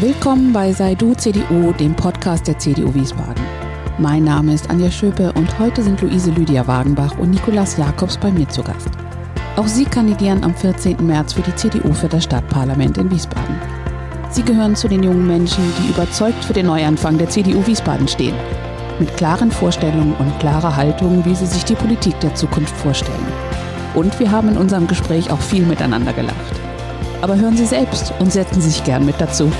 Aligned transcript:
Willkommen 0.00 0.54
bei 0.54 0.72
Sei 0.72 0.94
Du 0.94 1.12
CDU, 1.14 1.70
dem 1.72 1.94
Podcast 1.94 2.48
der 2.48 2.58
CDU 2.58 2.94
Wiesbaden. 2.94 3.44
Mein 3.98 4.24
Name 4.24 4.54
ist 4.54 4.70
Anja 4.70 4.90
Schöpe 4.90 5.30
und 5.34 5.58
heute 5.58 5.82
sind 5.82 6.00
Luise 6.00 6.30
Lydia 6.30 6.66
Wagenbach 6.66 7.18
und 7.18 7.30
Nikolas 7.30 7.76
Jakobs 7.76 8.16
bei 8.16 8.30
mir 8.30 8.48
zu 8.48 8.62
Gast. 8.62 8.88
Auch 9.56 9.66
sie 9.66 9.84
kandidieren 9.84 10.44
am 10.44 10.54
14. 10.54 11.06
März 11.06 11.34
für 11.34 11.42
die 11.42 11.54
CDU 11.54 11.92
für 11.92 12.08
das 12.08 12.24
Stadtparlament 12.24 12.96
in 12.96 13.10
Wiesbaden. 13.10 13.60
Sie 14.30 14.42
gehören 14.42 14.74
zu 14.74 14.88
den 14.88 15.02
jungen 15.02 15.26
Menschen, 15.26 15.62
die 15.78 15.90
überzeugt 15.90 16.42
für 16.42 16.54
den 16.54 16.66
Neuanfang 16.66 17.18
der 17.18 17.28
CDU 17.28 17.64
Wiesbaden 17.66 18.08
stehen. 18.08 18.34
Mit 18.98 19.14
klaren 19.18 19.50
Vorstellungen 19.50 20.14
und 20.14 20.38
klarer 20.38 20.74
Haltung, 20.74 21.22
wie 21.26 21.34
sie 21.34 21.46
sich 21.46 21.66
die 21.66 21.74
Politik 21.74 22.18
der 22.20 22.34
Zukunft 22.34 22.74
vorstellen. 22.76 23.26
Und 23.94 24.18
wir 24.18 24.30
haben 24.30 24.48
in 24.48 24.56
unserem 24.56 24.86
Gespräch 24.86 25.30
auch 25.30 25.40
viel 25.40 25.66
miteinander 25.66 26.14
gelacht. 26.14 26.62
Aber 27.20 27.36
hören 27.36 27.56
Sie 27.56 27.66
selbst 27.66 28.14
und 28.18 28.32
setzen 28.32 28.60
Sie 28.62 28.70
sich 28.70 28.82
gern 28.84 29.04
mit 29.04 29.20
dazu. 29.20 29.52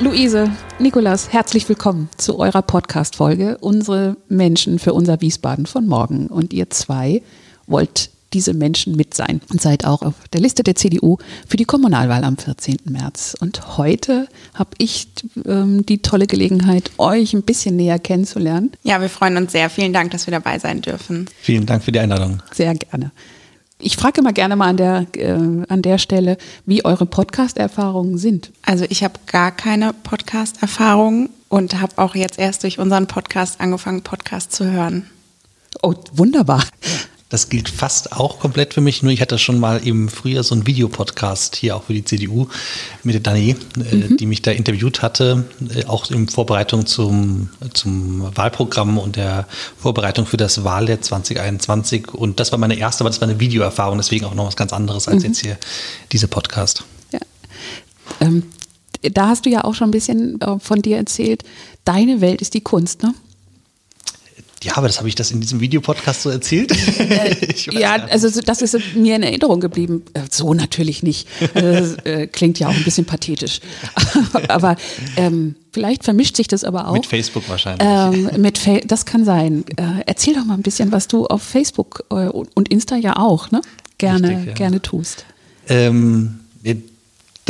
Luise, 0.00 0.50
Nikolas, 0.78 1.30
herzlich 1.30 1.68
willkommen 1.68 2.08
zu 2.16 2.38
eurer 2.38 2.62
Podcast-Folge 2.62 3.58
Unsere 3.58 4.16
Menschen 4.30 4.78
für 4.78 4.94
unser 4.94 5.20
Wiesbaden 5.20 5.66
von 5.66 5.86
morgen. 5.86 6.28
Und 6.28 6.54
ihr 6.54 6.70
zwei 6.70 7.20
wollt 7.66 8.08
diese 8.32 8.54
Menschen 8.54 8.96
mit 8.96 9.12
sein 9.12 9.42
und 9.50 9.60
seid 9.60 9.84
auch 9.84 10.00
auf 10.00 10.14
der 10.32 10.40
Liste 10.40 10.62
der 10.62 10.74
CDU 10.74 11.18
für 11.46 11.58
die 11.58 11.66
Kommunalwahl 11.66 12.24
am 12.24 12.38
14. 12.38 12.78
März. 12.84 13.36
Und 13.40 13.76
heute 13.76 14.26
habe 14.54 14.70
ich 14.78 15.08
ähm, 15.44 15.84
die 15.84 16.00
tolle 16.00 16.26
Gelegenheit, 16.26 16.92
euch 16.96 17.34
ein 17.34 17.42
bisschen 17.42 17.76
näher 17.76 17.98
kennenzulernen. 17.98 18.72
Ja, 18.82 19.02
wir 19.02 19.10
freuen 19.10 19.36
uns 19.36 19.52
sehr. 19.52 19.68
Vielen 19.68 19.92
Dank, 19.92 20.12
dass 20.12 20.26
wir 20.26 20.32
dabei 20.32 20.58
sein 20.58 20.80
dürfen. 20.80 21.28
Vielen 21.42 21.66
Dank 21.66 21.84
für 21.84 21.92
die 21.92 21.98
Einladung. 21.98 22.42
Sehr 22.52 22.74
gerne. 22.74 23.12
Ich 23.80 23.96
frage 23.96 24.20
immer 24.20 24.32
gerne 24.32 24.56
mal 24.56 24.68
an 24.68 24.76
der, 24.76 25.06
äh, 25.16 25.32
an 25.68 25.82
der 25.82 25.98
Stelle, 25.98 26.36
wie 26.66 26.84
eure 26.84 27.06
Podcast-Erfahrungen 27.06 28.18
sind. 28.18 28.52
Also 28.62 28.84
ich 28.88 29.02
habe 29.02 29.14
gar 29.26 29.50
keine 29.50 29.92
Podcast-Erfahrung 29.92 31.30
und 31.48 31.80
habe 31.80 31.92
auch 31.96 32.14
jetzt 32.14 32.38
erst 32.38 32.62
durch 32.62 32.78
unseren 32.78 33.06
Podcast 33.06 33.60
angefangen, 33.60 34.02
Podcast 34.02 34.52
zu 34.52 34.70
hören. 34.70 35.10
Oh, 35.82 35.94
wunderbar. 36.12 36.64
Das 37.30 37.48
gilt 37.48 37.68
fast 37.68 38.12
auch 38.12 38.40
komplett 38.40 38.74
für 38.74 38.80
mich. 38.80 39.04
Nur 39.04 39.12
ich 39.12 39.20
hatte 39.20 39.38
schon 39.38 39.60
mal 39.60 39.78
im 39.86 40.08
Frühjahr 40.08 40.42
so 40.42 40.54
einen 40.54 40.66
Videopodcast 40.66 41.54
hier 41.54 41.76
auch 41.76 41.84
für 41.84 41.94
die 41.94 42.04
CDU 42.04 42.48
mit 43.04 43.14
der 43.14 43.20
Dani, 43.20 43.56
äh, 43.76 43.94
mhm. 43.94 44.16
die 44.16 44.26
mich 44.26 44.42
da 44.42 44.50
interviewt 44.50 45.00
hatte, 45.00 45.44
äh, 45.72 45.84
auch 45.84 46.10
in 46.10 46.28
Vorbereitung 46.28 46.86
zum, 46.86 47.48
zum 47.72 48.36
Wahlprogramm 48.36 48.98
und 48.98 49.14
der 49.14 49.46
Vorbereitung 49.78 50.26
für 50.26 50.36
das 50.36 50.64
Wahljahr 50.64 51.00
2021. 51.00 52.12
Und 52.12 52.40
das 52.40 52.50
war 52.50 52.58
meine 52.58 52.76
erste, 52.76 53.04
aber 53.04 53.10
das 53.10 53.20
war 53.20 53.28
eine 53.28 53.38
Videoerfahrung, 53.38 53.96
deswegen 53.96 54.24
auch 54.24 54.34
noch 54.34 54.46
was 54.46 54.56
ganz 54.56 54.72
anderes 54.72 55.06
als 55.06 55.22
mhm. 55.22 55.28
jetzt 55.28 55.40
hier 55.40 55.56
dieser 56.10 56.26
Podcast. 56.26 56.82
Ja. 57.12 57.20
Ähm, 58.20 58.42
da 59.02 59.28
hast 59.28 59.46
du 59.46 59.50
ja 59.50 59.62
auch 59.62 59.74
schon 59.74 59.88
ein 59.88 59.92
bisschen 59.92 60.40
äh, 60.40 60.58
von 60.58 60.82
dir 60.82 60.96
erzählt. 60.96 61.44
Deine 61.84 62.20
Welt 62.20 62.42
ist 62.42 62.54
die 62.54 62.60
Kunst, 62.60 63.04
ne? 63.04 63.14
Ja, 64.62 64.76
aber 64.76 64.88
das 64.88 64.98
habe 64.98 65.08
ich 65.08 65.14
das 65.14 65.30
in 65.30 65.40
diesem 65.40 65.60
Videopodcast 65.60 66.22
so 66.22 66.28
erzählt. 66.28 66.70
Äh, 66.98 67.34
ja, 67.70 67.94
also 67.94 68.42
das 68.42 68.60
ist 68.60 68.76
mir 68.94 69.16
in 69.16 69.22
Erinnerung 69.22 69.58
geblieben. 69.58 70.04
Äh, 70.12 70.20
so 70.30 70.52
natürlich 70.52 71.02
nicht. 71.02 71.26
Also, 71.54 71.96
äh, 72.04 72.26
klingt 72.26 72.58
ja 72.58 72.68
auch 72.68 72.74
ein 72.74 72.84
bisschen 72.84 73.06
pathetisch. 73.06 73.60
aber 74.48 74.76
ähm, 75.16 75.54
vielleicht 75.72 76.04
vermischt 76.04 76.36
sich 76.36 76.46
das 76.46 76.64
aber 76.64 76.88
auch. 76.88 76.92
Mit 76.92 77.06
Facebook 77.06 77.48
wahrscheinlich. 77.48 77.88
Ähm, 77.88 78.42
mit 78.42 78.58
Fa 78.58 78.80
das 78.84 79.06
kann 79.06 79.24
sein. 79.24 79.64
Äh, 79.76 80.02
erzähl 80.04 80.34
doch 80.34 80.44
mal 80.44 80.54
ein 80.54 80.62
bisschen, 80.62 80.92
was 80.92 81.08
du 81.08 81.26
auf 81.26 81.42
Facebook 81.42 82.04
äh, 82.10 82.26
und 82.26 82.68
Insta 82.68 82.96
ja 82.96 83.16
auch 83.16 83.50
ne? 83.50 83.62
gerne, 83.96 84.28
Richtig, 84.28 84.46
ja. 84.46 84.52
gerne 84.52 84.82
tust. 84.82 85.24
Ähm, 85.68 86.40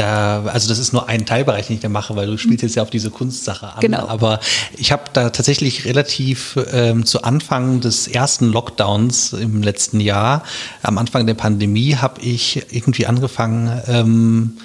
da, 0.00 0.44
also 0.46 0.68
das 0.68 0.78
ist 0.78 0.92
nur 0.92 1.08
ein 1.08 1.26
Teilbereich, 1.26 1.66
den 1.66 1.76
ich 1.76 1.82
da 1.82 1.88
mache, 1.88 2.16
weil 2.16 2.26
du 2.26 2.38
spielst 2.38 2.62
jetzt 2.62 2.74
ja 2.74 2.82
auf 2.82 2.90
diese 2.90 3.10
Kunstsache 3.10 3.74
an. 3.74 3.80
Genau. 3.80 4.08
Aber 4.08 4.40
ich 4.76 4.92
habe 4.92 5.04
da 5.12 5.30
tatsächlich 5.30 5.84
relativ 5.84 6.58
ähm, 6.72 7.04
zu 7.04 7.22
Anfang 7.22 7.80
des 7.80 8.08
ersten 8.08 8.46
Lockdowns 8.46 9.34
im 9.34 9.62
letzten 9.62 10.00
Jahr, 10.00 10.42
am 10.82 10.96
Anfang 10.96 11.26
der 11.26 11.34
Pandemie, 11.34 11.96
habe 11.96 12.20
ich 12.22 12.62
irgendwie 12.70 13.06
angefangen, 13.06 13.80
ähm, 13.88 14.56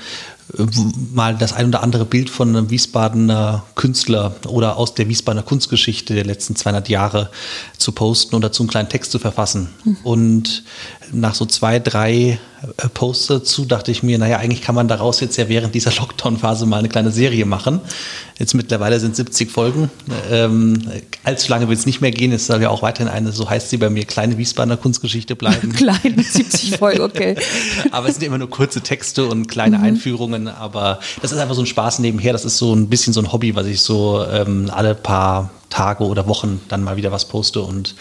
mal 1.14 1.36
das 1.36 1.54
ein 1.54 1.68
oder 1.68 1.82
andere 1.82 2.06
Bild 2.06 2.30
von 2.30 2.50
einem 2.50 2.70
Wiesbadener 2.70 3.64
Künstler 3.76 4.36
oder 4.48 4.78
aus 4.78 4.94
der 4.94 5.10
Wiesbadener 5.10 5.44
Kunstgeschichte 5.44 6.14
der 6.14 6.24
letzten 6.24 6.56
200 6.56 6.88
Jahre 6.88 7.30
zu 7.78 7.92
posten 7.92 8.36
und 8.36 8.44
dazu 8.44 8.62
einen 8.64 8.70
kleinen 8.70 8.90
Text 8.90 9.12
zu 9.12 9.20
verfassen. 9.20 9.70
Mhm. 9.84 9.98
Und 10.04 10.64
nach 11.12 11.36
so 11.36 11.46
zwei, 11.46 11.80
drei 11.80 12.40
äh, 12.78 12.90
Posts 12.94 13.28
dazu 13.28 13.66
dachte 13.66 13.92
ich 13.92 14.04
mir, 14.04 14.18
naja, 14.18 14.38
eigentlich 14.38 14.62
kann 14.62 14.76
man 14.76 14.88
daraus 14.88 15.20
jetzt 15.20 15.38
ja 15.38 15.50
während 15.50 15.76
dieser 15.76 15.92
Lockdown-Phase 16.00 16.66
mal 16.66 16.80
eine 16.80 16.90
kleine 16.90 17.12
Serie 17.12 17.46
machen. 17.46 17.82
Jetzt 18.38 18.54
mittlerweile 18.54 19.00
sind 19.00 19.16
70 19.16 19.50
Folgen. 19.50 19.90
Ähm, 20.30 20.82
allzu 21.24 21.50
lange 21.50 21.70
wird 21.70 21.80
es 21.80 21.86
nicht 21.86 22.02
mehr 22.02 22.12
gehen. 22.12 22.32
Es 22.32 22.48
soll 22.48 22.62
ja 22.62 22.70
auch 22.70 22.82
weiterhin 22.82 23.12
eine, 23.12 23.32
so 23.32 23.50
heißt 23.50 23.70
sie 23.70 23.78
bei 23.78 23.90
mir, 23.90 24.06
kleine 24.06 24.38
Wiesbadener 24.38 24.78
Kunstgeschichte 24.78 25.36
bleiben. 25.36 25.72
kleine 25.74 26.22
70 26.22 26.78
Folgen, 26.78 27.02
okay. 27.02 27.36
aber 27.92 28.10
es 28.10 28.16
sind 28.16 28.26
immer 28.26 28.38
nur 28.38 28.50
kurze 28.50 28.82
Texte 28.82 29.26
und 29.26 29.48
kleine 29.48 29.78
mhm. 29.78 29.84
Einführungen. 29.84 30.48
Aber 30.48 31.00
das 31.22 31.32
ist 31.32 31.38
einfach 31.38 31.56
so 31.56 31.62
ein 31.62 31.68
Spaß 31.68 32.00
nebenher. 32.00 32.34
Das 32.34 32.46
ist 32.46 32.58
so 32.58 32.74
ein 32.74 32.90
bisschen 32.90 33.14
so 33.14 33.22
ein 33.22 33.32
Hobby, 33.32 33.56
was 33.56 33.68
ich 33.68 33.82
so 33.82 34.26
ähm, 34.32 34.70
alle 34.74 34.96
paar 34.96 35.50
Tage 35.76 36.06
oder 36.06 36.26
Wochen 36.26 36.62
dann 36.70 36.84
mal 36.84 36.96
wieder 36.96 37.12
was 37.12 37.28
poste 37.28 37.62
und 37.62 37.96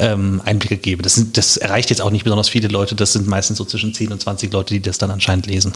ähm, 0.00 0.42
Einblicke 0.44 0.76
gebe. 0.76 1.02
Das, 1.02 1.14
sind, 1.14 1.36
das 1.36 1.56
erreicht 1.56 1.90
jetzt 1.90 2.02
auch 2.02 2.10
nicht 2.10 2.24
besonders 2.24 2.48
viele 2.48 2.66
Leute. 2.66 2.96
Das 2.96 3.12
sind 3.12 3.28
meistens 3.28 3.58
so 3.58 3.64
zwischen 3.64 3.94
10 3.94 4.10
und 4.10 4.20
20 4.20 4.52
Leute, 4.52 4.74
die 4.74 4.80
das 4.80 4.98
dann 4.98 5.12
anscheinend 5.12 5.46
lesen. 5.46 5.72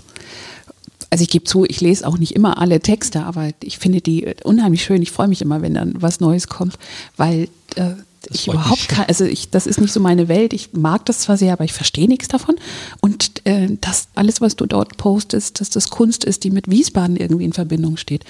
Also 1.11 1.23
ich 1.23 1.31
gebe 1.31 1.45
zu, 1.45 1.65
ich 1.65 1.81
lese 1.81 2.05
auch 2.05 2.19
nicht 2.19 2.35
immer 2.35 2.59
alle 2.59 2.81
Texte, 2.81 3.23
aber 3.23 3.51
ich 3.63 3.79
finde 3.79 4.01
die 4.01 4.35
unheimlich 4.43 4.83
schön. 4.83 5.03
Ich 5.03 5.13
freue 5.13 5.29
mich 5.29 5.41
immer, 5.41 5.63
wenn 5.63 5.75
dann 5.75 5.95
was 6.03 6.19
Neues 6.19 6.49
kommt, 6.49 6.81
weil 7.17 7.49
äh, 7.77 7.93
ich 8.29 8.49
überhaupt 8.49 8.89
kann, 8.89 9.05
also 9.07 9.25
ich, 9.25 9.51
das 9.51 9.69
ist 9.69 9.81
nicht 9.81 9.93
so 9.93 10.01
meine 10.01 10.27
Welt. 10.27 10.53
Ich 10.53 10.73
mag 10.73 11.07
das 11.07 11.21
zwar 11.21 11.37
sehr, 11.37 11.53
aber 11.53 11.63
ich 11.63 11.73
verstehe 11.73 12.09
nichts 12.09 12.27
davon. 12.27 12.57
Und 13.01 13.47
äh, 13.47 13.69
das 13.81 14.09
alles, 14.17 14.41
was 14.41 14.57
du 14.57 14.67
dort 14.67 14.97
postest, 14.97 15.61
dass 15.61 15.71
das 15.71 15.91
Kunst 15.91 16.25
ist, 16.25 16.43
die 16.43 16.51
mit 16.51 16.69
Wiesbaden 16.69 17.17
irgendwie 17.17 17.45
in 17.45 17.53
Verbindung 17.53 17.99
steht, 17.99 18.25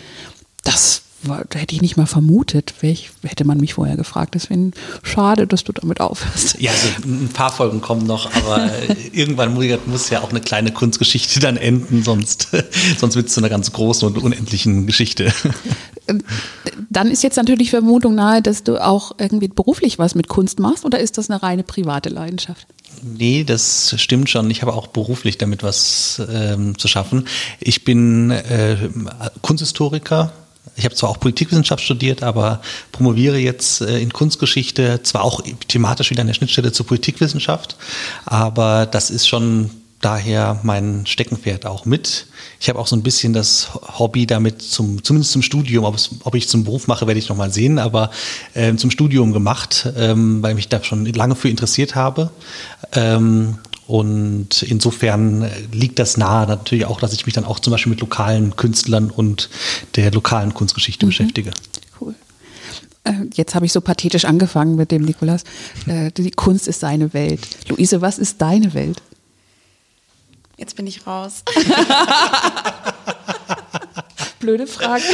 das 0.65 1.06
hätte 1.55 1.75
ich 1.75 1.83
nicht 1.83 1.97
mal 1.97 2.07
vermutet. 2.07 2.75
Ich, 2.83 3.11
hätte 3.23 3.45
man 3.45 3.59
mich 3.59 3.75
vorher 3.75 3.97
gefragt. 3.97 4.35
Deswegen 4.35 4.73
schade, 5.03 5.47
dass 5.47 5.65
du 5.65 5.73
damit 5.73 6.01
aufhörst. 6.01 6.57
Ja, 6.61 6.71
also 6.71 6.89
ein 7.05 7.31
paar 7.33 7.53
Folgen 7.53 7.81
kommen 7.81 8.07
noch, 8.07 8.33
aber 8.35 8.71
irgendwann 9.13 9.55
muss 9.87 10.11
ja 10.11 10.23
auch 10.23 10.31
eine 10.31 10.41
kleine 10.41 10.73
Kunstgeschichte 10.73 11.41
dann 11.41 11.57
enden, 11.57 12.03
sonst, 12.03 12.49
sonst 12.99 13.17
wird 13.17 13.29
es 13.29 13.35
zu 13.35 13.41
einer 13.41 13.49
ganz 13.49 13.73
großen 13.73 14.07
und 14.09 14.19
unendlichen 14.19 14.87
Geschichte. 14.87 15.33
Dann 16.91 17.11
ist 17.11 17.23
jetzt 17.23 17.37
natürlich 17.37 17.71
Vermutung 17.71 18.15
nahe, 18.15 18.43
dass 18.43 18.63
du 18.63 18.83
auch 18.83 19.13
irgendwie 19.19 19.49
beruflich 19.49 19.99
was 19.99 20.15
mit 20.15 20.29
Kunst 20.29 20.61
machst 20.61 20.85
oder 20.85 21.01
ist 21.01 21.19
das 21.19 21.31
eine 21.31 21.43
reine 21.43 21.63
private 21.63 22.09
Leidenschaft? 22.09 22.67
Nee, 23.03 23.45
das 23.45 23.95
stimmt 23.99 24.31
schon. 24.31 24.51
Ich 24.51 24.63
habe 24.63 24.73
auch 24.73 24.87
beruflich 24.87 25.39
damit 25.39 25.63
was 25.63 26.23
ähm, 26.33 26.79
zu 26.79 26.89
schaffen. 26.89 27.27
Ich 27.61 27.85
bin 27.85 28.31
äh, 28.31 28.77
Kunsthistoriker 29.43 30.33
ich 30.77 30.85
habe 30.85 30.95
zwar 30.95 31.11
auch 31.11 31.21
Politikwissenschaft 31.21 31.83
studiert, 31.83 32.23
aber 32.23 32.61
promoviere 32.93 33.39
jetzt 33.39 33.81
äh, 33.81 33.99
in 33.99 34.13
Kunstgeschichte, 34.13 35.03
zwar 35.03 35.23
auch 35.23 35.41
thematisch 35.69 36.11
wieder 36.11 36.21
an 36.21 36.27
der 36.27 36.35
Schnittstelle 36.35 36.73
zur 36.73 36.87
Politikwissenschaft, 36.87 37.77
aber 38.25 38.87
das 38.87 39.11
ist 39.11 39.27
schon 39.27 39.71
daher 40.01 40.61
mein 40.63 41.07
Steckenpferd 41.07 41.67
auch 41.67 41.85
mit. 41.85 42.27
Ich 42.61 42.69
habe 42.69 42.79
auch 42.79 42.87
so 42.87 42.95
ein 42.97 43.03
bisschen 43.03 43.33
das 43.33 43.71
Hobby 43.99 44.27
damit, 44.27 44.63
zum, 44.63 45.03
zumindest 45.03 45.33
zum 45.33 45.43
Studium, 45.43 45.85
ob, 45.85 45.95
es, 45.95 46.11
ob 46.23 46.35
ich 46.35 46.49
zum 46.49 46.65
Beruf 46.65 46.87
mache, 46.87 47.07
werde 47.07 47.19
ich 47.19 47.29
nochmal 47.29 47.51
sehen, 47.51 47.79
aber 47.79 48.11
äh, 48.55 48.75
zum 48.77 48.91
Studium 48.91 49.33
gemacht, 49.33 49.89
ähm, 49.97 50.43
weil 50.43 50.51
ich 50.51 50.57
mich 50.57 50.69
da 50.69 50.85
schon 50.85 51.07
lange 51.07 51.35
für 51.35 51.49
interessiert 51.49 51.95
habe. 51.95 52.31
Ähm, 52.93 53.59
und 53.87 54.63
insofern 54.63 55.49
liegt 55.73 55.99
das 55.99 56.17
nahe 56.17 56.47
natürlich 56.47 56.87
auch, 56.87 57.01
dass 57.01 57.13
ich 57.13 57.27
mich 57.27 57.35
dann 57.35 57.45
auch 57.45 57.61
zum 57.61 57.71
Beispiel 57.71 57.91
mit 57.91 58.01
lokalen 58.01 58.57
Künstlern 58.57 59.11
und 59.11 59.49
der 59.95 60.11
lokalen 60.11 60.55
Kunstgeschichte 60.55 61.07
mhm. 61.07 61.11
beschäftige. 61.11 61.53
Cool. 62.01 62.15
Äh, 63.05 63.13
jetzt 63.35 63.55
habe 63.55 63.65
ich 63.67 63.73
so 63.73 63.81
pathetisch 63.81 64.25
angefangen 64.25 64.75
mit 64.75 64.91
dem 64.91 65.03
Nikolas. 65.03 65.45
Äh, 65.87 66.11
die 66.11 66.33
Kunst 66.33 66.67
ist 66.67 66.81
seine 66.81 67.15
Welt. 67.15 67.47
Luise, 67.69 68.01
was 68.01 68.19
ist 68.19 68.43
deine 68.43 68.75
Welt? 68.75 69.01
Jetzt 70.57 70.75
bin 70.75 70.87
ich 70.87 71.07
raus. 71.07 71.43
Blöde 74.41 74.67
Frage. 74.67 75.03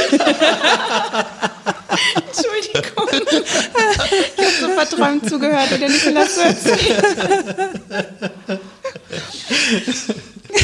Entschuldigung. 2.15 3.02
Ich 3.13 4.45
habe 4.45 4.51
so 4.59 4.69
verträumt 4.69 5.29
zugehört, 5.29 5.71
wie 5.71 5.77
der 5.77 5.89
Nikolas 5.89 6.35
so 6.35 6.41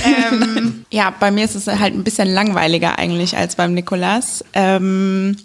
ähm, 0.06 0.86
ja, 0.92 1.14
bei 1.20 1.32
mir 1.32 1.46
ist 1.46 1.56
es 1.56 1.68
halt 1.68 1.94
ein 1.94 2.04
bisschen 2.04 2.28
langweiliger 2.28 2.98
eigentlich 2.98 3.36
als 3.38 3.56
beim 3.56 3.74
Nikolas. 3.74 4.44
Ähm, 4.54 5.38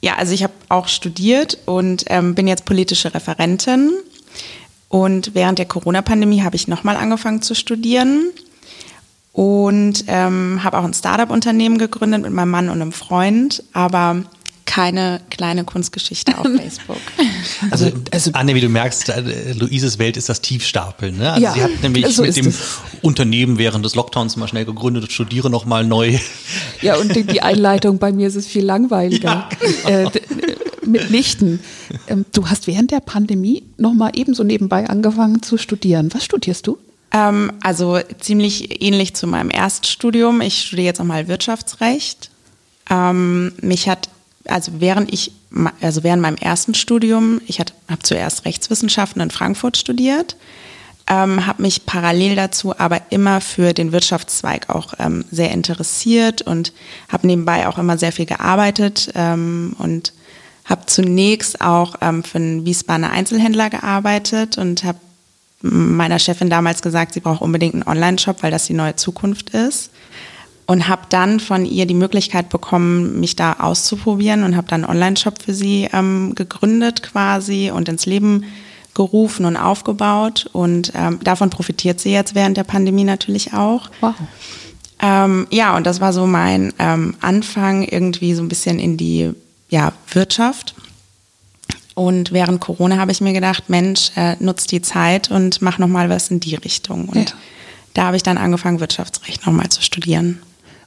ja, 0.00 0.16
also 0.16 0.34
ich 0.34 0.42
habe 0.42 0.52
auch 0.68 0.88
studiert 0.88 1.58
und 1.64 2.04
ähm, 2.08 2.34
bin 2.34 2.46
jetzt 2.46 2.64
politische 2.64 3.14
Referentin. 3.14 3.90
Und 4.88 5.34
während 5.34 5.58
der 5.58 5.66
Corona-Pandemie 5.66 6.42
habe 6.42 6.56
ich 6.56 6.68
nochmal 6.68 6.96
angefangen 6.96 7.42
zu 7.42 7.54
studieren 7.54 8.30
und 9.32 10.04
ähm, 10.06 10.60
habe 10.62 10.78
auch 10.78 10.84
ein 10.84 10.94
Startup-Unternehmen 10.94 11.78
gegründet 11.78 12.22
mit 12.22 12.32
meinem 12.32 12.50
Mann 12.50 12.68
und 12.68 12.80
einem 12.80 12.92
Freund, 12.92 13.64
aber 13.72 14.22
keine 14.74 15.20
kleine 15.30 15.62
Kunstgeschichte 15.62 16.36
auf 16.36 16.46
Facebook. 16.56 16.96
Also, 17.70 17.92
also, 18.10 18.32
Anne, 18.32 18.56
wie 18.56 18.60
du 18.60 18.68
merkst, 18.68 19.08
äh, 19.08 19.52
Luises 19.52 20.00
Welt 20.00 20.16
ist 20.16 20.28
das 20.28 20.40
Tiefstapeln. 20.40 21.16
Ne? 21.16 21.32
Also 21.32 21.44
ja, 21.44 21.52
sie 21.52 21.62
hat 21.62 21.82
nämlich 21.82 22.08
so 22.08 22.22
mit 22.22 22.36
dem 22.36 22.48
es. 22.48 22.78
Unternehmen 23.00 23.58
während 23.58 23.84
des 23.84 23.94
Lockdowns 23.94 24.36
mal 24.36 24.48
schnell 24.48 24.64
gegründet 24.64 25.04
und 25.04 25.12
studiere 25.12 25.48
nochmal 25.48 25.84
neu. 25.84 26.18
Ja, 26.82 26.96
und 26.96 27.14
die, 27.14 27.22
die, 27.22 27.40
Einleitung 27.40 27.98
bei 27.98 28.10
mir 28.10 28.26
ist 28.26 28.34
es 28.34 28.48
viel 28.48 28.64
langweiliger. 28.64 29.48
Ja. 29.84 29.90
Äh, 29.90 30.10
mitnichten. 30.84 31.60
Ähm, 32.08 32.26
du 32.32 32.48
hast 32.48 32.66
während 32.66 32.90
der 32.90 33.00
Pandemie 33.00 33.62
nochmal 33.78 34.10
ebenso 34.14 34.42
nebenbei 34.42 34.88
angefangen 34.88 35.40
zu 35.40 35.56
studieren. 35.56 36.12
Was 36.12 36.24
studierst 36.24 36.66
du? 36.66 36.78
Ähm, 37.12 37.52
also 37.62 38.00
ziemlich 38.18 38.82
ähnlich 38.82 39.14
zu 39.14 39.28
meinem 39.28 39.50
Erststudium. 39.50 40.40
Ich 40.40 40.62
studiere 40.62 40.86
jetzt 40.86 40.98
nochmal 40.98 41.28
Wirtschaftsrecht. 41.28 42.30
Ähm, 42.90 43.52
mich 43.62 43.88
hat, 43.88 44.08
also 44.46 44.72
während 44.78 45.12
ich, 45.12 45.32
also 45.80 46.02
während 46.02 46.22
meinem 46.22 46.36
ersten 46.36 46.74
Studium, 46.74 47.40
ich 47.46 47.60
habe 47.60 47.72
zuerst 48.02 48.44
Rechtswissenschaften 48.44 49.22
in 49.22 49.30
Frankfurt 49.30 49.76
studiert, 49.76 50.36
ähm, 51.06 51.46
habe 51.46 51.62
mich 51.62 51.84
parallel 51.84 52.34
dazu 52.34 52.78
aber 52.78 53.00
immer 53.10 53.40
für 53.40 53.74
den 53.74 53.92
Wirtschaftszweig 53.92 54.70
auch 54.70 54.94
ähm, 54.98 55.24
sehr 55.30 55.50
interessiert 55.50 56.42
und 56.42 56.72
habe 57.10 57.26
nebenbei 57.26 57.68
auch 57.68 57.78
immer 57.78 57.98
sehr 57.98 58.12
viel 58.12 58.26
gearbeitet 58.26 59.12
ähm, 59.14 59.76
und 59.78 60.14
habe 60.64 60.86
zunächst 60.86 61.60
auch 61.60 61.96
ähm, 62.00 62.24
für 62.24 62.38
einen 62.38 62.64
Wiesbadener 62.64 63.10
Einzelhändler 63.10 63.68
gearbeitet 63.68 64.56
und 64.56 64.84
habe 64.84 64.98
meiner 65.60 66.18
Chefin 66.18 66.50
damals 66.50 66.82
gesagt, 66.82 67.14
sie 67.14 67.20
braucht 67.20 67.42
unbedingt 67.42 67.74
einen 67.74 67.84
Online-Shop, 67.84 68.42
weil 68.42 68.50
das 68.50 68.66
die 68.66 68.74
neue 68.74 68.96
Zukunft 68.96 69.50
ist. 69.50 69.90
Und 70.66 70.88
habe 70.88 71.02
dann 71.10 71.40
von 71.40 71.66
ihr 71.66 71.84
die 71.84 71.94
Möglichkeit 71.94 72.48
bekommen, 72.48 73.20
mich 73.20 73.36
da 73.36 73.54
auszuprobieren 73.54 74.44
und 74.44 74.56
habe 74.56 74.66
dann 74.66 74.84
einen 74.84 74.90
Online-Shop 74.92 75.42
für 75.42 75.52
sie 75.52 75.90
ähm, 75.92 76.34
gegründet 76.34 77.02
quasi 77.02 77.70
und 77.70 77.88
ins 77.88 78.06
Leben 78.06 78.44
gerufen 78.94 79.44
und 79.44 79.56
aufgebaut. 79.56 80.48
Und 80.52 80.92
ähm, 80.94 81.20
davon 81.22 81.50
profitiert 81.50 82.00
sie 82.00 82.12
jetzt 82.12 82.34
während 82.34 82.56
der 82.56 82.64
Pandemie 82.64 83.04
natürlich 83.04 83.52
auch. 83.52 83.90
Wow. 84.00 84.14
Ähm, 85.00 85.46
ja, 85.50 85.76
und 85.76 85.86
das 85.86 86.00
war 86.00 86.12
so 86.12 86.26
mein 86.26 86.72
ähm, 86.78 87.14
Anfang 87.20 87.82
irgendwie 87.82 88.34
so 88.34 88.42
ein 88.42 88.48
bisschen 88.48 88.78
in 88.78 88.96
die 88.96 89.32
ja, 89.68 89.92
Wirtschaft. 90.12 90.74
Und 91.94 92.32
während 92.32 92.60
Corona 92.60 92.96
habe 92.96 93.12
ich 93.12 93.20
mir 93.20 93.32
gedacht, 93.32 93.68
Mensch, 93.68 94.10
äh, 94.16 94.36
nutzt 94.40 94.72
die 94.72 94.82
Zeit 94.82 95.30
und 95.30 95.62
mach 95.62 95.78
noch 95.78 95.88
mal 95.88 96.08
was 96.10 96.30
in 96.30 96.40
die 96.40 96.54
Richtung. 96.54 97.08
Und 97.08 97.30
ja. 97.30 97.36
da 97.94 98.04
habe 98.06 98.16
ich 98.16 98.22
dann 98.22 98.38
angefangen, 98.38 98.80
Wirtschaftsrecht 98.80 99.46
noch 99.46 99.52
mal 99.52 99.68
zu 99.68 99.82
studieren. 99.82 100.40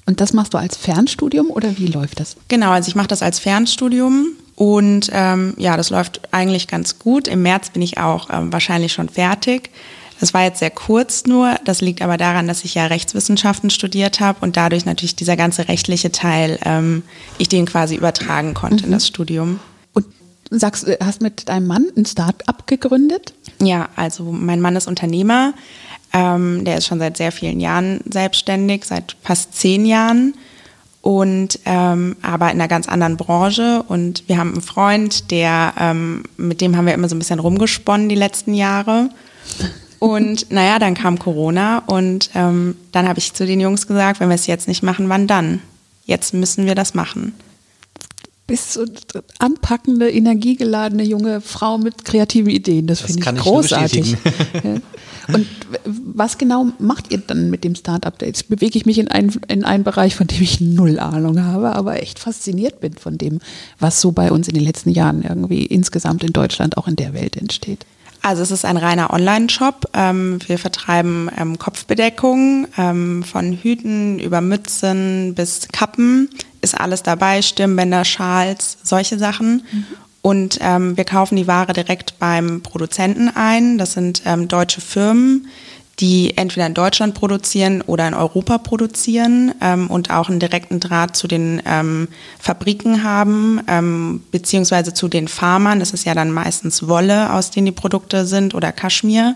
Und 0.07 0.21
das 0.21 0.33
machst 0.33 0.54
du 0.54 0.57
als 0.57 0.75
Fernstudium 0.75 1.51
oder 1.51 1.77
wie 1.77 1.88
läuft 1.88 2.19
das? 2.19 2.38
Genau, 2.48 2.71
also 2.71 2.88
ich 2.88 2.95
mache 2.95 3.07
das 3.07 3.21
als 3.21 3.39
Fernstudium 3.39 4.30
und 4.56 5.09
ähm, 5.13 5.54
ja, 5.57 5.77
das 5.77 5.89
läuft 5.89 6.21
eigentlich 6.31 6.68
ganz 6.68 6.98
gut. 6.98 7.27
Im 7.27 7.44
März 7.44 7.69
bin 7.69 7.81
ich 7.81 8.00
auch 8.00 8.30
ähm, 8.31 8.51
wahrscheinlich 8.51 8.94
schon 8.94 9.09
fertig. 9.09 9.69
Das 10.19 10.33
war 10.33 10.44
jetzt 10.44 10.59
sehr 10.59 10.71
kurz 10.71 11.25
nur. 11.25 11.57
Das 11.65 11.81
liegt 11.81 12.01
aber 12.01 12.18
daran, 12.18 12.48
dass 12.48 12.63
ich 12.63 12.74
ja 12.74 12.88
Rechtswissenschaften 12.88 13.69
studiert 13.69 14.19
habe 14.19 14.39
und 14.42 14.57
dadurch 14.57 14.86
natürlich 14.86 15.15
dieser 15.15 15.36
ganze 15.36 15.68
rechtliche 15.68 16.12
Teil, 16.12 16.57
ähm, 16.63 17.03
ich 17.38 17.50
den 17.50 17.65
quasi 17.65 17.95
übertragen 17.95 18.53
konnte 18.53 18.77
mhm. 18.77 18.86
in 18.86 18.92
das 18.92 19.06
Studium 19.06 19.60
sagst, 20.50 20.88
du 20.88 20.98
hast 21.00 21.21
mit 21.21 21.50
deinem 21.50 21.68
Mann 21.68 21.88
ein 21.95 22.06
Start-up 22.06 22.68
gegründet? 22.68 23.33
Ja, 23.62 23.89
also 23.95 24.24
mein 24.31 24.62
Mann 24.62 24.75
ist 24.75 24.88
Unternehmer. 24.88 25.53
Ähm, 26.17 26.65
der 26.65 26.77
ist 26.77 26.87
schon 26.87 26.99
seit 26.99 27.17
sehr 27.17 27.31
vielen 27.31 27.59
Jahren 27.59 27.99
selbstständig, 28.09 28.85
seit 28.85 29.15
fast 29.21 29.53
zehn 29.53 29.85
Jahren 29.85 30.33
und 31.01 31.59
ähm, 31.65 32.15
aber 32.21 32.47
in 32.47 32.59
einer 32.59 32.67
ganz 32.67 32.87
anderen 32.87 33.17
Branche. 33.17 33.83
Und 33.87 34.23
wir 34.27 34.37
haben 34.37 34.53
einen 34.53 34.61
Freund, 34.61 35.29
der 35.31 35.73
ähm, 35.79 36.23
mit 36.37 36.59
dem 36.59 36.75
haben 36.75 36.87
wir 36.87 36.93
immer 36.93 37.07
so 37.07 37.15
ein 37.15 37.19
bisschen 37.19 37.39
rumgesponnen 37.39 38.09
die 38.09 38.15
letzten 38.15 38.53
Jahre. 38.53 39.09
Und 39.99 40.51
naja, 40.51 40.79
dann 40.79 40.95
kam 40.95 41.19
Corona 41.19 41.79
und 41.85 42.29
ähm, 42.35 42.75
dann 42.91 43.07
habe 43.07 43.19
ich 43.19 43.33
zu 43.33 43.45
den 43.45 43.59
Jungs 43.59 43.87
gesagt, 43.87 44.19
wenn 44.19 44.29
wir 44.29 44.35
es 44.35 44.47
jetzt 44.47 44.67
nicht 44.67 44.83
machen, 44.83 45.09
wann 45.09 45.27
dann? 45.27 45.61
Jetzt 46.05 46.33
müssen 46.33 46.65
wir 46.65 46.75
das 46.75 46.93
machen 46.93 47.33
bist 48.47 48.73
so 48.73 48.85
anpackende, 49.39 50.09
energiegeladene 50.09 51.03
junge 51.03 51.41
Frau 51.41 51.77
mit 51.77 52.05
kreativen 52.05 52.49
Ideen. 52.49 52.87
Das, 52.87 53.01
das 53.01 53.11
finde 53.11 53.29
ich 53.29 53.41
großartig. 53.41 54.17
Und 55.27 55.47
was 56.17 56.37
genau 56.37 56.67
macht 56.79 57.11
ihr 57.11 57.19
dann 57.19 57.49
mit 57.49 57.63
dem 57.63 57.75
Startup? 57.75 58.13
Jetzt 58.21 58.49
bewege 58.49 58.77
ich 58.77 58.85
mich 58.85 58.97
in 58.97 59.07
einen, 59.07 59.39
in 59.47 59.63
einen 59.63 59.83
Bereich, 59.83 60.15
von 60.15 60.27
dem 60.27 60.41
ich 60.41 60.59
null 60.59 60.99
Ahnung 60.99 61.43
habe, 61.43 61.75
aber 61.75 62.01
echt 62.01 62.19
fasziniert 62.19 62.79
bin 62.79 62.93
von 62.93 63.17
dem, 63.17 63.39
was 63.79 64.01
so 64.01 64.11
bei 64.11 64.31
uns 64.31 64.47
in 64.47 64.55
den 64.55 64.63
letzten 64.63 64.89
Jahren 64.89 65.21
irgendwie 65.21 65.65
insgesamt 65.65 66.23
in 66.23 66.33
Deutschland, 66.33 66.77
auch 66.77 66.87
in 66.87 66.95
der 66.95 67.13
Welt 67.13 67.37
entsteht. 67.37 67.85
Also 68.23 68.41
es 68.41 68.51
ist 68.51 68.65
ein 68.65 68.77
reiner 68.77 69.13
Online-Shop. 69.13 69.91
Ähm, 69.93 70.39
wir 70.47 70.57
vertreiben 70.57 71.29
ähm, 71.37 71.59
Kopfbedeckungen 71.59 72.67
ähm, 72.77 73.23
von 73.23 73.53
Hüten 73.53 74.19
über 74.19 74.41
Mützen 74.41 75.35
bis 75.35 75.67
Kappen. 75.71 76.29
Ist 76.61 76.79
alles 76.79 77.03
dabei, 77.03 77.41
Stirnbänder, 77.43 78.03
Schals, 78.03 78.79
solche 78.83 79.19
Sachen. 79.19 79.63
Mhm. 79.71 79.85
Und 80.21 80.57
ähm, 80.59 80.97
wir 80.97 81.05
kaufen 81.05 81.37
die 81.37 81.47
Ware 81.47 81.71
direkt 81.71 82.19
beim 82.19 82.61
Produzenten 82.61 83.29
ein. 83.29 83.77
Das 83.77 83.93
sind 83.93 84.23
ähm, 84.25 84.49
deutsche 84.49 84.81
Firmen, 84.81 85.47
die 85.99 86.38
entweder 86.38 86.67
in 86.67 86.75
Deutschland 86.75 87.15
produzieren 87.15 87.81
oder 87.81 88.07
in 88.07 88.13
Europa 88.13 88.59
produzieren 88.59 89.53
ähm, 89.61 89.88
und 89.89 90.11
auch 90.11 90.29
einen 90.29 90.39
direkten 90.39 90.79
Draht 90.79 91.15
zu 91.15 91.27
den 91.27 91.61
ähm, 91.65 92.07
Fabriken 92.39 93.03
haben, 93.03 93.61
ähm, 93.67 94.21
beziehungsweise 94.31 94.94
zu 94.94 95.07
den 95.07 95.27
Farmern. 95.27 95.79
Das 95.79 95.91
ist 95.91 96.05
ja 96.05 96.13
dann 96.13 96.31
meistens 96.31 96.88
Wolle, 96.88 97.33
aus 97.33 97.49
denen 97.49 97.65
die 97.65 97.71
Produkte 97.71 98.27
sind 98.27 98.53
oder 98.53 98.71
Kaschmir. 98.71 99.35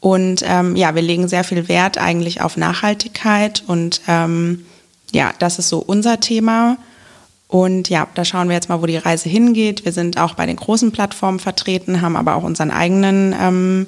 Und 0.00 0.42
ähm, 0.44 0.74
ja, 0.74 0.94
wir 0.94 1.02
legen 1.02 1.28
sehr 1.28 1.44
viel 1.44 1.68
Wert 1.68 1.98
eigentlich 1.98 2.40
auf 2.40 2.56
Nachhaltigkeit 2.56 3.62
und 3.66 4.00
ähm, 4.08 4.66
ja, 5.12 5.32
das 5.38 5.58
ist 5.58 5.68
so 5.68 5.78
unser 5.78 6.20
Thema. 6.20 6.78
Und 7.48 7.88
ja, 7.88 8.08
da 8.14 8.24
schauen 8.24 8.48
wir 8.48 8.56
jetzt 8.56 8.68
mal, 8.68 8.82
wo 8.82 8.86
die 8.86 8.96
Reise 8.96 9.28
hingeht. 9.28 9.84
Wir 9.84 9.92
sind 9.92 10.18
auch 10.18 10.34
bei 10.34 10.46
den 10.46 10.56
großen 10.56 10.90
Plattformen 10.90 11.38
vertreten, 11.38 12.02
haben 12.02 12.16
aber 12.16 12.34
auch 12.34 12.42
unseren 12.42 12.72
eigenen 12.72 13.34
ähm, 13.40 13.86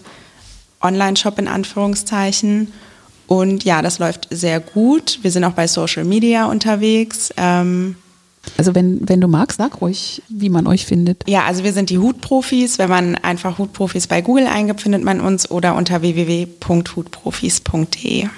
Online-Shop 0.80 1.38
in 1.38 1.48
Anführungszeichen. 1.48 2.72
Und 3.26 3.64
ja, 3.64 3.82
das 3.82 3.98
läuft 3.98 4.28
sehr 4.30 4.60
gut. 4.60 5.18
Wir 5.22 5.30
sind 5.30 5.44
auch 5.44 5.52
bei 5.52 5.66
Social 5.66 6.04
Media 6.04 6.46
unterwegs. 6.46 7.30
Ähm, 7.36 7.96
also 8.56 8.74
wenn, 8.74 9.06
wenn 9.08 9.20
du 9.20 9.28
magst, 9.28 9.58
sag 9.58 9.82
ruhig, 9.82 10.22
wie 10.28 10.48
man 10.48 10.66
euch 10.66 10.86
findet. 10.86 11.22
Ja, 11.28 11.44
also 11.44 11.62
wir 11.64 11.74
sind 11.74 11.90
die 11.90 11.98
Hutprofis. 11.98 12.78
Wenn 12.78 12.88
man 12.88 13.16
einfach 13.16 13.58
Hutprofis 13.58 14.06
bei 14.06 14.22
Google 14.22 14.46
eingibt, 14.46 14.80
findet 14.80 15.04
man 15.04 15.20
uns 15.20 15.50
oder 15.50 15.76
unter 15.76 16.00
www.hutprofis.de. 16.00 18.28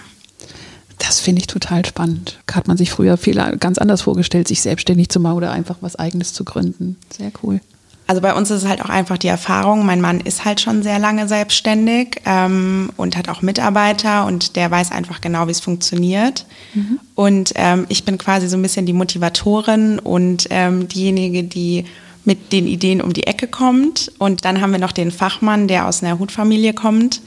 Das 0.99 1.21
finde 1.21 1.41
ich 1.41 1.47
total 1.47 1.87
spannend. 1.87 2.41
Hat 2.51 2.67
man 2.69 2.77
sich 2.77 2.91
früher 2.91 3.17
viel 3.17 3.37
ganz 3.59 3.79
anders 3.79 4.03
vorgestellt, 4.03 4.49
sich 4.49 4.61
selbstständig 4.61 5.09
zu 5.09 5.21
machen 5.21 5.37
oder 5.37 5.53
einfach 5.53 5.77
was 5.81 5.97
Eigenes 5.97 6.35
zu 6.35 6.45
gründen. 6.45 6.99
Sehr 7.17 7.33
cool. 7.43 7.63
Also 8.11 8.23
bei 8.23 8.35
uns 8.35 8.51
ist 8.51 8.65
es 8.65 8.69
halt 8.69 8.83
auch 8.85 8.89
einfach 8.89 9.19
die 9.19 9.29
Erfahrung. 9.29 9.87
Mein 9.87 10.01
Mann 10.01 10.19
ist 10.19 10.45
halt 10.45 10.61
schon 10.61 10.83
sehr 10.83 10.99
lange 10.99 11.29
selbstständig 11.29 12.21
ähm, 12.27 12.91
und 12.97 13.17
hat 13.17 13.29
auch 13.29 13.41
Mitarbeiter 13.41 14.27
und 14.27 14.57
der 14.57 14.69
weiß 14.69 14.91
einfach 14.91 15.21
genau, 15.21 15.47
wie 15.47 15.53
es 15.53 15.61
funktioniert. 15.61 16.45
Mhm. 16.75 16.99
Und 17.15 17.53
ähm, 17.55 17.87
ich 17.89 18.05
bin 18.05 18.19
quasi 18.19 18.49
so 18.49 18.57
ein 18.57 18.63
bisschen 18.63 18.85
die 18.85 18.95
Motivatorin 18.95 20.01
und 20.01 20.49
ähm, 20.51 20.89
diejenige, 20.89 21.45
die 21.45 21.85
mit 22.25 22.53
den 22.53 22.67
Ideen 22.67 23.01
um 23.01 23.13
die 23.13 23.29
Ecke 23.29 23.47
kommt. 23.47 24.11
Und 24.19 24.45
dann 24.45 24.61
haben 24.61 24.73
wir 24.73 24.81
noch 24.81 24.91
den 24.91 25.13
Fachmann, 25.13 25.69
der 25.69 25.87
aus 25.87 26.03
einer 26.03 26.19
Hutfamilie 26.19 26.73
kommt. 26.73 27.21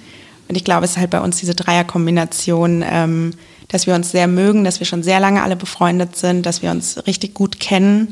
Und 0.49 0.57
ich 0.57 0.65
glaube, 0.65 0.83
es 0.83 0.91
ist 0.91 0.97
halt 0.97 1.11
bei 1.11 1.21
uns 1.21 1.37
diese 1.37 1.55
Dreierkombination, 1.55 2.83
ähm, 2.85 3.31
dass 3.69 3.87
wir 3.87 3.95
uns 3.95 4.11
sehr 4.11 4.27
mögen, 4.27 4.65
dass 4.65 4.81
wir 4.81 4.85
schon 4.85 5.01
sehr 5.01 5.21
lange 5.21 5.43
alle 5.43 5.55
befreundet 5.55 6.17
sind, 6.17 6.45
dass 6.45 6.61
wir 6.61 6.71
uns 6.71 7.07
richtig 7.07 7.33
gut 7.33 7.61
kennen 7.61 8.09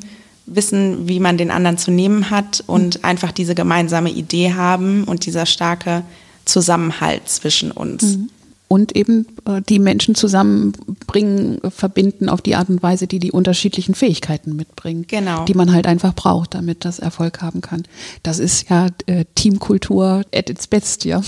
wissen, 0.55 1.07
wie 1.07 1.19
man 1.19 1.37
den 1.37 1.51
anderen 1.51 1.77
zu 1.77 1.91
nehmen 1.91 2.29
hat 2.29 2.63
und 2.67 2.97
mhm. 2.97 3.05
einfach 3.05 3.31
diese 3.31 3.55
gemeinsame 3.55 4.09
Idee 4.09 4.53
haben 4.53 5.03
und 5.05 5.25
dieser 5.25 5.45
starke 5.45 6.03
Zusammenhalt 6.45 7.27
zwischen 7.27 7.71
uns. 7.71 8.17
Mhm. 8.17 8.29
Und 8.67 8.95
eben 8.95 9.27
äh, 9.45 9.61
die 9.67 9.79
Menschen 9.79 10.15
zusammenbringen, 10.15 11.59
verbinden 11.69 12.29
auf 12.29 12.41
die 12.41 12.55
Art 12.55 12.69
und 12.69 12.81
Weise, 12.81 13.05
die 13.05 13.19
die 13.19 13.33
unterschiedlichen 13.33 13.95
Fähigkeiten 13.95 14.55
mitbringen, 14.55 15.05
genau. 15.09 15.43
die 15.43 15.55
man 15.55 15.73
halt 15.73 15.87
einfach 15.87 16.15
braucht, 16.15 16.53
damit 16.53 16.85
das 16.85 16.99
Erfolg 16.99 17.41
haben 17.41 17.59
kann. 17.59 17.83
Das 18.23 18.39
ist 18.39 18.69
ja 18.69 18.87
äh, 19.07 19.25
Teamkultur 19.35 20.23
at 20.33 20.49
its 20.49 20.67
best, 20.67 21.03
ja. 21.03 21.21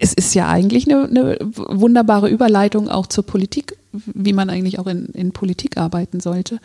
Es 0.00 0.14
ist 0.14 0.34
ja 0.34 0.48
eigentlich 0.48 0.90
eine, 0.90 1.04
eine 1.04 1.38
wunderbare 1.40 2.28
Überleitung 2.28 2.88
auch 2.88 3.06
zur 3.06 3.24
Politik, 3.24 3.76
wie 3.92 4.32
man 4.32 4.50
eigentlich 4.50 4.80
auch 4.80 4.88
in, 4.88 5.06
in 5.06 5.30
Politik 5.30 5.76
arbeiten 5.76 6.18
sollte 6.18 6.58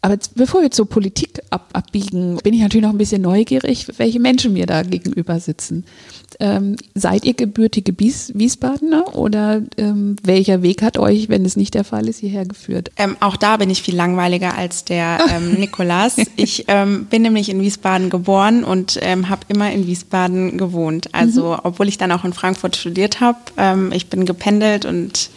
aber 0.00 0.14
jetzt, 0.14 0.34
bevor 0.34 0.62
wir 0.62 0.70
zur 0.70 0.88
Politik 0.88 1.40
ab, 1.50 1.70
abbiegen, 1.72 2.36
bin 2.42 2.54
ich 2.54 2.60
natürlich 2.60 2.84
noch 2.84 2.92
ein 2.92 2.98
bisschen 2.98 3.22
neugierig, 3.22 3.86
welche 3.98 4.20
Menschen 4.20 4.52
mir 4.52 4.66
da 4.66 4.82
gegenüber 4.82 5.40
sitzen. 5.40 5.84
Ähm, 6.40 6.76
seid 6.94 7.24
ihr 7.24 7.34
gebürtige 7.34 7.98
Wies 7.98 8.32
Wiesbadener 8.34 9.16
oder 9.16 9.62
ähm, 9.76 10.16
welcher 10.22 10.62
Weg 10.62 10.82
hat 10.82 10.98
euch, 10.98 11.28
wenn 11.28 11.44
es 11.44 11.56
nicht 11.56 11.74
der 11.74 11.84
Fall 11.84 12.08
ist, 12.08 12.18
hierher 12.18 12.44
geführt? 12.44 12.90
Ähm, 12.96 13.16
auch 13.20 13.36
da 13.36 13.56
bin 13.56 13.70
ich 13.70 13.82
viel 13.82 13.96
langweiliger 13.96 14.56
als 14.56 14.84
der 14.84 15.18
ähm, 15.30 15.54
Nikolas. 15.58 16.16
Ich 16.36 16.64
ähm, 16.68 17.06
bin 17.06 17.22
nämlich 17.22 17.48
in 17.48 17.60
Wiesbaden 17.60 18.10
geboren 18.10 18.62
und 18.62 18.98
ähm, 19.02 19.28
habe 19.28 19.42
immer 19.48 19.72
in 19.72 19.86
Wiesbaden 19.86 20.58
gewohnt. 20.58 21.14
Also 21.14 21.52
mhm. 21.52 21.60
obwohl 21.64 21.88
ich 21.88 21.98
dann 21.98 22.12
auch 22.12 22.24
in 22.24 22.32
Frankfurt 22.32 22.76
studiert 22.76 23.20
habe, 23.20 23.38
ich 23.92 24.08
bin 24.08 24.24
gependelt 24.24 24.84
und 24.84 25.30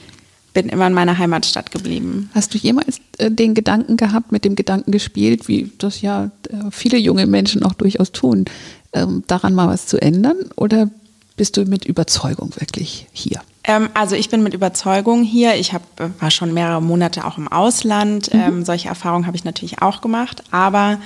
bin 0.53 0.69
immer 0.69 0.87
in 0.87 0.93
meiner 0.93 1.17
Heimatstadt 1.17 1.71
geblieben. 1.71 2.29
Hast 2.33 2.53
du 2.53 2.57
jemals 2.57 2.99
äh, 3.17 3.31
den 3.31 3.53
Gedanken 3.53 3.97
gehabt, 3.97 4.31
mit 4.31 4.45
dem 4.45 4.55
Gedanken 4.55 4.91
gespielt, 4.91 5.47
wie 5.47 5.71
das 5.77 6.01
ja 6.01 6.31
äh, 6.49 6.71
viele 6.71 6.97
junge 6.97 7.25
Menschen 7.27 7.63
auch 7.63 7.73
durchaus 7.73 8.11
tun, 8.11 8.45
ähm, 8.93 9.23
daran 9.27 9.53
mal 9.53 9.67
was 9.67 9.87
zu 9.87 10.01
ändern? 10.01 10.37
Oder 10.55 10.89
bist 11.37 11.57
du 11.57 11.65
mit 11.65 11.85
Überzeugung 11.85 12.51
wirklich 12.57 13.07
hier? 13.13 13.41
Ähm, 13.63 13.89
also 13.93 14.15
ich 14.15 14.29
bin 14.29 14.43
mit 14.43 14.53
Überzeugung 14.53 15.23
hier. 15.23 15.55
Ich 15.55 15.73
hab, 15.73 15.81
äh, 15.99 16.09
war 16.19 16.31
schon 16.31 16.53
mehrere 16.53 16.81
Monate 16.81 17.25
auch 17.25 17.37
im 17.37 17.47
Ausland. 17.47 18.33
Mhm. 18.33 18.39
Ähm, 18.39 18.65
solche 18.65 18.89
Erfahrungen 18.89 19.27
habe 19.27 19.37
ich 19.37 19.43
natürlich 19.43 19.81
auch 19.81 20.01
gemacht. 20.01 20.43
Aber 20.51 20.99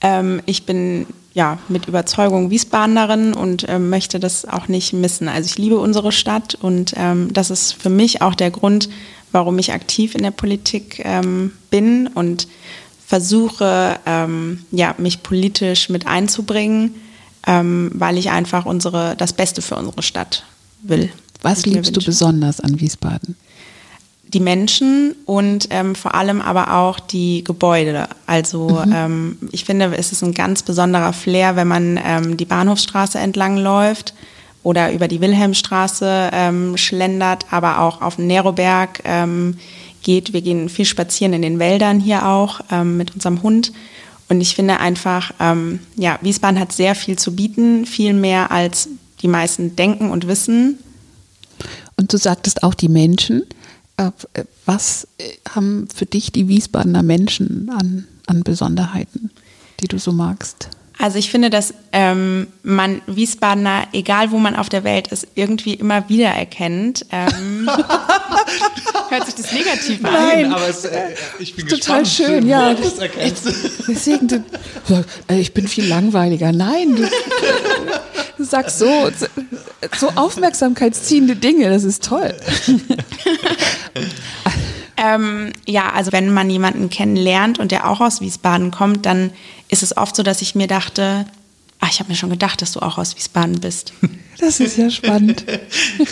ähm, 0.00 0.40
ich 0.46 0.64
bin 0.64 1.06
ja 1.36 1.58
mit 1.68 1.86
Überzeugung 1.86 2.50
Wiesbadenerin 2.50 3.32
und 3.34 3.66
ähm, 3.68 3.90
möchte 3.90 4.18
das 4.18 4.44
auch 4.44 4.66
nicht 4.66 4.92
missen. 4.92 5.28
Also 5.28 5.46
ich 5.46 5.58
liebe 5.58 5.78
unsere 5.78 6.10
Stadt 6.10 6.56
und 6.56 6.94
ähm, 6.96 7.32
das 7.32 7.50
ist 7.50 7.72
für 7.72 7.90
mich 7.90 8.22
auch 8.22 8.34
der 8.34 8.50
Grund, 8.50 8.88
warum 9.30 9.58
ich 9.58 9.72
aktiv 9.72 10.16
in 10.16 10.22
der 10.24 10.32
Politik 10.32 11.00
ähm, 11.04 11.52
bin 11.70 12.08
und 12.08 12.48
versuche, 13.06 14.00
ja, 14.72 14.94
mich 14.98 15.22
politisch 15.22 15.90
mit 15.90 16.08
einzubringen 16.08 16.96
ähm, 17.46 17.90
weil 17.94 18.18
ich 18.18 18.30
einfach 18.30 18.66
unsere, 18.66 19.16
das 19.16 19.32
Beste 19.32 19.62
für 19.62 19.76
unsere 19.76 20.02
Stadt 20.02 20.44
will. 20.82 21.10
Was 21.42 21.64
liebst 21.64 21.96
du 21.96 22.04
besonders 22.04 22.60
an 22.60 22.80
Wiesbaden? 22.80 23.36
Die 24.36 24.40
Menschen 24.42 25.14
und 25.24 25.68
ähm, 25.70 25.94
vor 25.94 26.14
allem 26.14 26.42
aber 26.42 26.74
auch 26.74 27.00
die 27.00 27.42
Gebäude. 27.42 28.06
Also 28.26 28.82
mhm. 28.84 28.92
ähm, 28.94 29.38
ich 29.50 29.64
finde, 29.64 29.96
es 29.96 30.12
ist 30.12 30.22
ein 30.22 30.34
ganz 30.34 30.62
besonderer 30.62 31.14
Flair, 31.14 31.56
wenn 31.56 31.66
man 31.66 31.98
ähm, 32.04 32.36
die 32.36 32.44
Bahnhofstraße 32.44 33.18
entlang 33.18 33.56
läuft 33.56 34.12
oder 34.62 34.92
über 34.92 35.08
die 35.08 35.22
Wilhelmstraße 35.22 36.28
ähm, 36.34 36.76
schlendert, 36.76 37.46
aber 37.50 37.80
auch 37.80 38.02
auf 38.02 38.16
den 38.16 38.26
Neroberg 38.26 39.00
ähm, 39.06 39.56
geht. 40.02 40.34
Wir 40.34 40.42
gehen 40.42 40.68
viel 40.68 40.84
spazieren 40.84 41.32
in 41.32 41.40
den 41.40 41.58
Wäldern 41.58 41.98
hier 41.98 42.28
auch 42.28 42.60
ähm, 42.70 42.98
mit 42.98 43.14
unserem 43.14 43.42
Hund. 43.42 43.72
Und 44.28 44.42
ich 44.42 44.54
finde 44.54 44.80
einfach, 44.80 45.30
ja, 45.94 46.18
Wiesbaden 46.20 46.58
hat 46.58 46.72
sehr 46.72 46.96
viel 46.96 47.16
zu 47.16 47.36
bieten, 47.36 47.86
viel 47.86 48.12
mehr 48.12 48.50
als 48.50 48.88
die 49.22 49.28
meisten 49.28 49.76
denken 49.76 50.10
und 50.10 50.26
wissen. 50.26 50.80
Und 51.96 52.12
du 52.12 52.18
sagtest 52.18 52.64
auch 52.64 52.74
die 52.74 52.88
Menschen. 52.88 53.44
Äh, 53.96 54.10
was 54.66 55.08
äh, 55.18 55.24
haben 55.48 55.88
für 55.94 56.06
dich 56.06 56.32
die 56.32 56.48
Wiesbadener 56.48 57.02
Menschen 57.02 57.70
an, 57.70 58.06
an 58.26 58.42
Besonderheiten, 58.42 59.30
die 59.80 59.88
du 59.88 59.98
so 59.98 60.12
magst? 60.12 60.68
Also 60.98 61.18
ich 61.18 61.30
finde, 61.30 61.50
dass 61.50 61.74
ähm, 61.92 62.46
man 62.62 63.02
Wiesbadener, 63.06 63.88
egal 63.92 64.30
wo 64.30 64.38
man 64.38 64.56
auf 64.56 64.70
der 64.70 64.82
Welt 64.82 65.08
ist, 65.08 65.28
irgendwie 65.34 65.74
immer 65.74 66.08
wieder 66.08 66.28
erkennt. 66.28 67.04
Ähm, 67.12 67.68
hört 69.10 69.26
sich 69.26 69.34
das 69.34 69.52
negativ 69.52 70.02
an? 70.04 70.12
Nein, 70.12 70.52
aber 70.52 70.68
es, 70.68 70.84
äh, 70.86 71.10
ich 71.38 71.54
bin 71.54 71.66
total 71.66 72.02
gespannt, 72.02 72.08
schön, 72.08 72.48
ja. 72.48 72.72
Du 72.72 72.82
das 72.82 72.98
erkennst. 72.98 73.46
Deswegen, 73.86 74.28
du, 74.28 74.44
äh, 75.28 75.38
ich 75.38 75.52
bin 75.52 75.68
viel 75.68 75.86
langweiliger. 75.86 76.50
Nein, 76.52 76.96
du, 76.96 77.08
du 78.38 78.44
sagst 78.44 78.78
so, 78.78 79.10
so 79.98 80.08
aufmerksamkeitsziehende 80.14 81.36
Dinge. 81.36 81.68
Das 81.68 81.84
ist 81.84 82.04
toll. 82.04 82.34
Ähm, 85.14 85.52
ja, 85.66 85.92
also 85.92 86.12
wenn 86.12 86.32
man 86.32 86.50
jemanden 86.50 86.90
kennenlernt 86.90 87.58
und 87.58 87.72
der 87.72 87.88
auch 87.88 88.00
aus 88.00 88.20
Wiesbaden 88.20 88.70
kommt, 88.70 89.06
dann 89.06 89.30
ist 89.68 89.82
es 89.82 89.96
oft 89.96 90.16
so, 90.16 90.22
dass 90.22 90.42
ich 90.42 90.54
mir 90.54 90.66
dachte, 90.66 91.26
ach, 91.80 91.90
ich 91.90 92.00
habe 92.00 92.10
mir 92.10 92.16
schon 92.16 92.30
gedacht, 92.30 92.62
dass 92.62 92.72
du 92.72 92.80
auch 92.80 92.98
aus 92.98 93.16
Wiesbaden 93.16 93.60
bist. 93.60 93.92
Das 94.38 94.60
ist 94.60 94.76
ja 94.76 94.90
spannend. 94.90 95.46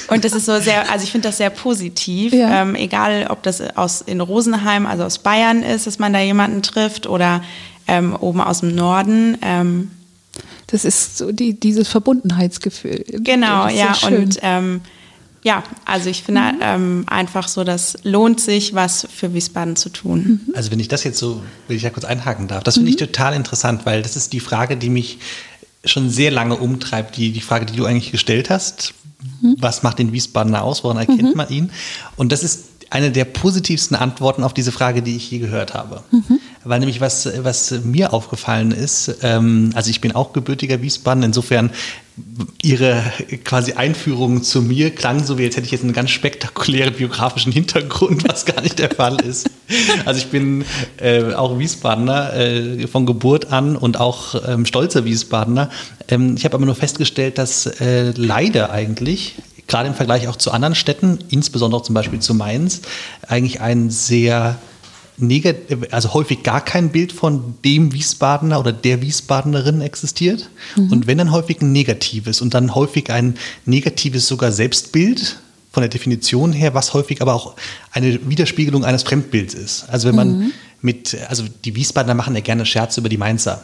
Und 0.08 0.24
das 0.24 0.32
ist 0.32 0.46
so 0.46 0.58
sehr, 0.58 0.90
also 0.90 1.04
ich 1.04 1.12
finde 1.12 1.28
das 1.28 1.36
sehr 1.36 1.50
positiv. 1.50 2.32
Ja. 2.32 2.62
Ähm, 2.62 2.74
egal, 2.74 3.26
ob 3.28 3.42
das 3.42 3.60
aus 3.76 4.00
in 4.00 4.22
Rosenheim, 4.22 4.86
also 4.86 5.04
aus 5.04 5.18
Bayern 5.18 5.62
ist, 5.62 5.86
dass 5.86 5.98
man 5.98 6.14
da 6.14 6.20
jemanden 6.20 6.62
trifft 6.62 7.06
oder 7.06 7.44
ähm, 7.86 8.16
oben 8.18 8.40
aus 8.40 8.60
dem 8.60 8.74
Norden. 8.74 9.36
Ähm, 9.42 9.90
das 10.68 10.86
ist 10.86 11.18
so 11.18 11.32
die, 11.32 11.60
dieses 11.60 11.88
Verbundenheitsgefühl. 11.88 13.04
Genau, 13.08 13.68
ja. 13.68 13.94
Und 14.06 14.38
ähm, 14.40 14.80
ja, 15.44 15.62
also 15.84 16.08
ich 16.08 16.22
finde 16.22 16.40
mhm. 16.40 16.58
ähm, 16.62 17.04
einfach 17.06 17.48
so, 17.48 17.64
das 17.64 17.98
lohnt 18.02 18.40
sich, 18.40 18.74
was 18.74 19.06
für 19.14 19.34
Wiesbaden 19.34 19.76
zu 19.76 19.90
tun. 19.90 20.40
Mhm. 20.46 20.54
Also 20.54 20.70
wenn 20.70 20.80
ich 20.80 20.88
das 20.88 21.04
jetzt 21.04 21.18
so, 21.18 21.42
will 21.68 21.76
ich 21.76 21.82
ja 21.82 21.90
kurz 21.90 22.06
einhaken 22.06 22.48
darf, 22.48 22.64
das 22.64 22.74
finde 22.74 22.90
ich 22.90 22.96
mhm. 22.96 23.06
total 23.06 23.34
interessant, 23.34 23.84
weil 23.84 24.02
das 24.02 24.16
ist 24.16 24.32
die 24.32 24.40
Frage, 24.40 24.78
die 24.78 24.88
mich 24.88 25.18
schon 25.84 26.08
sehr 26.08 26.30
lange 26.30 26.56
umtreibt, 26.56 27.18
die, 27.18 27.30
die 27.30 27.42
Frage, 27.42 27.66
die 27.66 27.76
du 27.76 27.84
eigentlich 27.84 28.10
gestellt 28.10 28.48
hast. 28.48 28.94
Mhm. 29.42 29.56
Was 29.58 29.82
macht 29.82 29.98
den 29.98 30.12
Wiesbadener 30.12 30.62
aus? 30.62 30.82
Woran 30.82 30.96
erkennt 30.96 31.22
mhm. 31.22 31.36
man 31.36 31.50
ihn? 31.50 31.70
Und 32.16 32.32
das 32.32 32.42
ist 32.42 32.64
eine 32.88 33.10
der 33.10 33.26
positivsten 33.26 33.96
Antworten 33.96 34.44
auf 34.44 34.54
diese 34.54 34.72
Frage, 34.72 35.02
die 35.02 35.16
ich 35.16 35.30
je 35.30 35.40
gehört 35.40 35.74
habe. 35.74 36.02
Mhm. 36.10 36.40
Weil 36.64 36.80
nämlich 36.80 37.00
was, 37.00 37.28
was 37.42 37.72
mir 37.84 38.12
aufgefallen 38.12 38.72
ist, 38.72 39.18
ähm, 39.22 39.70
also 39.74 39.90
ich 39.90 40.00
bin 40.00 40.12
auch 40.12 40.32
gebürtiger 40.32 40.80
Wiesbaden, 40.82 41.22
insofern 41.22 41.70
ihre 42.62 43.02
quasi 43.42 43.72
Einführung 43.72 44.42
zu 44.42 44.62
mir 44.62 44.94
klang 44.94 45.22
so, 45.24 45.36
wie 45.36 45.44
als 45.44 45.56
hätte 45.56 45.66
ich 45.66 45.72
jetzt 45.72 45.82
einen 45.82 45.92
ganz 45.92 46.10
spektakulären 46.10 46.94
biografischen 46.94 47.50
Hintergrund, 47.52 48.28
was 48.28 48.44
gar 48.44 48.60
nicht 48.60 48.78
der 48.78 48.90
Fall 48.90 49.20
ist. 49.20 49.50
Also 50.04 50.18
ich 50.18 50.28
bin 50.28 50.64
äh, 50.98 51.32
auch 51.34 51.58
Wiesbadener 51.58 52.34
äh, 52.34 52.86
von 52.86 53.06
Geburt 53.06 53.52
an 53.52 53.76
und 53.76 53.98
auch 53.98 54.34
ähm, 54.46 54.64
stolzer 54.64 55.04
Wiesbadener. 55.04 55.70
Ähm, 56.08 56.36
ich 56.36 56.44
habe 56.44 56.54
aber 56.54 56.66
nur 56.66 56.76
festgestellt, 56.76 57.38
dass 57.38 57.66
äh, 57.66 58.12
leider 58.16 58.70
eigentlich 58.70 59.34
gerade 59.66 59.88
im 59.88 59.94
Vergleich 59.94 60.28
auch 60.28 60.36
zu 60.36 60.52
anderen 60.52 60.74
Städten, 60.74 61.18
insbesondere 61.30 61.82
zum 61.82 61.94
Beispiel 61.94 62.20
zu 62.20 62.34
Mainz, 62.34 62.82
eigentlich 63.26 63.60
ein 63.60 63.90
sehr 63.90 64.58
also 65.90 66.14
häufig 66.14 66.42
gar 66.42 66.64
kein 66.64 66.90
Bild 66.90 67.12
von 67.12 67.54
dem 67.64 67.92
Wiesbadener 67.92 68.58
oder 68.58 68.72
der 68.72 69.00
Wiesbadenerin 69.00 69.80
existiert. 69.80 70.50
Mhm. 70.76 70.92
Und 70.92 71.06
wenn 71.06 71.18
dann 71.18 71.30
häufig 71.30 71.60
ein 71.60 71.72
negatives 71.72 72.40
und 72.40 72.54
dann 72.54 72.74
häufig 72.74 73.10
ein 73.10 73.36
negatives 73.64 74.26
sogar 74.26 74.50
Selbstbild 74.50 75.38
von 75.70 75.82
der 75.82 75.88
Definition 75.90 76.52
her, 76.52 76.74
was 76.74 76.94
häufig 76.94 77.20
aber 77.20 77.34
auch 77.34 77.54
eine 77.92 78.28
Widerspiegelung 78.28 78.84
eines 78.84 79.02
Fremdbilds 79.02 79.54
ist. 79.54 79.86
Also 79.88 80.08
wenn 80.08 80.16
man 80.16 80.38
mhm. 80.38 80.52
mit, 80.82 81.16
also 81.28 81.44
die 81.64 81.74
Wiesbadener 81.74 82.14
machen 82.14 82.34
ja 82.34 82.40
gerne 82.40 82.66
Scherze 82.66 83.00
über 83.00 83.08
die 83.08 83.18
Mainzer. 83.18 83.62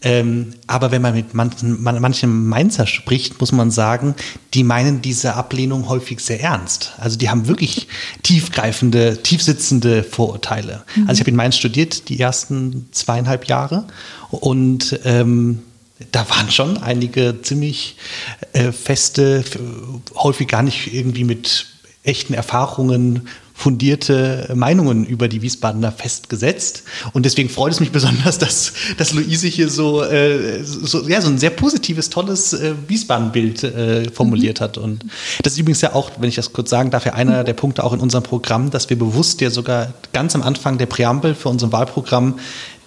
Ähm, 0.00 0.54
aber 0.68 0.92
wenn 0.92 1.02
man 1.02 1.14
mit 1.14 1.34
manchen, 1.34 1.82
manchen 1.82 2.46
Mainzer 2.48 2.86
spricht, 2.86 3.40
muss 3.40 3.50
man 3.50 3.70
sagen, 3.70 4.14
die 4.54 4.62
meinen 4.62 5.02
diese 5.02 5.34
Ablehnung 5.34 5.88
häufig 5.88 6.20
sehr 6.20 6.40
ernst. 6.40 6.92
Also 6.98 7.18
die 7.18 7.28
haben 7.28 7.48
wirklich 7.48 7.88
tiefgreifende, 8.22 9.22
tiefsitzende 9.22 10.04
Vorurteile. 10.04 10.84
Mhm. 10.94 11.08
Also 11.08 11.14
ich 11.14 11.20
habe 11.20 11.30
in 11.30 11.36
Mainz 11.36 11.56
studiert 11.56 12.08
die 12.08 12.20
ersten 12.20 12.88
zweieinhalb 12.92 13.46
Jahre 13.46 13.88
und 14.30 15.00
ähm, 15.04 15.62
da 16.12 16.28
waren 16.30 16.50
schon 16.50 16.78
einige 16.78 17.42
ziemlich 17.42 17.96
äh, 18.52 18.70
feste, 18.70 19.44
häufig 20.14 20.46
gar 20.46 20.62
nicht 20.62 20.94
irgendwie 20.94 21.24
mit 21.24 21.66
echten 22.04 22.34
Erfahrungen 22.34 23.28
fundierte 23.58 24.52
Meinungen 24.54 25.04
über 25.04 25.26
die 25.26 25.42
Wiesbadener 25.42 25.90
festgesetzt. 25.90 26.84
Und 27.12 27.26
deswegen 27.26 27.48
freut 27.48 27.72
es 27.72 27.80
mich 27.80 27.90
besonders, 27.90 28.38
dass, 28.38 28.72
dass 28.96 29.12
Luise 29.12 29.48
hier 29.48 29.68
so, 29.68 30.04
äh, 30.04 30.62
so, 30.62 31.08
ja, 31.08 31.20
so 31.20 31.28
ein 31.28 31.38
sehr 31.38 31.50
positives, 31.50 32.08
tolles 32.08 32.52
äh, 32.52 32.74
Wiesbaden-Bild 32.86 33.64
äh, 33.64 34.10
formuliert 34.12 34.60
mhm. 34.60 34.64
hat. 34.64 34.78
Und 34.78 35.04
das 35.42 35.54
ist 35.54 35.58
übrigens 35.58 35.80
ja 35.80 35.92
auch, 35.92 36.12
wenn 36.20 36.28
ich 36.28 36.36
das 36.36 36.52
kurz 36.52 36.70
sagen 36.70 36.90
darf, 36.90 37.04
ja 37.04 37.14
einer 37.14 37.42
der 37.42 37.54
Punkte 37.54 37.82
auch 37.82 37.92
in 37.92 37.98
unserem 37.98 38.22
Programm, 38.22 38.70
dass 38.70 38.90
wir 38.90 38.98
bewusst 38.98 39.40
ja 39.40 39.50
sogar 39.50 39.92
ganz 40.12 40.36
am 40.36 40.42
Anfang 40.42 40.78
der 40.78 40.86
Präambel 40.86 41.34
für 41.34 41.48
unser 41.48 41.72
Wahlprogramm 41.72 42.38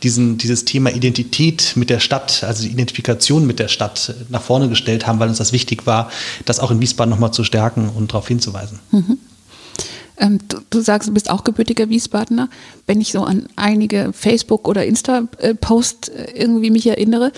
diesen, 0.03 0.37
dieses 0.37 0.63
Thema 0.63 0.89
Identität 0.91 1.73
mit 1.75 1.89
der 1.89 1.99
Stadt, 1.99 2.45
also 2.45 2.63
die 2.63 2.69
Identifikation 2.69 3.45
mit 3.45 3.59
der 3.59 3.67
Stadt 3.67 4.15
nach 4.29 4.41
vorne 4.41 4.69
gestellt 4.69 5.05
haben, 5.05 5.19
weil 5.19 5.27
uns 5.27 5.37
das 5.37 5.51
wichtig 5.51 5.85
war, 5.85 6.09
das 6.45 6.61
auch 6.61 6.71
in 6.71 6.79
Wiesbaden 6.79 7.11
nochmal 7.11 7.33
zu 7.33 7.43
stärken 7.43 7.89
und 7.89 8.13
darauf 8.13 8.29
hinzuweisen. 8.29 8.79
Mhm. 8.91 9.17
Ähm, 10.21 10.39
du, 10.47 10.59
du, 10.69 10.79
sagst, 10.79 11.09
du 11.09 11.13
bist 11.13 11.29
auch 11.29 11.43
gebürtiger 11.43 11.89
Wiesbadener. 11.89 12.47
Wenn 12.85 13.01
ich 13.01 13.11
so 13.11 13.23
an 13.23 13.47
einige 13.57 14.13
Facebook- 14.13 14.67
oder 14.67 14.85
Insta-Posts 14.85 16.09
äh, 16.09 16.31
irgendwie 16.35 16.69
mich 16.69 16.87
erinnere, 16.87 17.33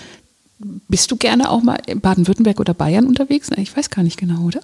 bist 0.88 1.10
du 1.10 1.16
gerne 1.16 1.50
auch 1.50 1.62
mal 1.62 1.78
in 1.86 2.00
Baden-Württemberg 2.00 2.60
oder 2.60 2.74
Bayern 2.74 3.06
unterwegs? 3.06 3.50
Ich 3.56 3.76
weiß 3.76 3.90
gar 3.90 4.02
nicht 4.02 4.18
genau, 4.18 4.42
oder? 4.42 4.60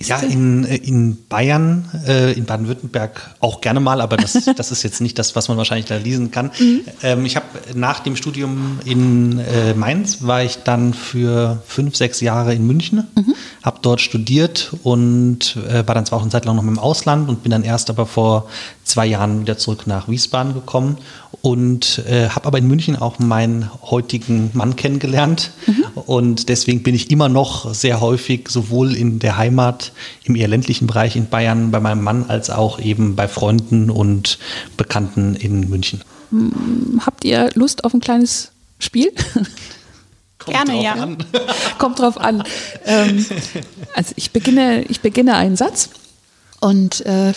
Ist 0.00 0.10
ja, 0.10 0.18
in, 0.18 0.62
in 0.62 1.24
Bayern, 1.28 1.90
äh, 2.06 2.32
in 2.32 2.44
Baden-Württemberg 2.44 3.34
auch 3.40 3.60
gerne 3.60 3.80
mal, 3.80 4.00
aber 4.00 4.16
das, 4.16 4.32
das 4.56 4.70
ist 4.70 4.84
jetzt 4.84 5.00
nicht 5.00 5.18
das, 5.18 5.34
was 5.34 5.48
man 5.48 5.58
wahrscheinlich 5.58 5.86
da 5.86 5.96
lesen 5.96 6.30
kann. 6.30 6.52
Mhm. 6.56 6.80
Ähm, 7.02 7.26
ich 7.26 7.34
habe 7.34 7.46
nach 7.74 7.98
dem 7.98 8.14
Studium 8.14 8.78
in 8.84 9.40
äh, 9.40 9.74
Mainz, 9.74 10.22
war 10.22 10.44
ich 10.44 10.58
dann 10.62 10.94
für 10.94 11.60
fünf, 11.66 11.96
sechs 11.96 12.20
Jahre 12.20 12.54
in 12.54 12.64
München, 12.64 13.08
mhm. 13.16 13.34
habe 13.64 13.80
dort 13.82 14.00
studiert 14.00 14.70
und 14.84 15.56
äh, 15.68 15.84
war 15.84 15.96
dann 15.96 16.06
zwar 16.06 16.20
auch 16.20 16.22
eine 16.22 16.30
Zeit 16.30 16.44
lang 16.44 16.54
noch 16.54 16.62
im 16.62 16.78
Ausland 16.78 17.28
und 17.28 17.42
bin 17.42 17.50
dann 17.50 17.64
erst 17.64 17.90
aber 17.90 18.06
vor 18.06 18.48
zwei 18.84 19.06
Jahren 19.06 19.40
wieder 19.40 19.58
zurück 19.58 19.88
nach 19.88 20.08
Wiesbaden 20.08 20.54
gekommen 20.54 20.98
und 21.42 22.02
äh, 22.08 22.28
habe 22.28 22.46
aber 22.46 22.58
in 22.58 22.66
München 22.66 22.96
auch 22.96 23.18
meinen 23.18 23.70
heutigen 23.82 24.50
Mann 24.54 24.76
kennengelernt. 24.76 25.50
Mhm. 25.66 25.84
Und 25.94 26.48
deswegen 26.48 26.82
bin 26.82 26.94
ich 26.94 27.10
immer 27.10 27.28
noch 27.28 27.74
sehr 27.74 28.00
häufig 28.00 28.48
sowohl 28.48 28.96
in 28.96 29.18
der 29.18 29.36
Heimat, 29.36 29.92
im 30.24 30.36
eher 30.36 30.48
ländlichen 30.48 30.86
Bereich 30.86 31.16
in 31.16 31.28
Bayern 31.28 31.70
bei 31.70 31.80
meinem 31.80 32.02
Mann, 32.02 32.24
als 32.28 32.50
auch 32.50 32.80
eben 32.80 33.14
bei 33.14 33.28
Freunden 33.28 33.90
und 33.90 34.38
Bekannten 34.76 35.34
in 35.36 35.68
München. 35.68 36.02
Hm, 36.30 37.02
habt 37.04 37.24
ihr 37.24 37.50
Lust 37.54 37.84
auf 37.84 37.94
ein 37.94 38.00
kleines 38.00 38.50
Spiel? 38.78 39.12
Kommt 40.38 40.56
Gerne, 40.56 40.82
ja. 40.82 40.92
An. 40.94 41.18
Kommt 41.78 41.98
drauf 41.98 42.18
an. 42.18 42.42
Ähm, 42.84 43.26
also 43.94 44.12
ich 44.16 44.30
beginne, 44.30 44.82
ich 44.84 45.00
beginne 45.00 45.34
einen 45.34 45.56
Satz 45.56 45.90
und 46.60 47.04
äh, 47.06 47.32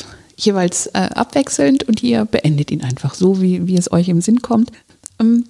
jeweils 0.46 0.88
äh, 0.88 1.10
abwechselnd 1.14 1.84
und 1.84 2.04
ihr 2.04 2.26
beendet 2.26 2.72
ihn 2.72 2.84
einfach 2.84 3.14
so, 3.14 3.42
wie, 3.42 3.68
wie 3.68 3.78
es 3.78 3.92
euch 3.92 4.10
im 4.10 4.22
Sinn 4.22 4.42
kommt. 4.42 4.72
Ähm, 5.20 5.46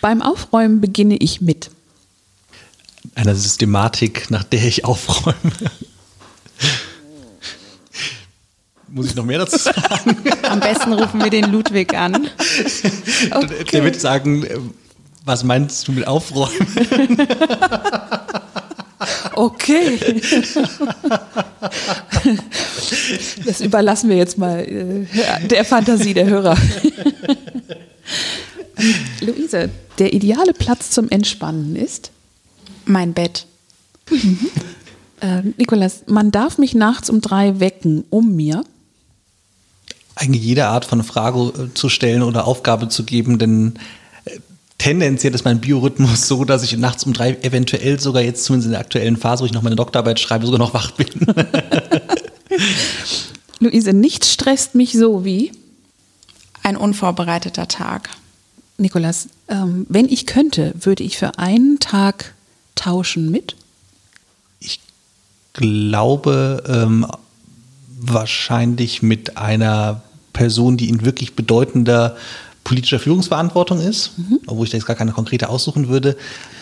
beim 0.00 0.22
Aufräumen 0.22 0.80
beginne 0.80 1.16
ich 1.16 1.40
mit. 1.40 1.70
Einer 3.14 3.34
Systematik, 3.34 4.30
nach 4.30 4.44
der 4.44 4.64
ich 4.64 4.84
aufräume. 4.84 5.52
Muss 8.88 9.06
ich 9.06 9.14
noch 9.14 9.24
mehr 9.24 9.38
dazu 9.38 9.56
sagen? 9.56 10.16
Am 10.42 10.60
besten 10.60 10.92
rufen 10.92 11.22
wir 11.22 11.30
den 11.30 11.50
Ludwig 11.50 11.94
an. 11.94 12.28
Okay. 13.30 13.64
Der 13.72 13.84
wird 13.84 13.98
sagen, 14.00 14.44
äh, 14.44 14.58
was 15.24 15.44
meinst 15.44 15.88
du 15.88 15.92
mit 15.92 16.06
aufräumen? 16.06 16.48
Okay. 19.34 19.98
Das 23.44 23.60
überlassen 23.60 24.08
wir 24.08 24.16
jetzt 24.16 24.38
mal 24.38 24.60
äh, 24.60 25.06
der 25.46 25.64
Fantasie 25.64 26.14
der 26.14 26.26
Hörer. 26.26 26.56
Luise, 29.20 29.70
der 29.98 30.12
ideale 30.12 30.52
Platz 30.52 30.90
zum 30.90 31.08
Entspannen 31.08 31.76
ist? 31.76 32.10
Mein 32.84 33.12
Bett. 33.12 33.46
Mhm. 34.10 34.38
Äh, 35.20 35.42
Nikolas, 35.56 36.02
man 36.06 36.32
darf 36.32 36.58
mich 36.58 36.74
nachts 36.74 37.08
um 37.08 37.20
drei 37.20 37.60
wecken, 37.60 38.04
um 38.10 38.34
mir? 38.34 38.64
Eigentlich 40.14 40.42
jede 40.42 40.66
Art 40.66 40.84
von 40.84 41.02
Frage 41.04 41.38
äh, 41.38 41.74
zu 41.74 41.88
stellen 41.88 42.22
oder 42.22 42.46
Aufgabe 42.46 42.88
zu 42.88 43.04
geben, 43.04 43.38
denn 43.38 43.74
tendenziell 44.82 45.32
ist 45.32 45.44
mein 45.44 45.60
Biorhythmus 45.60 46.26
so, 46.26 46.44
dass 46.44 46.64
ich 46.64 46.76
nachts 46.76 47.04
um 47.04 47.12
drei 47.12 47.36
eventuell 47.42 48.00
sogar 48.00 48.20
jetzt 48.20 48.44
zumindest 48.44 48.66
in 48.66 48.72
der 48.72 48.80
aktuellen 48.80 49.16
Phase, 49.16 49.42
wo 49.42 49.46
ich 49.46 49.52
noch 49.52 49.62
meine 49.62 49.76
Doktorarbeit 49.76 50.18
schreibe, 50.18 50.44
sogar 50.44 50.58
noch 50.58 50.74
wach 50.74 50.90
bin. 50.90 51.06
Luise, 53.60 53.92
nichts 53.92 54.32
stresst 54.32 54.74
mich 54.74 54.92
so 54.92 55.24
wie 55.24 55.52
ein 56.64 56.76
unvorbereiteter 56.76 57.68
Tag. 57.68 58.10
Nikolas, 58.76 59.28
ähm, 59.46 59.86
wenn 59.88 60.08
ich 60.08 60.26
könnte, 60.26 60.74
würde 60.80 61.04
ich 61.04 61.16
für 61.16 61.38
einen 61.38 61.78
Tag 61.78 62.34
tauschen 62.74 63.30
mit? 63.30 63.54
Ich 64.58 64.80
glaube 65.52 66.64
ähm, 66.66 67.06
wahrscheinlich 68.00 69.00
mit 69.00 69.36
einer 69.36 70.02
Person, 70.32 70.76
die 70.76 70.88
in 70.88 71.04
wirklich 71.04 71.36
bedeutender 71.36 72.16
politischer 72.64 72.98
Führungsverantwortung 72.98 73.80
ist, 73.80 74.18
mhm. 74.18 74.40
obwohl 74.46 74.64
ich 74.64 74.70
da 74.70 74.78
jetzt 74.78 74.86
gar 74.86 74.96
keine 74.96 75.12
konkrete 75.12 75.48
aussuchen 75.48 75.88
würde, 75.88 76.16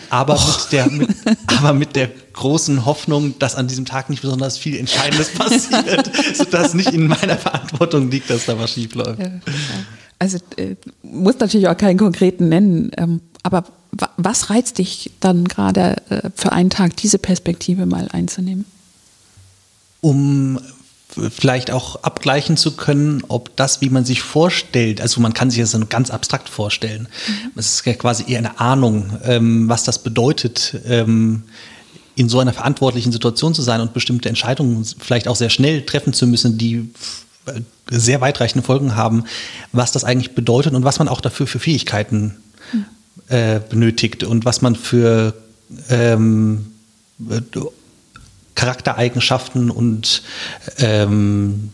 aber, 0.09 0.35
oh. 0.35 0.61
mit 0.61 0.71
der, 0.71 0.89
mit, 0.89 1.09
aber 1.57 1.73
mit 1.73 1.95
der 1.95 2.09
großen 2.33 2.85
Hoffnung, 2.85 3.37
dass 3.39 3.55
an 3.55 3.67
diesem 3.67 3.85
Tag 3.85 4.09
nicht 4.09 4.21
besonders 4.21 4.57
viel 4.57 4.77
Entscheidendes 4.77 5.29
passiert, 5.33 6.11
sodass 6.35 6.73
nicht 6.73 6.91
in 6.93 7.07
meiner 7.07 7.37
Verantwortung 7.37 8.11
liegt, 8.11 8.29
dass 8.29 8.45
da 8.45 8.59
was 8.59 8.71
schief 8.71 8.93
läuft. 8.95 9.21
Also 10.19 10.37
äh, 10.57 10.75
muss 11.01 11.39
natürlich 11.39 11.67
auch 11.67 11.77
keinen 11.77 11.97
konkreten 11.97 12.49
nennen, 12.49 12.91
ähm, 12.97 13.21
aber 13.43 13.63
was 14.17 14.49
reizt 14.49 14.77
dich 14.77 15.11
dann 15.19 15.45
gerade 15.45 15.97
äh, 16.09 16.29
für 16.35 16.51
einen 16.51 16.69
Tag, 16.69 16.95
diese 16.97 17.17
Perspektive 17.17 17.85
mal 17.85 18.07
einzunehmen? 18.11 18.65
Um 20.01 20.59
vielleicht 21.29 21.71
auch 21.71 22.03
abgleichen 22.03 22.57
zu 22.57 22.75
können, 22.75 23.23
ob 23.27 23.55
das, 23.55 23.81
wie 23.81 23.89
man 23.89 24.05
sich 24.05 24.21
vorstellt, 24.21 25.01
also 25.01 25.21
man 25.21 25.33
kann 25.33 25.49
sich 25.49 25.59
das 25.61 25.77
ganz 25.89 26.09
abstrakt 26.09 26.49
vorstellen. 26.49 27.07
Mhm. 27.27 27.51
Es 27.55 27.75
ist 27.75 27.85
ja 27.85 27.93
quasi 27.93 28.25
eher 28.27 28.39
eine 28.39 28.59
Ahnung, 28.59 29.17
ähm, 29.23 29.67
was 29.69 29.83
das 29.83 29.99
bedeutet, 29.99 30.79
ähm, 30.85 31.43
in 32.15 32.29
so 32.29 32.39
einer 32.39 32.53
verantwortlichen 32.53 33.11
Situation 33.11 33.53
zu 33.53 33.61
sein 33.61 33.81
und 33.81 33.93
bestimmte 33.93 34.29
Entscheidungen 34.29 34.85
vielleicht 34.99 35.27
auch 35.27 35.35
sehr 35.35 35.49
schnell 35.49 35.85
treffen 35.85 36.13
zu 36.13 36.27
müssen, 36.27 36.57
die 36.57 36.89
äh, 37.45 37.61
sehr 37.89 38.21
weitreichende 38.21 38.65
Folgen 38.65 38.95
haben, 38.95 39.25
was 39.71 39.91
das 39.91 40.03
eigentlich 40.03 40.33
bedeutet 40.33 40.73
und 40.73 40.83
was 40.83 40.99
man 40.99 41.07
auch 41.07 41.21
dafür 41.21 41.47
für 41.47 41.59
Fähigkeiten 41.59 42.37
mhm. 42.71 42.85
äh, 43.27 43.59
benötigt 43.69 44.23
und 44.23 44.45
was 44.45 44.61
man 44.61 44.75
für 44.75 45.33
ähm, 45.89 46.67
Charaktereigenschaften 48.55 49.71
und 49.71 50.23
ähm, 50.77 51.71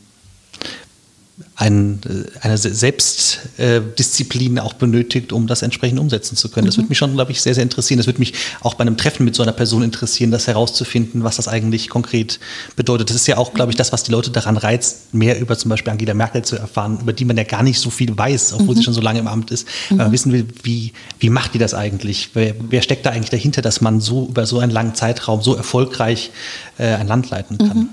ein, 1.55 1.99
äh, 2.05 2.25
eine 2.41 2.57
Selbstdisziplin 2.57 4.57
auch 4.59 4.73
benötigt, 4.73 5.31
um 5.31 5.45
das 5.45 5.61
entsprechend 5.61 5.99
umsetzen 5.99 6.35
zu 6.35 6.49
können. 6.49 6.65
Mhm. 6.65 6.69
Das 6.69 6.77
würde 6.77 6.89
mich 6.89 6.97
schon, 6.97 7.13
glaube 7.13 7.31
ich, 7.31 7.41
sehr, 7.41 7.53
sehr 7.53 7.63
interessieren. 7.63 7.97
Das 7.97 8.07
würde 8.07 8.19
mich 8.19 8.33
auch 8.61 8.73
bei 8.73 8.81
einem 8.81 8.97
Treffen 8.97 9.23
mit 9.23 9.35
so 9.35 9.43
einer 9.43 9.51
Person 9.51 9.83
interessieren, 9.83 10.31
das 10.31 10.47
herauszufinden, 10.47 11.23
was 11.23 11.35
das 11.35 11.47
eigentlich 11.47 11.89
konkret 11.89 12.39
bedeutet. 12.75 13.09
Das 13.09 13.15
ist 13.15 13.27
ja 13.27 13.37
auch, 13.37 13.53
glaube 13.53 13.71
ich, 13.71 13.75
das, 13.75 13.93
was 13.93 14.03
die 14.03 14.11
Leute 14.11 14.31
daran 14.31 14.57
reizt, 14.57 15.13
mehr 15.13 15.39
über 15.39 15.55
zum 15.57 15.69
Beispiel 15.69 15.91
Angela 15.91 16.15
Merkel 16.15 16.43
zu 16.43 16.55
erfahren, 16.55 16.99
über 17.01 17.13
die 17.13 17.25
man 17.25 17.37
ja 17.37 17.43
gar 17.43 17.61
nicht 17.61 17.79
so 17.79 17.91
viel 17.91 18.17
weiß, 18.17 18.53
obwohl 18.53 18.73
mhm. 18.73 18.79
sie 18.79 18.83
schon 18.83 18.95
so 18.95 19.01
lange 19.01 19.19
im 19.19 19.27
Amt 19.27 19.51
ist. 19.51 19.67
Mhm. 19.89 19.97
man 19.97 20.11
wissen 20.11 20.33
will, 20.33 20.47
wie, 20.63 20.93
wie 21.19 21.29
macht 21.29 21.53
die 21.53 21.59
das 21.59 21.75
eigentlich? 21.75 22.31
Wer, 22.33 22.55
wer, 22.69 22.81
steckt 22.81 23.05
da 23.05 23.11
eigentlich 23.11 23.29
dahinter, 23.29 23.61
dass 23.61 23.81
man 23.81 24.01
so 24.01 24.27
über 24.27 24.47
so 24.47 24.59
einen 24.59 24.71
langen 24.71 24.95
Zeitraum 24.95 25.41
so 25.41 25.55
erfolgreich 25.55 26.31
äh, 26.79 26.95
ein 26.95 27.07
Land 27.07 27.29
leiten 27.29 27.59
kann? 27.59 27.77
Mhm. 27.77 27.89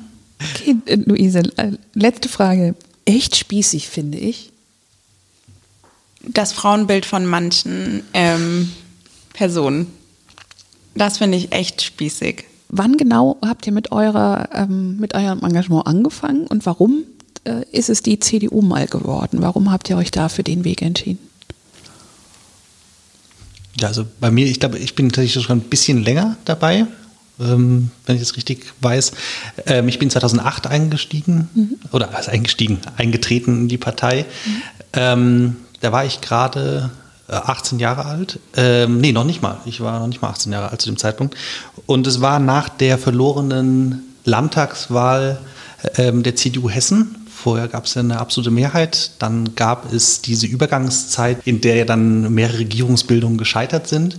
Okay, 0.55 0.77
äh, 0.87 0.97
Luise, 0.97 1.43
äh, 1.57 1.73
letzte 1.95 2.29
Frage 2.29 2.75
echt 3.05 3.37
spießig, 3.37 3.89
finde 3.89 4.19
ich. 4.19 4.51
Das 6.27 6.53
Frauenbild 6.53 7.05
von 7.05 7.27
manchen 7.27 8.03
ähm, 8.15 8.73
Personen. 9.33 9.89
Das 10.95 11.19
finde 11.19 11.37
ich 11.37 11.53
echt 11.53 11.83
spießig. 11.83 12.45
Wann 12.69 12.97
genau 12.97 13.37
habt 13.45 13.67
ihr 13.67 13.73
mit, 13.73 13.93
eurer, 13.93 14.49
ähm, 14.53 14.97
mit 14.99 15.15
eurem 15.15 15.41
Engagement 15.43 15.87
angefangen 15.87 16.47
und 16.47 16.65
warum 16.67 17.05
äh, 17.45 17.65
ist 17.73 17.91
es 17.91 18.03
die 18.03 18.19
CDU 18.19 18.63
mal 18.63 18.87
geworden? 18.87 19.43
Warum 19.43 19.71
habt 19.71 19.91
ihr 19.91 19.97
euch 19.97 20.11
da 20.11 20.29
für 20.29 20.43
den 20.43 20.65
Weg 20.65 20.83
entschieden? 20.83 21.19
Ja, 23.79 23.89
also 23.89 24.07
bei 24.21 24.31
mir, 24.31 24.47
ich 24.47 24.61
glaube, 24.61 24.79
ich 24.79 24.95
bin 24.95 25.09
tatsächlich 25.11 25.45
schon 25.45 25.59
ein 25.59 25.69
bisschen 25.69 26.03
länger 26.03 26.37
dabei 26.45 26.87
ähm, 27.41 27.91
wenn 28.07 28.17
ich 28.17 28.23
das 28.23 28.37
richtig 28.37 28.67
weiß. 28.81 29.13
Ähm, 29.67 29.89
ich 29.89 29.99
bin 29.99 30.11
2008 30.11 30.67
eingestiegen, 30.67 31.49
mhm. 31.55 31.79
oder 31.93 32.15
also 32.15 32.31
eingestiegen, 32.31 32.79
eingetreten 32.97 33.63
in 33.63 33.69
die 33.69 33.79
Partei. 33.79 34.25
Mhm. 34.45 34.63
Ähm, 34.93 35.57
da 35.81 35.93
war 35.93 36.05
ich 36.05 36.21
gerade 36.21 36.91
18 37.29 37.79
äh, 37.79 37.83
Jahre 37.83 38.05
alt. 38.05 38.39
Ähm, 38.57 39.01
nee, 39.01 39.13
noch 39.13 39.25
nicht 39.25 39.43
mal. 39.43 39.59
Ich 39.65 39.81
war 39.81 39.99
noch 40.01 40.07
nicht 40.07 40.23
mal 40.23 40.31
18 40.31 40.53
Jahre 40.53 40.71
alt 40.71 40.81
zu 40.81 40.89
dem 40.89 40.97
Zeitpunkt. 40.97 41.37
Und 41.87 42.07
es 42.07 42.21
war 42.21 42.39
nach 42.39 42.69
der 42.69 42.99
verlorenen 42.99 44.03
Landtagswahl 44.25 45.39
der 45.99 46.35
CDU 46.35 46.71
Hessen. 46.71 47.15
Vorher 47.31 47.69
gab 47.69 47.85
es 47.85 47.93
ja 47.93 48.01
eine 48.01 48.19
absolute 48.19 48.51
Mehrheit. 48.51 49.11
Dann 49.19 49.55
gab 49.55 49.93
es 49.93 50.23
diese 50.23 50.47
Übergangszeit, 50.47 51.47
in 51.47 51.61
der 51.61 51.77
ja 51.77 51.85
dann 51.85 52.33
mehrere 52.33 52.61
Regierungsbildungen 52.61 53.37
gescheitert 53.37 53.87
sind. 53.87 54.19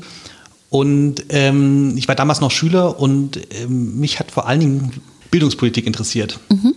Und 0.75 1.27
ähm, 1.29 1.93
ich 1.95 2.09
war 2.09 2.15
damals 2.15 2.41
noch 2.41 2.51
Schüler 2.51 2.99
und 2.99 3.39
ähm, 3.61 3.97
mich 3.97 4.19
hat 4.19 4.29
vor 4.29 4.45
allen 4.45 4.59
Dingen 4.59 4.91
Bildungspolitik 5.31 5.87
interessiert. 5.87 6.41
Mhm. 6.49 6.75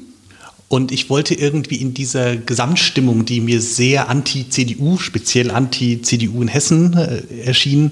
Und 0.69 0.93
ich 0.93 1.11
wollte 1.11 1.35
irgendwie 1.35 1.79
in 1.79 1.95
dieser 1.95 2.37
Gesamtstimmung, 2.37 3.25
die 3.25 3.41
mir 3.41 3.61
sehr 3.61 4.09
anti-CDU, 4.09 4.99
speziell 4.99 5.51
anti-CDU 5.51 6.43
in 6.43 6.47
Hessen 6.47 6.97
äh, 6.97 7.23
erschien, 7.43 7.91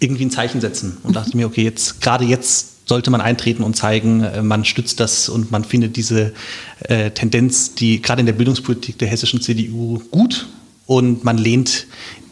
irgendwie 0.00 0.24
ein 0.24 0.32
Zeichen 0.32 0.60
setzen. 0.60 0.96
Und 1.04 1.10
mhm. 1.10 1.14
dachte 1.14 1.36
mir, 1.36 1.46
okay, 1.46 1.62
jetzt, 1.62 2.00
gerade 2.00 2.24
jetzt 2.24 2.88
sollte 2.88 3.12
man 3.12 3.20
eintreten 3.20 3.62
und 3.62 3.76
zeigen, 3.76 4.24
äh, 4.24 4.42
man 4.42 4.64
stützt 4.64 4.98
das 4.98 5.28
und 5.28 5.52
man 5.52 5.62
findet 5.62 5.94
diese 5.94 6.32
äh, 6.80 7.12
Tendenz, 7.12 7.76
die 7.76 8.02
gerade 8.02 8.18
in 8.18 8.26
der 8.26 8.32
Bildungspolitik 8.32 8.98
der 8.98 9.06
hessischen 9.06 9.40
CDU 9.40 10.00
gut 10.10 10.48
und 10.86 11.24
man 11.24 11.38
lehnt 11.38 11.86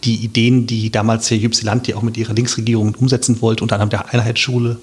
die 0.04 0.16
Ideen, 0.16 0.66
die 0.66 0.90
damals 0.90 1.30
Herr 1.30 1.38
Jüpsilanti 1.38 1.94
auch 1.94 2.02
mit 2.02 2.16
ihrer 2.16 2.34
Linksregierung 2.34 2.94
umsetzen 2.94 3.40
wollte, 3.40 3.62
unter 3.62 3.76
anderem 3.76 3.90
der 3.90 4.12
Einheitsschule, 4.12 4.78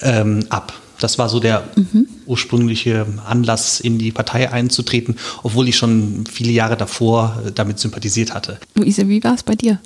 ähm, 0.00 0.46
ab. 0.48 0.72
Das 0.98 1.18
war 1.18 1.28
so 1.28 1.40
der 1.40 1.68
mhm. 1.76 2.08
ursprüngliche 2.24 3.06
Anlass, 3.26 3.80
in 3.80 3.98
die 3.98 4.12
Partei 4.12 4.50
einzutreten, 4.50 5.16
obwohl 5.42 5.68
ich 5.68 5.76
schon 5.76 6.24
viele 6.30 6.52
Jahre 6.52 6.76
davor 6.76 7.42
äh, 7.46 7.52
damit 7.52 7.78
sympathisiert 7.78 8.32
hatte. 8.32 8.58
Luise, 8.74 9.06
wie 9.08 9.22
war 9.22 9.34
es 9.34 9.42
bei 9.42 9.54
dir? 9.54 9.78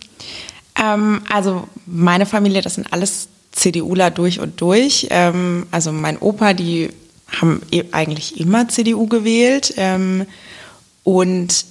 Ähm, 0.80 1.22
also 1.28 1.66
meine 1.86 2.26
Familie, 2.26 2.62
das 2.62 2.76
sind 2.76 2.92
alles 2.92 3.28
CDUler 3.52 4.10
durch 4.10 4.38
und 4.38 4.60
durch. 4.60 5.08
Ähm, 5.10 5.66
also 5.72 5.90
mein 5.90 6.18
Opa, 6.18 6.54
die 6.54 6.90
haben 7.40 7.60
e-, 7.72 7.84
eigentlich 7.90 8.38
immer 8.38 8.68
CDU 8.68 9.06
gewählt. 9.06 9.74
Ähm, 9.76 10.26
und 11.02 11.64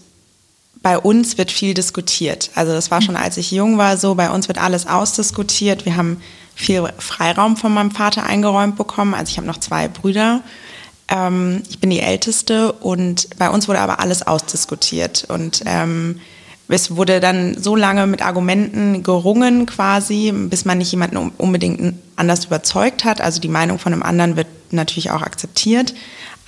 bei 0.81 0.97
uns 0.97 1.37
wird 1.37 1.51
viel 1.51 1.73
diskutiert. 1.73 2.51
Also 2.55 2.71
das 2.71 2.89
war 2.91 3.01
schon, 3.01 3.15
als 3.15 3.37
ich 3.37 3.51
jung 3.51 3.77
war, 3.77 3.97
so, 3.97 4.15
bei 4.15 4.29
uns 4.29 4.47
wird 4.47 4.57
alles 4.57 4.87
ausdiskutiert. 4.87 5.85
Wir 5.85 5.97
haben 5.97 6.21
viel 6.55 6.83
Freiraum 6.97 7.57
von 7.57 7.73
meinem 7.73 7.91
Vater 7.91 8.23
eingeräumt 8.25 8.77
bekommen. 8.77 9.13
Also 9.13 9.31
ich 9.31 9.37
habe 9.37 9.47
noch 9.47 9.59
zwei 9.59 9.87
Brüder. 9.87 10.41
Ähm, 11.09 11.63
ich 11.69 11.79
bin 11.79 11.89
die 11.89 11.99
Älteste 11.99 12.71
und 12.71 13.27
bei 13.37 13.49
uns 13.49 13.67
wurde 13.67 13.79
aber 13.79 13.99
alles 13.99 14.25
ausdiskutiert. 14.25 15.25
Und 15.27 15.63
ähm, 15.65 16.21
es 16.69 16.95
wurde 16.95 17.19
dann 17.19 17.61
so 17.61 17.75
lange 17.75 18.07
mit 18.07 18.21
Argumenten 18.21 19.03
gerungen 19.03 19.65
quasi, 19.65 20.31
bis 20.31 20.63
man 20.63 20.77
nicht 20.77 20.91
jemanden 20.91 21.31
unbedingt 21.37 21.95
anders 22.15 22.45
überzeugt 22.45 23.03
hat. 23.03 23.19
Also 23.19 23.41
die 23.41 23.47
Meinung 23.49 23.79
von 23.79 23.91
einem 23.91 24.03
anderen 24.03 24.37
wird 24.37 24.47
natürlich 24.71 25.11
auch 25.11 25.23
akzeptiert 25.23 25.93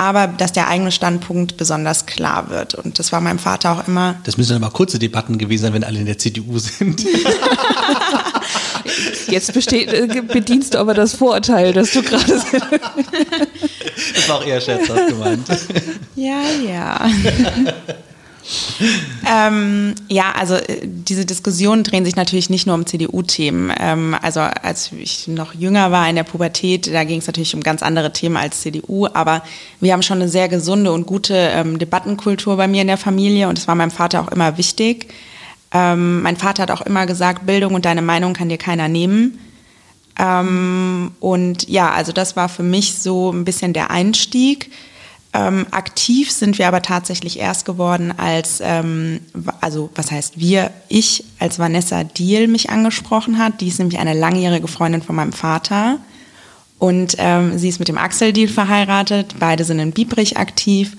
aber 0.01 0.25
dass 0.25 0.51
der 0.51 0.67
eigene 0.67 0.91
Standpunkt 0.91 1.57
besonders 1.57 2.07
klar 2.07 2.49
wird. 2.49 2.73
Und 2.73 2.97
das 2.97 3.11
war 3.11 3.21
meinem 3.21 3.37
Vater 3.37 3.71
auch 3.71 3.87
immer. 3.87 4.15
Das 4.23 4.35
müssen 4.35 4.53
dann 4.53 4.63
aber 4.63 4.73
kurze 4.73 4.97
Debatten 4.97 5.37
gewesen 5.37 5.61
sein, 5.61 5.73
wenn 5.73 5.83
alle 5.83 5.99
in 5.99 6.07
der 6.07 6.17
CDU 6.17 6.57
sind. 6.57 7.05
Jetzt 9.27 9.53
besteht, 9.53 9.93
äh, 9.93 10.23
bedienst 10.23 10.73
du 10.73 10.79
aber 10.79 10.95
das 10.95 11.13
Vorurteil, 11.13 11.73
dass 11.73 11.91
du 11.91 12.01
gerade. 12.01 12.25
das 14.15 14.27
war 14.27 14.37
auch 14.37 14.45
eher 14.45 14.59
scherzhaft 14.59 15.09
gemeint. 15.09 15.47
Ja, 16.15 16.41
ja. 16.67 16.99
ähm, 19.29 19.95
ja, 20.07 20.31
also 20.31 20.55
äh, 20.55 20.79
diese 20.83 21.25
Diskussionen 21.25 21.83
drehen 21.83 22.05
sich 22.05 22.15
natürlich 22.15 22.49
nicht 22.49 22.65
nur 22.65 22.75
um 22.75 22.85
CDU-Themen. 22.85 23.71
Ähm, 23.79 24.15
also 24.21 24.39
als 24.39 24.91
ich 24.91 25.27
noch 25.27 25.53
jünger 25.53 25.91
war 25.91 26.09
in 26.09 26.15
der 26.15 26.23
Pubertät, 26.23 26.93
da 26.93 27.03
ging 27.03 27.19
es 27.19 27.27
natürlich 27.27 27.55
um 27.55 27.61
ganz 27.61 27.83
andere 27.83 28.13
Themen 28.13 28.37
als 28.37 28.61
CDU, 28.61 29.07
aber 29.13 29.43
wir 29.79 29.93
haben 29.93 30.01
schon 30.01 30.19
eine 30.19 30.29
sehr 30.29 30.49
gesunde 30.49 30.91
und 30.91 31.05
gute 31.05 31.35
ähm, 31.35 31.79
Debattenkultur 31.79 32.57
bei 32.57 32.67
mir 32.67 32.81
in 32.81 32.87
der 32.87 32.97
Familie 32.97 33.47
und 33.49 33.57
das 33.57 33.67
war 33.67 33.75
meinem 33.75 33.91
Vater 33.91 34.21
auch 34.21 34.29
immer 34.29 34.57
wichtig. 34.57 35.13
Ähm, 35.73 36.21
mein 36.21 36.37
Vater 36.37 36.63
hat 36.63 36.71
auch 36.71 36.81
immer 36.81 37.05
gesagt, 37.05 37.45
Bildung 37.45 37.73
und 37.73 37.85
deine 37.85 38.01
Meinung 38.01 38.33
kann 38.33 38.49
dir 38.49 38.57
keiner 38.57 38.87
nehmen. 38.87 39.39
Ähm, 40.19 41.11
und 41.19 41.69
ja, 41.69 41.91
also 41.91 42.11
das 42.11 42.35
war 42.35 42.49
für 42.49 42.63
mich 42.63 42.95
so 42.99 43.31
ein 43.31 43.45
bisschen 43.45 43.73
der 43.73 43.91
Einstieg. 43.91 44.71
Ähm, 45.33 45.65
aktiv 45.71 46.29
sind 46.29 46.57
wir 46.57 46.67
aber 46.67 46.81
tatsächlich 46.81 47.39
erst 47.39 47.63
geworden, 47.65 48.13
als, 48.17 48.59
ähm, 48.61 49.21
also 49.61 49.89
was 49.95 50.11
heißt 50.11 50.39
wir, 50.39 50.71
ich, 50.89 51.23
als 51.39 51.57
Vanessa 51.57 52.03
Diel 52.03 52.49
mich 52.49 52.69
angesprochen 52.69 53.37
hat. 53.37 53.61
Die 53.61 53.69
ist 53.69 53.79
nämlich 53.79 53.99
eine 53.99 54.13
langjährige 54.13 54.67
Freundin 54.67 55.01
von 55.01 55.15
meinem 55.15 55.31
Vater. 55.31 55.99
Und 56.79 57.15
ähm, 57.19 57.57
sie 57.57 57.69
ist 57.69 57.79
mit 57.79 57.87
dem 57.87 57.97
Axel 57.97 58.33
Diel 58.33 58.49
verheiratet. 58.49 59.35
Beide 59.39 59.63
sind 59.63 59.79
in 59.79 59.93
Biebrich 59.93 60.37
aktiv. 60.37 60.97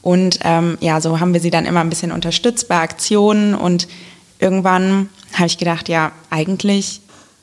Und 0.00 0.38
ähm, 0.44 0.78
ja, 0.80 1.00
so 1.00 1.18
haben 1.18 1.32
wir 1.32 1.40
sie 1.40 1.50
dann 1.50 1.64
immer 1.64 1.80
ein 1.80 1.90
bisschen 1.90 2.12
unterstützt 2.12 2.68
bei 2.68 2.76
Aktionen. 2.76 3.54
Und 3.54 3.88
irgendwann 4.38 5.08
habe 5.32 5.46
ich 5.46 5.58
gedacht, 5.58 5.88
ja, 5.88 6.12
eigentlich, 6.30 7.00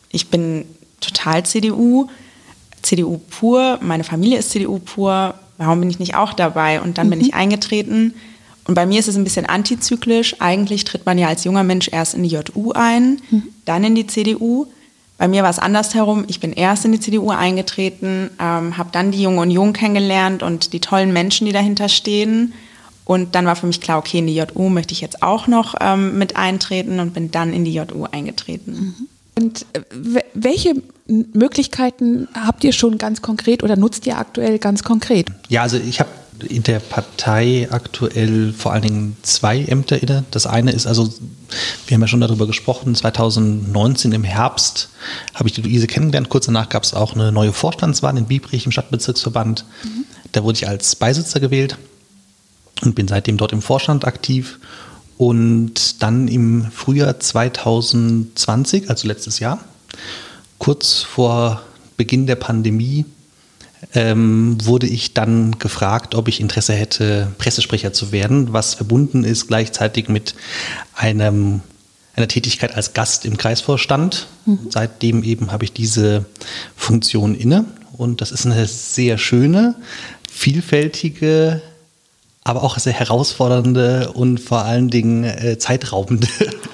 ich 0.10 0.30
bin 0.30 0.66
total 1.02 1.46
CDU, 1.46 2.08
CDU 2.82 3.18
pur, 3.18 3.80
meine 3.82 4.06
Familie 4.06 4.40
ist 4.40 4.52
CDU 4.52 4.80
pur 4.80 5.36
warum 5.60 5.82
bin 5.82 5.90
ich 5.90 6.00
nicht 6.00 6.16
auch 6.16 6.34
dabei? 6.34 6.82
Und 6.82 6.98
dann 6.98 7.08
mhm. 7.08 7.12
bin 7.12 7.22
ich 7.22 7.34
eingetreten. 7.36 8.16
Und 8.66 8.76
bei 8.76 8.86
mir 8.86 9.00
ist 9.00 9.08
es 9.08 9.16
ein 9.16 9.24
bisschen 9.24 9.46
antizyklisch. 9.46 10.36
Eigentlich 10.40 10.86
tritt 10.86 11.06
man 11.06 11.18
ja 11.18 11.28
als 11.28 11.44
junger 11.44 11.64
Mensch 11.64 11.90
erst 11.92 12.16
in 12.16 12.24
die 12.24 12.30
JU 12.30 12.72
ein, 12.72 13.22
mhm. 13.30 13.44
dann 13.66 13.84
in 13.84 13.96
die 13.96 14.08
CDU. 14.08 14.68
Bei 15.18 15.28
mir 15.28 15.44
war 15.44 15.50
es 15.50 15.60
andersherum. 15.60 16.24
Ich 16.28 16.40
bin 16.40 16.54
erst 16.54 16.86
in 16.86 16.94
die 16.94 17.00
CDU 17.00 17.30
eingetreten, 17.30 18.30
ähm, 18.40 18.78
habe 18.78 18.90
dann 18.92 19.12
die 19.12 19.22
Junge 19.22 19.42
Union 19.42 19.74
kennengelernt 19.74 20.44
und 20.44 20.72
die 20.72 20.80
tollen 20.80 21.12
Menschen, 21.12 21.46
die 21.46 21.52
dahinter 21.52 21.90
stehen. 21.90 22.54
Und 23.04 23.36
dann 23.36 23.46
war 23.46 23.56
für 23.56 23.68
mich 23.68 23.82
klar, 23.82 23.98
okay, 23.98 24.20
in 24.20 24.28
die 24.28 24.36
JU 24.36 24.70
möchte 24.70 24.94
ich 24.94 25.02
jetzt 25.02 25.24
auch 25.24 25.48
noch 25.48 25.76
ähm, 25.82 26.18
mit 26.18 26.38
eintreten 26.38 27.00
und 27.00 27.14
bin 27.14 27.32
dann 27.32 27.54
in 27.54 27.66
die 27.66 27.74
JU 27.74 28.06
eingetreten. 28.10 28.72
Mhm. 28.72 29.08
Und 29.40 29.66
äh, 29.72 29.82
welche 30.34 30.76
Möglichkeiten 31.08 32.28
habt 32.34 32.64
ihr 32.66 32.74
schon 32.74 32.98
ganz 32.98 33.22
konkret 33.22 33.64
oder 33.64 33.78
nutzt 33.78 34.06
ihr 34.06 34.18
aktuell 34.18 34.60
ganz 34.60 34.84
konkret? 34.84 35.28
Ja, 35.48 35.62
also 35.62 35.78
ich 35.78 36.02
habe 36.02 36.10
in 36.48 36.64
der 36.64 36.80
Partei 36.80 37.68
aktuell 37.72 38.54
vor 38.54 38.74
allen 38.74 38.82
Dingen 38.82 39.18
zwei 39.24 39.60
Ämter 39.62 40.02
inne. 40.02 40.26
Das 40.32 40.46
eine 40.46 40.72
ist 40.72 40.88
also, 40.88 41.14
wir 41.88 41.96
haben 41.96 42.02
ja 42.02 42.08
schon 42.08 42.22
darüber 42.22 42.48
gesprochen, 42.48 42.96
2019 42.96 44.12
im 44.12 44.24
Herbst 44.24 44.90
habe 45.34 45.48
ich 45.48 45.56
die 45.56 45.62
Luise 45.62 45.88
kennengelernt. 45.88 46.30
Kurz 46.30 46.46
danach 46.46 46.68
gab 46.68 46.84
es 46.84 46.94
auch 46.94 47.14
eine 47.14 47.32
neue 47.32 47.54
Vorstandswahl 47.54 48.18
in 48.18 48.26
Biebrich 48.26 48.66
im 48.66 48.72
Stadtbezirksverband. 48.72 49.66
Mhm. 49.84 50.06
Da 50.34 50.44
wurde 50.44 50.58
ich 50.58 50.68
als 50.68 50.96
Beisitzer 50.98 51.40
gewählt 51.40 51.78
und 52.82 52.96
bin 52.96 53.08
seitdem 53.08 53.38
dort 53.38 53.54
im 53.54 53.62
Vorstand 53.62 54.06
aktiv. 54.06 54.60
Und 55.20 56.02
dann 56.02 56.30
im 56.30 56.72
Frühjahr 56.72 57.20
2020, 57.20 58.90
also 58.90 59.06
letztes 59.06 59.40
Jahr, 59.40 59.60
kurz 60.60 61.02
vor 61.02 61.62
Beginn 61.98 62.26
der 62.26 62.38
Pandemie 62.38 63.04
ähm, 63.94 64.56
wurde 64.64 64.88
ich 64.88 65.14
dann 65.14 65.60
gefragt, 65.60 66.16
ob 66.16 66.30
ich 66.30 66.40
Interesse 66.40 66.72
hätte, 66.72 67.34
Pressesprecher 67.38 67.92
zu 67.92 68.14
werden, 68.14 68.54
was 68.54 68.76
verbunden 68.76 69.26
ist 69.26 69.50
gleichzeitig 69.50 70.08
mit 70.08 70.36
einem, 70.96 71.60
einer 72.16 72.30
Tätigkeit 72.30 72.74
als 72.74 72.94
Gast 72.94 73.26
im 73.26 73.36
Kreisvorstand. 73.36 74.28
Mhm. 74.46 74.68
Seitdem 74.70 75.24
eben 75.24 75.52
habe 75.52 75.66
ich 75.66 75.74
diese 75.74 76.24
Funktion 76.78 77.36
inne 77.36 77.66
und 77.92 78.22
das 78.22 78.32
ist 78.32 78.46
eine 78.46 78.66
sehr 78.68 79.18
schöne, 79.18 79.76
vielfältige, 80.32 81.62
aber 82.44 82.64
auch 82.64 82.78
sehr 82.80 82.94
herausfordernde 82.94 84.12
und 84.14 84.40
vor 84.40 84.64
allen 84.64 84.90
Dingen 84.90 85.24
äh, 85.24 85.58
zeitraubende 85.58 86.28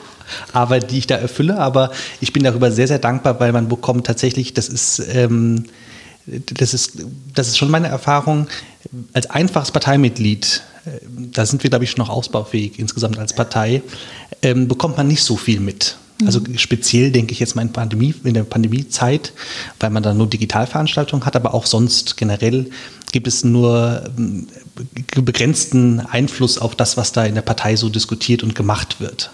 Arbeit, 0.53 0.91
die 0.91 0.99
ich 0.99 1.07
da 1.07 1.15
erfülle. 1.15 1.57
Aber 1.59 1.91
ich 2.21 2.33
bin 2.33 2.43
darüber 2.43 2.71
sehr, 2.71 2.87
sehr 2.87 2.99
dankbar, 2.99 3.39
weil 3.39 3.51
man 3.51 3.67
bekommt 3.67 4.05
tatsächlich, 4.05 4.53
das 4.53 4.69
ist, 4.69 4.99
ähm, 5.13 5.65
das 6.25 6.73
ist, 6.73 7.03
das 7.33 7.47
ist 7.47 7.57
schon 7.57 7.69
meine 7.69 7.87
Erfahrung, 7.87 8.47
als 9.13 9.29
einfaches 9.29 9.71
Parteimitglied, 9.71 10.63
äh, 10.85 10.89
da 11.31 11.45
sind 11.45 11.63
wir, 11.63 11.69
glaube 11.69 11.85
ich, 11.85 11.91
schon 11.91 12.03
noch 12.05 12.09
ausbaufähig 12.09 12.79
insgesamt 12.79 13.17
als 13.17 13.33
Partei, 13.33 13.81
ähm, 14.41 14.67
bekommt 14.67 14.97
man 14.97 15.07
nicht 15.07 15.23
so 15.23 15.35
viel 15.35 15.59
mit. 15.59 15.97
Also 16.25 16.39
mhm. 16.39 16.57
speziell 16.57 17.11
denke 17.11 17.33
ich 17.33 17.39
jetzt 17.39 17.55
mal 17.55 17.61
in, 17.61 17.73
Pandemie, 17.73 18.13
in 18.23 18.33
der 18.33 18.43
Pandemiezeit, 18.43 19.33
weil 19.79 19.89
man 19.89 20.03
da 20.03 20.13
nur 20.13 20.27
Digitalveranstaltungen 20.27 21.25
hat, 21.25 21.35
aber 21.35 21.53
auch 21.53 21.65
sonst 21.65 22.15
generell 22.15 22.69
gibt 23.11 23.27
es 23.27 23.43
nur 23.43 24.03
ähm, 24.17 24.47
begrenzten 25.15 26.01
Einfluss 26.01 26.57
auf 26.57 26.75
das, 26.75 26.97
was 26.97 27.11
da 27.11 27.25
in 27.25 27.35
der 27.35 27.41
Partei 27.41 27.75
so 27.75 27.89
diskutiert 27.89 28.43
und 28.43 28.55
gemacht 28.55 28.99
wird. 28.99 29.31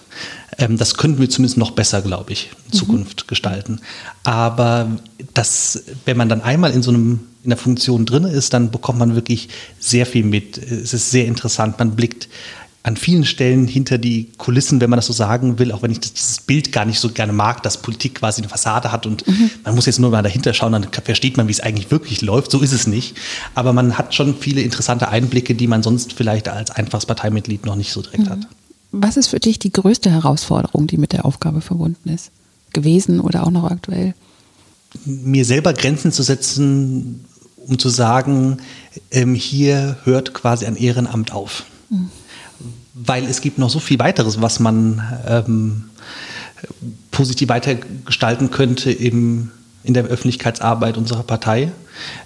Ähm, 0.58 0.76
das 0.76 0.96
könnten 0.96 1.20
wir 1.20 1.30
zumindest 1.30 1.58
noch 1.58 1.72
besser, 1.72 2.02
glaube 2.02 2.32
ich, 2.32 2.50
in 2.50 2.72
mhm. 2.72 2.78
Zukunft 2.78 3.24
mhm. 3.24 3.26
gestalten. 3.28 3.80
Aber 4.22 4.90
das, 5.34 5.84
wenn 6.04 6.16
man 6.16 6.28
dann 6.28 6.42
einmal 6.42 6.72
in 6.72 6.82
so 6.82 6.90
einem 6.90 7.20
in 7.44 7.50
der 7.50 7.58
Funktion 7.58 8.06
drin 8.06 8.24
ist, 8.24 8.54
dann 8.54 8.70
bekommt 8.70 9.00
man 9.00 9.16
wirklich 9.16 9.48
sehr 9.80 10.06
viel 10.06 10.24
mit. 10.24 10.58
Es 10.58 10.94
ist 10.94 11.10
sehr 11.10 11.26
interessant. 11.26 11.76
Man 11.78 11.96
blickt 11.96 12.28
an 12.84 12.96
vielen 12.96 13.24
Stellen 13.24 13.68
hinter 13.68 13.96
die 13.96 14.28
Kulissen, 14.38 14.80
wenn 14.80 14.90
man 14.90 14.96
das 14.96 15.06
so 15.06 15.12
sagen 15.12 15.58
will, 15.58 15.70
auch 15.70 15.82
wenn 15.82 15.92
ich 15.92 16.00
das, 16.00 16.14
dieses 16.14 16.40
Bild 16.40 16.72
gar 16.72 16.84
nicht 16.84 16.98
so 16.98 17.10
gerne 17.10 17.32
mag, 17.32 17.62
dass 17.62 17.76
Politik 17.76 18.16
quasi 18.16 18.42
eine 18.42 18.48
Fassade 18.48 18.90
hat 18.90 19.06
und 19.06 19.26
mhm. 19.26 19.50
man 19.64 19.76
muss 19.76 19.86
jetzt 19.86 20.00
nur 20.00 20.10
mal 20.10 20.22
dahinter 20.22 20.52
schauen, 20.52 20.72
dann 20.72 20.88
versteht 20.90 21.36
man, 21.36 21.46
wie 21.46 21.52
es 21.52 21.60
eigentlich 21.60 21.92
wirklich 21.92 22.22
läuft. 22.22 22.50
So 22.50 22.60
ist 22.60 22.72
es 22.72 22.88
nicht. 22.88 23.16
Aber 23.54 23.72
man 23.72 23.98
hat 23.98 24.14
schon 24.14 24.36
viele 24.36 24.62
interessante 24.62 25.08
Einblicke, 25.08 25.54
die 25.54 25.68
man 25.68 25.84
sonst 25.84 26.12
vielleicht 26.12 26.48
als 26.48 26.72
einfaches 26.72 27.06
Parteimitglied 27.06 27.64
noch 27.66 27.76
nicht 27.76 27.92
so 27.92 28.02
direkt 28.02 28.24
mhm. 28.24 28.30
hat. 28.30 28.48
Was 28.90 29.16
ist 29.16 29.28
für 29.28 29.40
dich 29.40 29.58
die 29.60 29.72
größte 29.72 30.10
Herausforderung, 30.10 30.88
die 30.88 30.98
mit 30.98 31.12
der 31.12 31.24
Aufgabe 31.24 31.60
verbunden 31.60 32.08
ist? 32.08 32.30
Gewesen 32.72 33.20
oder 33.20 33.46
auch 33.46 33.50
noch 33.50 33.70
aktuell? 33.70 34.14
Mir 35.04 35.44
selber 35.44 35.72
Grenzen 35.72 36.10
zu 36.10 36.22
setzen, 36.22 37.24
um 37.56 37.78
zu 37.78 37.90
sagen, 37.90 38.58
ähm, 39.12 39.34
hier 39.34 39.98
hört 40.02 40.34
quasi 40.34 40.66
ein 40.66 40.76
Ehrenamt 40.76 41.32
auf. 41.32 41.64
Mhm 41.88 42.10
weil 42.94 43.24
es 43.24 43.40
gibt 43.40 43.58
noch 43.58 43.70
so 43.70 43.80
viel 43.80 43.98
weiteres, 43.98 44.40
was 44.40 44.60
man 44.60 45.02
ähm, 45.26 45.84
positiv 47.10 47.48
weitergestalten 47.48 48.50
könnte 48.50 48.90
im, 48.92 49.50
in 49.84 49.94
der 49.94 50.04
Öffentlichkeitsarbeit 50.04 50.96
unserer 50.96 51.22
Partei. 51.22 51.72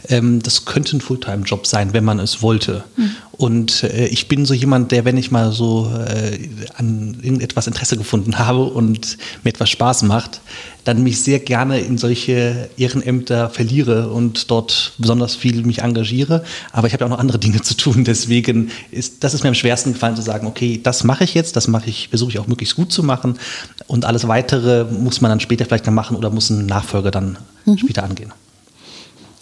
Ähm, 0.08 0.42
das 0.42 0.64
könnte 0.64 0.96
ein 0.96 1.00
Fulltime-Job 1.00 1.66
sein, 1.66 1.92
wenn 1.92 2.04
man 2.04 2.18
es 2.18 2.42
wollte. 2.42 2.84
Mhm. 2.96 3.10
Und 3.32 3.82
äh, 3.82 4.06
ich 4.06 4.28
bin 4.28 4.46
so 4.46 4.54
jemand, 4.54 4.92
der, 4.92 5.04
wenn 5.04 5.16
ich 5.16 5.30
mal 5.30 5.52
so 5.52 5.92
äh, 5.94 6.38
an 6.76 7.18
irgendetwas 7.20 7.66
Interesse 7.66 7.96
gefunden 7.96 8.38
habe 8.38 8.64
und 8.64 9.18
mir 9.44 9.50
etwas 9.50 9.68
Spaß 9.70 10.02
macht, 10.04 10.40
dann 10.84 11.02
mich 11.02 11.20
sehr 11.20 11.40
gerne 11.40 11.80
in 11.80 11.98
solche 11.98 12.70
Ehrenämter 12.76 13.50
verliere 13.50 14.08
und 14.10 14.50
dort 14.50 14.92
besonders 14.98 15.34
viel 15.34 15.64
mich 15.64 15.80
engagiere. 15.80 16.44
Aber 16.72 16.86
ich 16.86 16.92
habe 16.92 17.02
ja 17.02 17.06
auch 17.06 17.10
noch 17.10 17.18
andere 17.18 17.38
Dinge 17.38 17.60
zu 17.62 17.76
tun. 17.76 18.04
Deswegen 18.04 18.70
ist 18.90 19.22
das 19.22 19.34
ist 19.34 19.42
mir 19.42 19.48
am 19.48 19.54
schwersten 19.54 19.92
gefallen 19.92 20.16
zu 20.16 20.22
sagen, 20.22 20.46
okay, 20.46 20.80
das 20.82 21.04
mache 21.04 21.24
ich 21.24 21.34
jetzt, 21.34 21.56
das 21.56 21.68
mache 21.68 21.90
ich, 21.90 22.08
versuche 22.08 22.30
ich 22.30 22.38
auch 22.38 22.46
möglichst 22.46 22.76
gut 22.76 22.92
zu 22.92 23.02
machen. 23.02 23.38
Und 23.86 24.04
alles 24.04 24.28
weitere 24.28 24.84
muss 24.84 25.20
man 25.20 25.30
dann 25.30 25.40
später 25.40 25.64
vielleicht 25.66 25.86
dann 25.86 25.94
machen 25.94 26.16
oder 26.16 26.30
muss 26.30 26.48
ein 26.48 26.66
Nachfolger 26.66 27.10
dann 27.10 27.36
mhm. 27.66 27.78
später 27.78 28.04
angehen. 28.04 28.32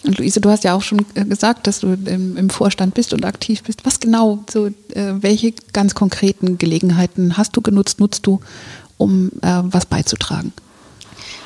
Und 0.05 0.17
Luise, 0.19 0.39
du 0.39 0.49
hast 0.49 0.63
ja 0.63 0.73
auch 0.73 0.81
schon 0.81 1.05
äh, 1.15 1.25
gesagt, 1.25 1.67
dass 1.67 1.79
du 1.79 1.93
im, 1.93 2.37
im 2.37 2.49
Vorstand 2.49 2.93
bist 2.93 3.13
und 3.13 3.25
aktiv 3.25 3.63
bist. 3.63 3.85
Was 3.85 3.99
genau, 3.99 4.43
so, 4.49 4.67
äh, 4.67 4.73
welche 4.93 5.53
ganz 5.73 5.95
konkreten 5.95 6.57
Gelegenheiten 6.57 7.37
hast 7.37 7.55
du 7.57 7.61
genutzt, 7.61 7.99
nutzt 7.99 8.27
du, 8.27 8.39
um 8.97 9.31
äh, 9.41 9.61
was 9.63 9.85
beizutragen? 9.85 10.53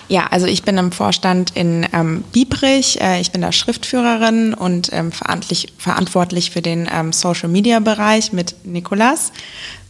Ja, 0.10 0.26
also 0.32 0.48
ich 0.48 0.64
bin 0.64 0.78
im 0.80 0.92
Vorstand 0.92 1.52
in 1.56 1.88
ähm, 1.94 2.24
Biebrich. 2.32 3.00
Äh, 3.00 3.22
ich 3.22 3.32
bin 3.32 3.42
da 3.42 3.52
Schriftführerin 3.52 4.56
und 4.56 4.90
ähm, 4.92 5.12
verantwortlich, 5.12 5.74
verantwortlich 5.78 6.50
für 6.50 6.64
den 6.64 6.90
ähm, 6.92 7.14
Social-Media-Bereich 7.14 8.34
mit 8.34 8.56
Nikolas 8.66 9.32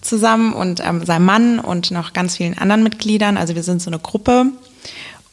zusammen 0.01 0.51
und 0.53 0.81
ähm, 0.85 1.05
seinem 1.05 1.25
Mann 1.25 1.59
und 1.59 1.91
noch 1.91 2.11
ganz 2.11 2.35
vielen 2.35 2.57
anderen 2.57 2.83
Mitgliedern. 2.83 3.37
Also 3.37 3.55
wir 3.55 3.63
sind 3.63 3.81
so 3.81 3.89
eine 3.89 3.99
Gruppe. 3.99 4.47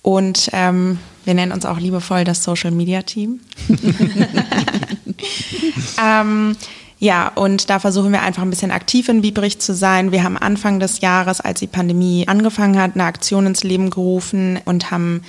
Und 0.07 0.51
ähm, 0.53 1.01
wir 1.25 1.35
nennen 1.35 1.51
uns 1.51 1.67
auch 1.67 1.81
liebevoll 1.81 2.23
das 2.23 2.45
Social 2.45 2.71
Media 2.71 3.03
Team. 3.03 3.41
ähm, 6.01 6.57
ja, 7.01 7.33
und 7.35 7.69
da 7.71 7.81
versuchen 7.81 8.13
wir 8.13 8.23
einfach 8.23 8.43
ein 8.43 8.51
bisschen 8.51 8.71
aktiv 8.71 9.09
in 9.09 9.21
Biebrich 9.21 9.59
zu 9.59 9.75
sein. 9.75 10.13
Wir 10.13 10.23
haben 10.23 10.39
Anfang 10.39 10.79
des 10.79 11.01
Jahres, 11.01 11.41
als 11.41 11.59
die 11.59 11.67
Pandemie 11.67 12.29
angefangen 12.29 12.81
hat, 12.81 12.93
eine 12.95 13.03
Aktion 13.03 13.47
ins 13.47 13.65
Leben 13.65 13.91
gerufen 13.91 14.61
und 14.65 14.93
haben 14.93 15.23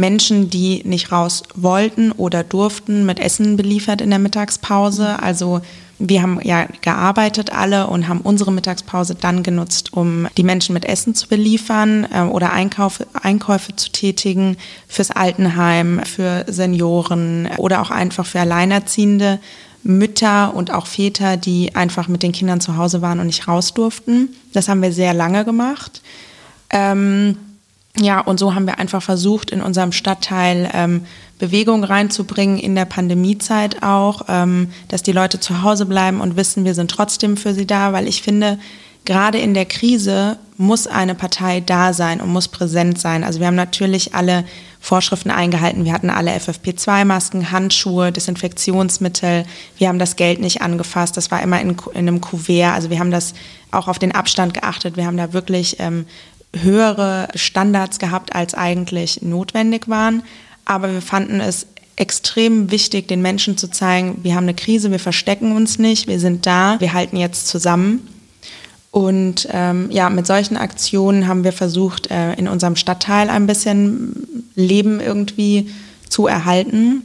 Menschen, 0.00 0.50
die 0.50 0.82
nicht 0.84 1.12
raus 1.12 1.42
wollten 1.54 2.10
oder 2.10 2.42
durften, 2.42 3.04
mit 3.04 3.20
Essen 3.20 3.56
beliefert 3.56 4.00
in 4.00 4.10
der 4.10 4.18
Mittagspause. 4.18 5.22
Also 5.22 5.60
wir 5.98 6.22
haben 6.22 6.40
ja 6.42 6.66
gearbeitet 6.80 7.52
alle 7.52 7.86
und 7.86 8.08
haben 8.08 8.22
unsere 8.22 8.50
Mittagspause 8.50 9.14
dann 9.14 9.42
genutzt, 9.42 9.92
um 9.92 10.26
die 10.38 10.42
Menschen 10.42 10.72
mit 10.72 10.86
Essen 10.86 11.14
zu 11.14 11.28
beliefern 11.28 12.08
äh, 12.12 12.22
oder 12.22 12.52
Einkäufe, 12.52 13.06
Einkäufe 13.12 13.76
zu 13.76 13.92
tätigen 13.92 14.56
fürs 14.88 15.10
Altenheim, 15.10 16.00
für 16.04 16.46
Senioren 16.48 17.48
oder 17.58 17.82
auch 17.82 17.90
einfach 17.90 18.26
für 18.26 18.40
Alleinerziehende. 18.40 19.38
Mütter 19.82 20.54
und 20.54 20.70
auch 20.70 20.86
Väter, 20.86 21.38
die 21.38 21.74
einfach 21.74 22.06
mit 22.06 22.22
den 22.22 22.32
Kindern 22.32 22.60
zu 22.60 22.76
Hause 22.76 23.00
waren 23.00 23.18
und 23.18 23.28
nicht 23.28 23.48
raus 23.48 23.72
durften. 23.72 24.28
Das 24.52 24.68
haben 24.68 24.82
wir 24.82 24.92
sehr 24.92 25.14
lange 25.14 25.46
gemacht. 25.46 26.02
Ähm, 26.68 27.38
ja, 27.98 28.20
und 28.20 28.38
so 28.38 28.54
haben 28.54 28.66
wir 28.66 28.78
einfach 28.78 29.02
versucht, 29.02 29.50
in 29.50 29.62
unserem 29.62 29.92
Stadtteil 29.92 30.70
ähm, 30.72 31.06
Bewegung 31.38 31.82
reinzubringen, 31.82 32.58
in 32.58 32.74
der 32.74 32.84
Pandemiezeit 32.84 33.82
auch, 33.82 34.22
ähm, 34.28 34.70
dass 34.88 35.02
die 35.02 35.12
Leute 35.12 35.40
zu 35.40 35.62
Hause 35.62 35.86
bleiben 35.86 36.20
und 36.20 36.36
wissen, 36.36 36.64
wir 36.64 36.74
sind 36.74 36.90
trotzdem 36.90 37.36
für 37.36 37.52
sie 37.52 37.66
da, 37.66 37.92
weil 37.92 38.06
ich 38.06 38.22
finde, 38.22 38.58
gerade 39.04 39.38
in 39.38 39.54
der 39.54 39.64
Krise 39.64 40.38
muss 40.56 40.86
eine 40.86 41.14
Partei 41.14 41.60
da 41.60 41.92
sein 41.92 42.20
und 42.20 42.30
muss 42.30 42.48
präsent 42.48 42.98
sein. 42.98 43.24
Also 43.24 43.40
wir 43.40 43.46
haben 43.46 43.54
natürlich 43.56 44.14
alle 44.14 44.44
Vorschriften 44.78 45.30
eingehalten. 45.30 45.84
Wir 45.84 45.92
hatten 45.92 46.10
alle 46.10 46.32
FFP2-Masken, 46.32 47.50
Handschuhe, 47.50 48.12
Desinfektionsmittel. 48.12 49.46
Wir 49.78 49.88
haben 49.88 49.98
das 49.98 50.16
Geld 50.16 50.40
nicht 50.40 50.62
angefasst. 50.62 51.16
Das 51.16 51.30
war 51.30 51.42
immer 51.42 51.60
in, 51.60 51.70
in, 51.70 52.08
einem 52.08 52.20
Kuvert. 52.20 52.74
Also 52.74 52.90
wir 52.90 52.98
haben 52.98 53.10
das 53.10 53.34
auch 53.70 53.88
auf 53.88 53.98
den 53.98 54.12
Abstand 54.12 54.54
geachtet. 54.54 54.96
Wir 54.96 55.06
haben 55.06 55.16
da 55.16 55.32
wirklich 55.32 55.76
ähm, 55.80 56.06
höhere 56.54 57.28
Standards 57.34 57.98
gehabt, 57.98 58.34
als 58.34 58.54
eigentlich 58.54 59.22
notwendig 59.22 59.88
waren. 59.88 60.22
Aber 60.64 60.92
wir 60.92 61.02
fanden 61.02 61.40
es 61.40 61.66
extrem 61.96 62.70
wichtig, 62.70 63.08
den 63.08 63.20
Menschen 63.20 63.58
zu 63.58 63.68
zeigen, 63.68 64.18
wir 64.22 64.34
haben 64.34 64.44
eine 64.44 64.54
Krise, 64.54 64.90
wir 64.90 64.98
verstecken 64.98 65.54
uns 65.54 65.78
nicht, 65.78 66.06
wir 66.06 66.18
sind 66.18 66.46
da, 66.46 66.80
wir 66.80 66.94
halten 66.94 67.16
jetzt 67.16 67.46
zusammen. 67.46 68.08
Und 68.90 69.46
ähm, 69.52 69.88
ja, 69.90 70.10
mit 70.10 70.26
solchen 70.26 70.56
Aktionen 70.56 71.28
haben 71.28 71.44
wir 71.44 71.52
versucht, 71.52 72.10
äh, 72.10 72.32
in 72.34 72.48
unserem 72.48 72.74
Stadtteil 72.74 73.28
ein 73.30 73.46
bisschen 73.46 74.44
Leben 74.54 74.98
irgendwie 74.98 75.70
zu 76.08 76.26
erhalten. 76.26 77.04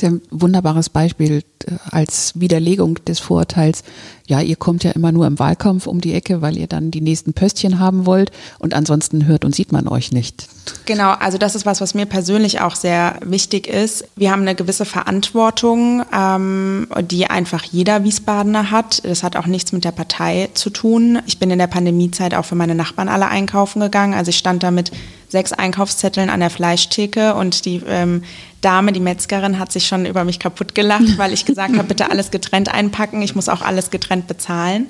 Ist 0.00 0.04
ja 0.04 0.12
ein 0.12 0.22
wunderbares 0.30 0.88
Beispiel 0.88 1.42
äh, 1.66 1.74
als 1.90 2.32
Widerlegung 2.40 3.04
des 3.04 3.18
Vorurteils, 3.18 3.84
ja, 4.30 4.40
ihr 4.40 4.54
kommt 4.54 4.84
ja 4.84 4.92
immer 4.92 5.10
nur 5.10 5.26
im 5.26 5.40
Wahlkampf 5.40 5.88
um 5.88 6.00
die 6.00 6.14
Ecke, 6.14 6.40
weil 6.40 6.56
ihr 6.56 6.68
dann 6.68 6.92
die 6.92 7.00
nächsten 7.00 7.32
Pöstchen 7.32 7.80
haben 7.80 8.06
wollt 8.06 8.30
und 8.60 8.74
ansonsten 8.74 9.26
hört 9.26 9.44
und 9.44 9.56
sieht 9.56 9.72
man 9.72 9.88
euch 9.88 10.12
nicht. 10.12 10.46
Genau, 10.86 11.10
also 11.10 11.36
das 11.36 11.56
ist 11.56 11.66
was, 11.66 11.80
was 11.80 11.94
mir 11.94 12.06
persönlich 12.06 12.60
auch 12.60 12.76
sehr 12.76 13.18
wichtig 13.24 13.66
ist. 13.66 14.04
Wir 14.14 14.30
haben 14.30 14.42
eine 14.42 14.54
gewisse 14.54 14.84
Verantwortung, 14.84 16.04
ähm, 16.16 16.86
die 17.10 17.26
einfach 17.26 17.64
jeder 17.64 18.04
Wiesbadener 18.04 18.70
hat. 18.70 19.04
Das 19.04 19.24
hat 19.24 19.34
auch 19.34 19.46
nichts 19.46 19.72
mit 19.72 19.84
der 19.84 19.90
Partei 19.90 20.48
zu 20.54 20.70
tun. 20.70 21.18
Ich 21.26 21.40
bin 21.40 21.50
in 21.50 21.58
der 21.58 21.66
Pandemiezeit 21.66 22.32
auch 22.34 22.44
für 22.44 22.54
meine 22.54 22.76
Nachbarn 22.76 23.08
alle 23.08 23.26
einkaufen 23.26 23.80
gegangen. 23.80 24.14
Also 24.14 24.28
ich 24.28 24.38
stand 24.38 24.62
da 24.62 24.70
mit 24.70 24.92
sechs 25.28 25.52
Einkaufszetteln 25.52 26.30
an 26.30 26.38
der 26.38 26.50
Fleischtheke 26.50 27.34
und 27.34 27.64
die 27.64 27.82
ähm, 27.86 28.22
Dame, 28.60 28.92
die 28.92 29.00
Metzgerin, 29.00 29.58
hat 29.58 29.72
sich 29.72 29.86
schon 29.86 30.06
über 30.06 30.24
mich 30.24 30.38
kaputt 30.38 30.74
gelacht, 30.74 31.18
weil 31.18 31.32
ich 31.32 31.46
gesagt 31.46 31.76
habe, 31.76 31.88
bitte 31.88 32.10
alles 32.10 32.30
getrennt 32.30 32.72
einpacken. 32.72 33.22
Ich 33.22 33.34
muss 33.34 33.48
auch 33.48 33.62
alles 33.62 33.90
getrennt 33.90 34.26
bezahlen. 34.26 34.88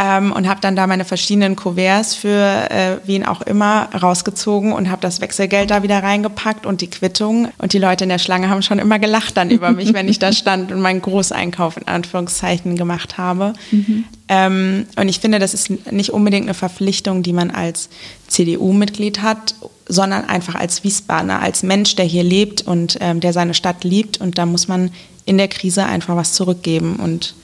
Ähm, 0.00 0.30
und 0.30 0.48
habe 0.48 0.60
dann 0.60 0.76
da 0.76 0.86
meine 0.86 1.04
verschiedenen 1.04 1.56
Kuverts 1.56 2.14
für 2.14 2.70
äh, 2.70 2.98
wen 3.04 3.26
auch 3.26 3.42
immer 3.42 3.88
rausgezogen 4.00 4.72
und 4.72 4.90
habe 4.90 5.02
das 5.02 5.20
Wechselgeld 5.20 5.70
da 5.70 5.82
wieder 5.82 6.00
reingepackt 6.00 6.66
und 6.66 6.82
die 6.82 6.86
Quittung. 6.88 7.48
Und 7.58 7.72
die 7.72 7.80
Leute 7.80 8.04
in 8.04 8.10
der 8.10 8.20
Schlange 8.20 8.48
haben 8.48 8.62
schon 8.62 8.78
immer 8.78 9.00
gelacht 9.00 9.36
dann 9.36 9.50
über 9.50 9.72
mich, 9.72 9.92
wenn 9.94 10.08
ich 10.08 10.20
da 10.20 10.32
stand 10.32 10.70
und 10.70 10.80
meinen 10.80 11.02
Großeinkauf 11.02 11.78
in 11.78 11.88
Anführungszeichen 11.88 12.76
gemacht 12.76 13.18
habe. 13.18 13.54
Mhm. 13.72 14.04
Ähm, 14.28 14.86
und 14.94 15.08
ich 15.08 15.18
finde, 15.18 15.40
das 15.40 15.52
ist 15.52 15.90
nicht 15.90 16.12
unbedingt 16.12 16.46
eine 16.46 16.54
Verpflichtung, 16.54 17.24
die 17.24 17.32
man 17.32 17.50
als 17.50 17.88
CDU-Mitglied 18.28 19.22
hat, 19.22 19.56
sondern 19.88 20.26
einfach 20.26 20.54
als 20.54 20.84
Wiesbadener, 20.84 21.40
als 21.40 21.64
Mensch, 21.64 21.96
der 21.96 22.04
hier 22.04 22.22
lebt 22.22 22.62
und 22.62 22.98
ähm, 23.00 23.18
der 23.18 23.32
seine 23.32 23.54
Stadt 23.54 23.82
liebt. 23.82 24.20
Und 24.20 24.38
da 24.38 24.46
muss 24.46 24.68
man 24.68 24.90
in 25.24 25.38
der 25.38 25.48
Krise 25.48 25.86
einfach 25.86 26.14
was 26.14 26.34
zurückgeben 26.34 26.96
und 26.96 27.34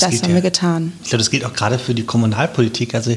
das, 0.00 0.10
das 0.10 0.22
haben 0.22 0.30
ja, 0.30 0.36
wir 0.36 0.42
getan. 0.42 0.92
Ich 1.02 1.08
glaube, 1.08 1.18
das 1.18 1.30
gilt 1.30 1.44
auch 1.44 1.52
gerade 1.52 1.78
für 1.78 1.94
die 1.94 2.04
Kommunalpolitik. 2.04 2.94
Also, 2.94 3.16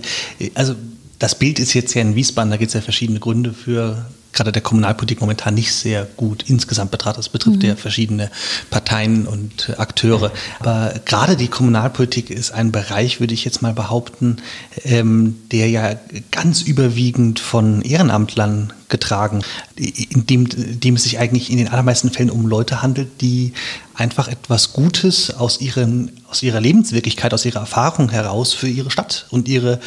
also 0.55 0.75
das 1.19 1.35
Bild 1.35 1.59
ist 1.59 1.73
jetzt 1.73 1.93
ja 1.93 2.01
in 2.01 2.15
Wiesbaden, 2.15 2.49
da 2.49 2.57
gibt 2.57 2.69
es 2.69 2.73
ja 2.73 2.81
verschiedene 2.81 3.19
Gründe 3.19 3.53
für, 3.53 4.05
gerade 4.39 4.53
der 4.53 4.61
Kommunalpolitik 4.61 5.19
momentan 5.19 5.53
nicht 5.53 5.73
sehr 5.73 6.07
gut 6.15 6.45
insgesamt 6.47 6.91
betrachtet. 6.91 7.19
Das 7.19 7.29
betrifft 7.29 7.61
mhm. 7.61 7.69
ja 7.69 7.75
verschiedene 7.75 8.31
Parteien 8.69 9.27
und 9.27 9.77
Akteure. 9.77 10.31
Aber 10.59 10.93
gerade 11.03 11.35
die 11.35 11.49
Kommunalpolitik 11.49 12.29
ist 12.29 12.51
ein 12.51 12.71
Bereich, 12.71 13.19
würde 13.19 13.33
ich 13.33 13.43
jetzt 13.43 13.61
mal 13.61 13.73
behaupten, 13.73 14.37
ähm, 14.85 15.35
der 15.51 15.69
ja 15.69 15.95
ganz 16.31 16.61
überwiegend 16.61 17.39
von 17.39 17.81
Ehrenamtlern 17.81 18.71
getragen, 18.87 19.41
in 19.75 20.25
dem, 20.25 20.45
in 20.47 20.79
dem 20.79 20.95
es 20.95 21.03
sich 21.03 21.19
eigentlich 21.19 21.51
in 21.51 21.57
den 21.57 21.67
allermeisten 21.67 22.09
Fällen 22.09 22.29
um 22.29 22.47
Leute 22.47 22.81
handelt, 22.81 23.21
die 23.21 23.53
einfach 23.93 24.29
etwas 24.29 24.71
Gutes 24.71 25.31
aus, 25.31 25.59
ihren, 25.59 26.11
aus 26.29 26.41
ihrer 26.41 26.61
Lebenswirklichkeit, 26.61 27.33
aus 27.33 27.45
ihrer 27.45 27.59
Erfahrung 27.59 28.09
heraus 28.09 28.53
für 28.53 28.69
ihre 28.69 28.89
Stadt 28.89 29.27
und 29.29 29.49
ihre 29.49 29.79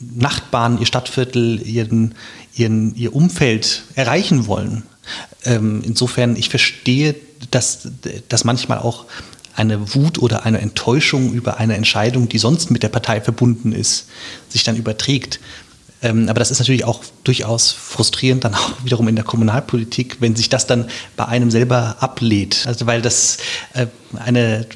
Nachbarn, 0.00 0.78
ihr 0.78 0.86
Stadtviertel, 0.86 1.60
ihren, 1.66 2.14
ihren, 2.54 2.94
ihr 2.96 3.14
Umfeld 3.14 3.84
erreichen 3.94 4.46
wollen. 4.46 4.84
Ähm, 5.44 5.82
insofern, 5.84 6.36
ich 6.36 6.48
verstehe, 6.48 7.14
dass, 7.50 7.88
dass 8.28 8.44
manchmal 8.44 8.78
auch 8.78 9.06
eine 9.54 9.94
Wut 9.94 10.18
oder 10.18 10.46
eine 10.46 10.60
Enttäuschung 10.60 11.32
über 11.32 11.58
eine 11.58 11.74
Entscheidung, 11.74 12.28
die 12.28 12.38
sonst 12.38 12.70
mit 12.70 12.82
der 12.82 12.88
Partei 12.88 13.20
verbunden 13.20 13.72
ist, 13.72 14.06
sich 14.48 14.64
dann 14.64 14.76
überträgt. 14.76 15.40
Ähm, 16.02 16.28
aber 16.28 16.38
das 16.38 16.50
ist 16.50 16.60
natürlich 16.60 16.84
auch 16.84 17.04
durchaus 17.24 17.72
frustrierend 17.72 18.44
dann 18.44 18.54
auch 18.54 18.72
wiederum 18.84 19.08
in 19.08 19.16
der 19.16 19.24
Kommunalpolitik, 19.24 20.16
wenn 20.20 20.34
sich 20.34 20.48
das 20.48 20.66
dann 20.66 20.88
bei 21.16 21.26
einem 21.26 21.50
selber 21.50 21.96
ablehnt. 22.00 22.64
Also 22.66 22.86
weil 22.86 23.02
das 23.02 23.38
äh, 23.74 23.86
eine 24.16 24.66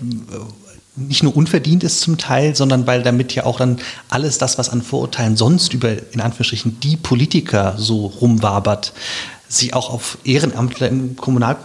nicht 0.96 1.22
nur 1.22 1.37
unverdient 1.37 1.83
ist 1.83 2.00
zum 2.00 2.18
Teil, 2.18 2.54
sondern 2.54 2.87
weil 2.87 3.02
damit 3.02 3.35
ja 3.35 3.44
auch 3.44 3.59
dann 3.59 3.78
alles 4.11 4.38
das, 4.38 4.59
was 4.59 4.68
an 4.68 4.83
Vorurteilen 4.83 5.37
sonst 5.37 5.74
über, 5.74 5.90
in 6.12 6.20
Anführungsstrichen, 6.20 6.80
die 6.80 6.96
Politiker 6.96 7.74
so 7.78 8.07
rumwabert, 8.07 8.92
sich 9.48 9.74
auch 9.74 9.90
auf 9.90 10.18
Ehrenamtler 10.24 10.88
in, 10.88 11.16
Kommunal, 11.16 11.57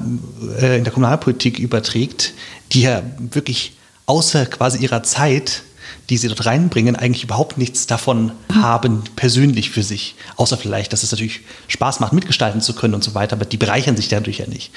äh, 0.59 0.77
in 0.77 0.83
der 0.83 0.93
Kommunalpolitik 0.93 1.59
überträgt, 1.59 2.33
die 2.71 2.81
ja 2.81 3.03
wirklich 3.19 3.77
außer 4.05 4.45
quasi 4.47 4.79
ihrer 4.79 5.03
Zeit 5.03 5.63
die 6.09 6.17
sie 6.17 6.27
dort 6.27 6.45
reinbringen, 6.45 6.95
eigentlich 6.95 7.23
überhaupt 7.23 7.57
nichts 7.57 7.85
davon 7.85 8.31
haben, 8.51 9.03
persönlich 9.15 9.69
für 9.69 9.83
sich. 9.83 10.15
Außer 10.37 10.57
vielleicht, 10.57 10.91
dass 10.91 11.03
es 11.03 11.11
natürlich 11.11 11.41
Spaß 11.67 11.99
macht, 11.99 12.13
mitgestalten 12.13 12.61
zu 12.61 12.73
können 12.73 12.95
und 12.95 13.03
so 13.03 13.13
weiter, 13.13 13.35
aber 13.35 13.45
die 13.45 13.57
bereichern 13.57 13.95
sich 13.95 14.07
dadurch 14.07 14.39
ja 14.39 14.47
nicht. 14.47 14.71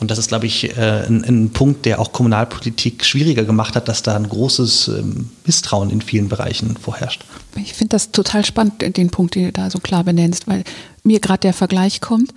Und 0.00 0.10
das 0.10 0.18
ist, 0.18 0.28
glaube 0.28 0.46
ich, 0.46 0.76
äh, 0.76 1.06
ein, 1.06 1.24
ein, 1.24 1.50
Punkt, 1.50 1.84
der 1.84 2.00
auch 2.00 2.12
Kommunalpolitik 2.12 3.04
schwieriger 3.04 3.44
gemacht 3.44 3.76
hat, 3.76 3.88
dass 3.88 4.02
da 4.02 4.16
ein 4.16 4.28
großes 4.28 4.88
ähm, 4.88 5.30
Misstrauen 5.44 5.90
in 5.90 6.00
vielen 6.00 6.28
Bereichen 6.28 6.76
vorherrscht. 6.76 7.24
Ich 7.56 7.74
finde 7.74 7.90
das 7.90 8.12
total 8.12 8.44
spannend, 8.44 8.96
den 8.96 9.10
Punkt, 9.10 9.34
den 9.34 9.46
du 9.46 9.52
da 9.52 9.70
so 9.70 9.78
klar 9.78 10.04
benennst, 10.04 10.46
weil 10.46 10.64
mir 11.02 11.20
gerade 11.20 11.40
der 11.40 11.52
Vergleich 11.52 12.00
kommt. 12.00 12.32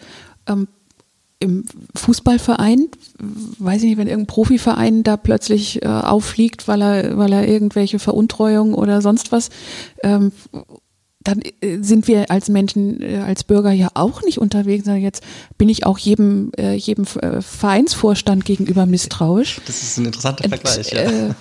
Ähm, 0.48 0.68
im 1.42 1.66
Fußballverein, 1.96 2.88
weiß 3.18 3.82
ich 3.82 3.90
nicht, 3.90 3.98
wenn 3.98 4.08
irgendein 4.08 4.28
Profiverein 4.28 5.04
da 5.04 5.18
plötzlich 5.18 5.82
äh, 5.82 5.88
auffliegt, 5.88 6.68
weil 6.68 6.82
er, 6.82 7.18
weil 7.18 7.34
er 7.34 7.48
irgendwelche 7.48 8.00
Veruntreuung 8.00 8.74
oder 8.74 9.02
sonst 9.02 9.32
was, 9.32 9.50
ähm, 10.04 10.32
dann 11.24 11.42
äh, 11.62 11.80
sind 11.82 12.08
wir 12.08 12.30
als 12.30 12.48
Menschen, 12.48 13.02
äh, 13.02 13.18
als 13.26 13.44
Bürger 13.44 13.72
ja 13.72 13.90
auch 13.96 14.22
nicht 14.22 14.38
unterwegs. 14.38 14.86
Jetzt 14.88 15.24
bin 15.58 15.68
ich 15.68 15.86
auch 15.86 15.98
jedem, 15.98 16.52
äh, 16.58 16.76
jedem 16.76 17.06
äh, 17.22 17.42
Vereinsvorstand 17.42 18.46
gegenüber 18.46 18.86
misstrauisch. 18.86 19.62
Das 19.66 19.82
ist 19.82 19.98
ein 19.98 20.06
interessanter 20.06 20.48
Vergleich, 20.48 20.92
ja. 20.92 21.02
Äh, 21.02 21.34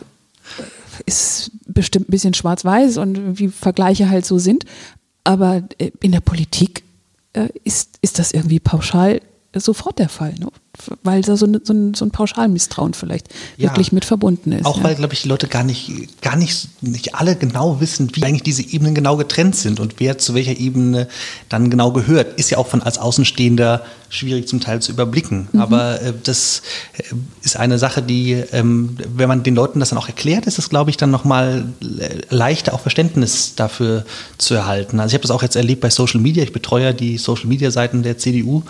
ist 1.07 1.51
bestimmt 1.67 2.09
ein 2.09 2.13
bisschen 2.13 2.35
schwarz-weiß 2.35 2.97
und 2.97 3.39
wie 3.39 3.49
Vergleiche 3.49 4.11
halt 4.11 4.27
so 4.27 4.39
sind. 4.39 4.65
Aber 5.25 5.63
in 6.01 6.13
der 6.13 6.21
Politik 6.21 6.83
ist, 7.65 7.99
ist 8.03 8.19
das 8.19 8.33
irgendwie 8.33 8.59
pauschal 8.59 9.21
sofort 9.55 9.99
der 9.99 10.09
Fall, 10.09 10.35
ne? 10.39 10.49
weil 11.03 11.23
da 11.23 11.37
so, 11.37 11.47
ein, 11.47 11.61
so, 11.65 11.73
ein, 11.73 11.95
so 11.95 12.05
ein 12.05 12.11
Pauschalmisstrauen 12.11 12.95
vielleicht 12.95 13.29
ja, 13.57 13.69
wirklich 13.69 13.93
mit 13.93 14.05
verbunden 14.05 14.53
ist. 14.53 14.65
Auch 14.65 14.79
ja. 14.79 14.85
weil, 14.85 14.95
glaube 14.95 15.13
ich, 15.15 15.23
die 15.23 15.29
Leute 15.29 15.49
gar 15.49 15.65
nicht, 15.65 16.23
gar 16.23 16.37
nicht, 16.37 16.83
nicht 16.83 17.15
alle 17.15 17.37
genau 17.37 17.81
wissen, 17.81 18.11
wie 18.15 18.25
eigentlich 18.25 18.43
diese 18.43 18.63
Ebenen 18.63 18.95
genau 18.95 19.17
getrennt 19.17 19.57
sind 19.57 19.81
und 19.81 19.95
wer 19.99 20.19
zu 20.19 20.35
welcher 20.35 20.57
Ebene 20.57 21.09
dann 21.49 21.71
genau 21.71 21.93
gehört. 21.93 22.39
Ist 22.39 22.51
ja 22.51 22.59
auch 22.59 22.69
von 22.69 22.83
als 22.83 22.99
Außenstehender 22.99 23.85
schwierig 24.09 24.49
zum 24.49 24.61
Teil 24.61 24.81
zu 24.81 24.93
überblicken. 24.93 25.49
Mhm. 25.53 25.61
Aber 25.61 26.01
äh, 26.01 26.13
das 26.23 26.63
äh, 26.97 27.03
ist 27.43 27.57
eine 27.57 27.79
Sache, 27.79 28.03
die, 28.03 28.33
ähm, 28.53 28.97
wenn 29.15 29.29
man 29.29 29.43
den 29.43 29.55
Leuten 29.55 29.81
das 29.81 29.91
dann 29.91 29.99
auch 29.99 30.09
erklärt, 30.09 30.47
ist 30.47 30.59
es, 30.59 30.69
glaube 30.69 30.91
ich, 30.91 30.97
dann 30.97 31.11
nochmal 31.11 31.65
leichter 32.29 32.75
auch 32.75 32.81
Verständnis 32.81 33.55
dafür 33.55 34.05
zu 34.39 34.55
erhalten. 34.55 35.01
Also 35.01 35.11
ich 35.11 35.15
habe 35.15 35.23
das 35.23 35.31
auch 35.31 35.43
jetzt 35.43 35.57
erlebt 35.57 35.81
bei 35.81 35.91
Social 35.91 36.21
Media. 36.21 36.43
Ich 36.43 36.53
betreue 36.53 36.95
die 36.95 37.19
Social 37.19 37.47
Media 37.47 37.71
Seiten 37.71 38.03
der 38.03 38.19
CDU 38.19 38.63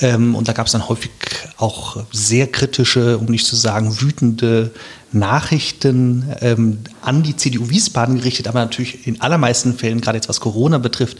ähm, 0.00 0.34
und 0.34 0.48
da 0.48 0.52
gab 0.52 0.66
es 0.66 0.72
dann 0.72 0.88
häufig 0.88 1.10
auch 1.56 2.04
sehr 2.12 2.46
kritische, 2.46 3.18
um 3.18 3.26
nicht 3.26 3.46
zu 3.46 3.56
sagen 3.56 4.00
wütende 4.00 4.72
Nachrichten 5.12 6.24
ähm, 6.40 6.78
an 7.02 7.22
die 7.22 7.36
CDU 7.36 7.68
Wiesbaden 7.68 8.18
gerichtet, 8.18 8.48
aber 8.48 8.60
natürlich 8.60 9.06
in 9.06 9.20
allermeisten 9.20 9.74
Fällen, 9.74 10.00
gerade 10.00 10.16
jetzt 10.16 10.28
was 10.28 10.40
Corona 10.40 10.78
betrifft, 10.78 11.18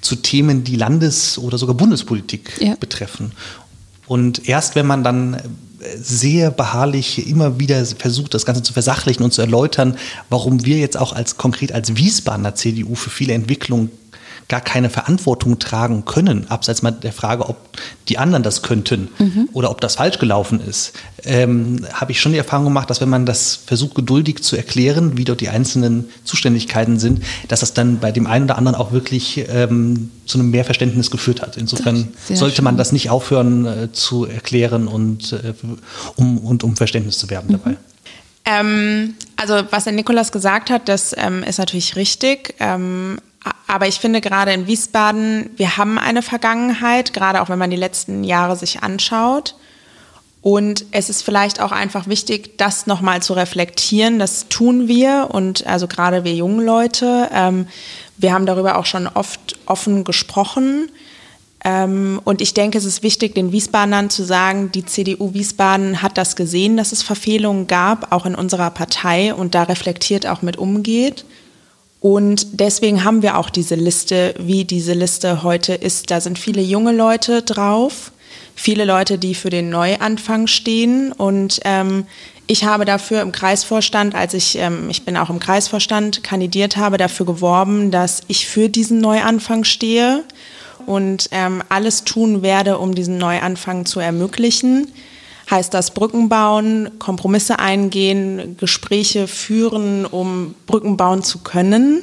zu 0.00 0.16
Themen, 0.16 0.64
die 0.64 0.76
Landes- 0.76 1.38
oder 1.38 1.58
sogar 1.58 1.74
Bundespolitik 1.74 2.58
ja. 2.60 2.74
betreffen. 2.76 3.32
Und 4.06 4.48
erst 4.48 4.74
wenn 4.74 4.86
man 4.86 5.04
dann 5.04 5.40
sehr 5.96 6.50
beharrlich 6.50 7.26
immer 7.26 7.58
wieder 7.58 7.84
versucht, 7.86 8.34
das 8.34 8.44
Ganze 8.44 8.62
zu 8.62 8.72
versachlichen 8.72 9.22
und 9.22 9.32
zu 9.32 9.40
erläutern, 9.40 9.96
warum 10.28 10.64
wir 10.64 10.78
jetzt 10.78 10.96
auch 10.96 11.12
als 11.12 11.36
konkret 11.36 11.72
als 11.72 11.96
Wiesbadener 11.96 12.54
CDU 12.54 12.94
für 12.94 13.10
viele 13.10 13.32
Entwicklungen 13.32 13.90
gar 14.50 14.60
keine 14.60 14.90
Verantwortung 14.90 15.60
tragen 15.60 16.04
können, 16.04 16.50
abseits 16.50 16.82
mal 16.82 16.90
der 16.90 17.12
Frage, 17.12 17.48
ob 17.48 17.56
die 18.08 18.18
anderen 18.18 18.42
das 18.42 18.62
könnten 18.62 19.08
mhm. 19.18 19.48
oder 19.52 19.70
ob 19.70 19.80
das 19.80 19.94
falsch 19.94 20.18
gelaufen 20.18 20.60
ist, 20.60 20.92
ähm, 21.24 21.86
habe 21.92 22.10
ich 22.10 22.20
schon 22.20 22.32
die 22.32 22.38
Erfahrung 22.38 22.64
gemacht, 22.64 22.90
dass 22.90 23.00
wenn 23.00 23.08
man 23.08 23.24
das 23.24 23.54
versucht, 23.54 23.94
geduldig 23.94 24.42
zu 24.42 24.56
erklären, 24.56 25.16
wie 25.16 25.24
dort 25.24 25.40
die 25.40 25.48
einzelnen 25.48 26.08
Zuständigkeiten 26.24 26.98
sind, 26.98 27.22
dass 27.46 27.60
das 27.60 27.74
dann 27.74 28.00
bei 28.00 28.10
dem 28.10 28.26
einen 28.26 28.46
oder 28.46 28.58
anderen 28.58 28.76
auch 28.76 28.90
wirklich 28.90 29.44
ähm, 29.48 30.10
zu 30.26 30.38
einem 30.38 30.50
Mehrverständnis 30.50 31.12
geführt 31.12 31.42
hat. 31.42 31.56
Insofern 31.56 32.08
sollte 32.28 32.60
man 32.62 32.76
das 32.76 32.90
nicht 32.90 33.08
aufhören 33.08 33.66
äh, 33.66 33.92
zu 33.92 34.26
erklären 34.26 34.88
und 34.88 35.32
äh, 35.32 35.54
um, 36.16 36.38
und 36.38 36.64
um 36.64 36.74
Verständnis 36.76 37.18
zu 37.18 37.30
werben 37.30 37.48
mhm. 37.48 37.52
dabei. 37.52 37.76
Ähm, 38.44 39.14
also 39.36 39.62
was 39.70 39.84
der 39.84 39.92
Nikolas 39.92 40.32
gesagt 40.32 40.70
hat, 40.70 40.88
das 40.88 41.14
ähm, 41.16 41.44
ist 41.44 41.58
natürlich 41.58 41.94
richtig. 41.94 42.56
Ähm, 42.58 43.18
aber 43.66 43.86
ich 43.86 44.00
finde 44.00 44.20
gerade 44.20 44.52
in 44.52 44.66
Wiesbaden, 44.66 45.50
wir 45.56 45.76
haben 45.76 45.98
eine 45.98 46.22
Vergangenheit, 46.22 47.12
gerade 47.12 47.40
auch 47.40 47.48
wenn 47.48 47.58
man 47.58 47.70
die 47.70 47.76
letzten 47.76 48.24
Jahre 48.24 48.56
sich 48.56 48.82
anschaut. 48.82 49.54
Und 50.42 50.86
es 50.90 51.10
ist 51.10 51.22
vielleicht 51.22 51.60
auch 51.60 51.72
einfach 51.72 52.06
wichtig, 52.06 52.56
das 52.56 52.86
nochmal 52.86 53.22
zu 53.22 53.34
reflektieren. 53.34 54.18
Das 54.18 54.48
tun 54.48 54.88
wir 54.88 55.28
und 55.30 55.66
also 55.66 55.86
gerade 55.86 56.24
wir 56.24 56.34
jungen 56.34 56.64
Leute. 56.64 57.28
Ähm, 57.32 57.66
wir 58.16 58.32
haben 58.32 58.46
darüber 58.46 58.78
auch 58.78 58.86
schon 58.86 59.06
oft 59.06 59.58
offen 59.66 60.04
gesprochen. 60.04 60.90
Ähm, 61.62 62.20
und 62.24 62.40
ich 62.40 62.54
denke, 62.54 62.78
es 62.78 62.86
ist 62.86 63.02
wichtig, 63.02 63.34
den 63.34 63.52
Wiesbadenern 63.52 64.08
zu 64.08 64.24
sagen, 64.24 64.72
die 64.72 64.86
CDU 64.86 65.34
Wiesbaden 65.34 66.00
hat 66.00 66.16
das 66.16 66.36
gesehen, 66.36 66.78
dass 66.78 66.92
es 66.92 67.02
Verfehlungen 67.02 67.66
gab, 67.66 68.12
auch 68.12 68.24
in 68.24 68.34
unserer 68.34 68.70
Partei 68.70 69.34
und 69.34 69.54
da 69.54 69.64
reflektiert 69.64 70.26
auch 70.26 70.40
mit 70.40 70.56
umgeht. 70.56 71.26
Und 72.00 72.60
deswegen 72.60 73.04
haben 73.04 73.22
wir 73.22 73.36
auch 73.36 73.50
diese 73.50 73.74
Liste, 73.74 74.34
wie 74.38 74.64
diese 74.64 74.94
Liste 74.94 75.42
heute 75.42 75.74
ist. 75.74 76.10
Da 76.10 76.20
sind 76.20 76.38
viele 76.38 76.62
junge 76.62 76.92
Leute 76.92 77.42
drauf, 77.42 78.10
viele 78.54 78.86
Leute, 78.86 79.18
die 79.18 79.34
für 79.34 79.50
den 79.50 79.68
Neuanfang 79.68 80.46
stehen. 80.46 81.12
Und 81.12 81.60
ähm, 81.64 82.06
ich 82.46 82.64
habe 82.64 82.86
dafür 82.86 83.20
im 83.20 83.32
Kreisvorstand, 83.32 84.14
als 84.14 84.32
ich, 84.32 84.56
ähm, 84.56 84.88
ich 84.88 85.04
bin 85.04 85.18
auch 85.18 85.28
im 85.28 85.40
Kreisvorstand, 85.40 86.22
kandidiert 86.22 86.78
habe, 86.78 86.96
dafür 86.96 87.26
geworben, 87.26 87.90
dass 87.90 88.22
ich 88.28 88.46
für 88.46 88.70
diesen 88.70 89.00
Neuanfang 89.00 89.64
stehe 89.64 90.24
und 90.86 91.28
ähm, 91.32 91.62
alles 91.68 92.04
tun 92.04 92.40
werde, 92.40 92.78
um 92.78 92.94
diesen 92.94 93.18
Neuanfang 93.18 93.84
zu 93.84 94.00
ermöglichen 94.00 94.88
heißt 95.50 95.74
das 95.74 95.92
Brücken 95.92 96.28
bauen, 96.28 96.98
Kompromisse 96.98 97.58
eingehen, 97.58 98.56
Gespräche 98.58 99.26
führen, 99.26 100.06
um 100.06 100.54
Brücken 100.66 100.96
bauen 100.96 101.22
zu 101.22 101.38
können. 101.38 102.02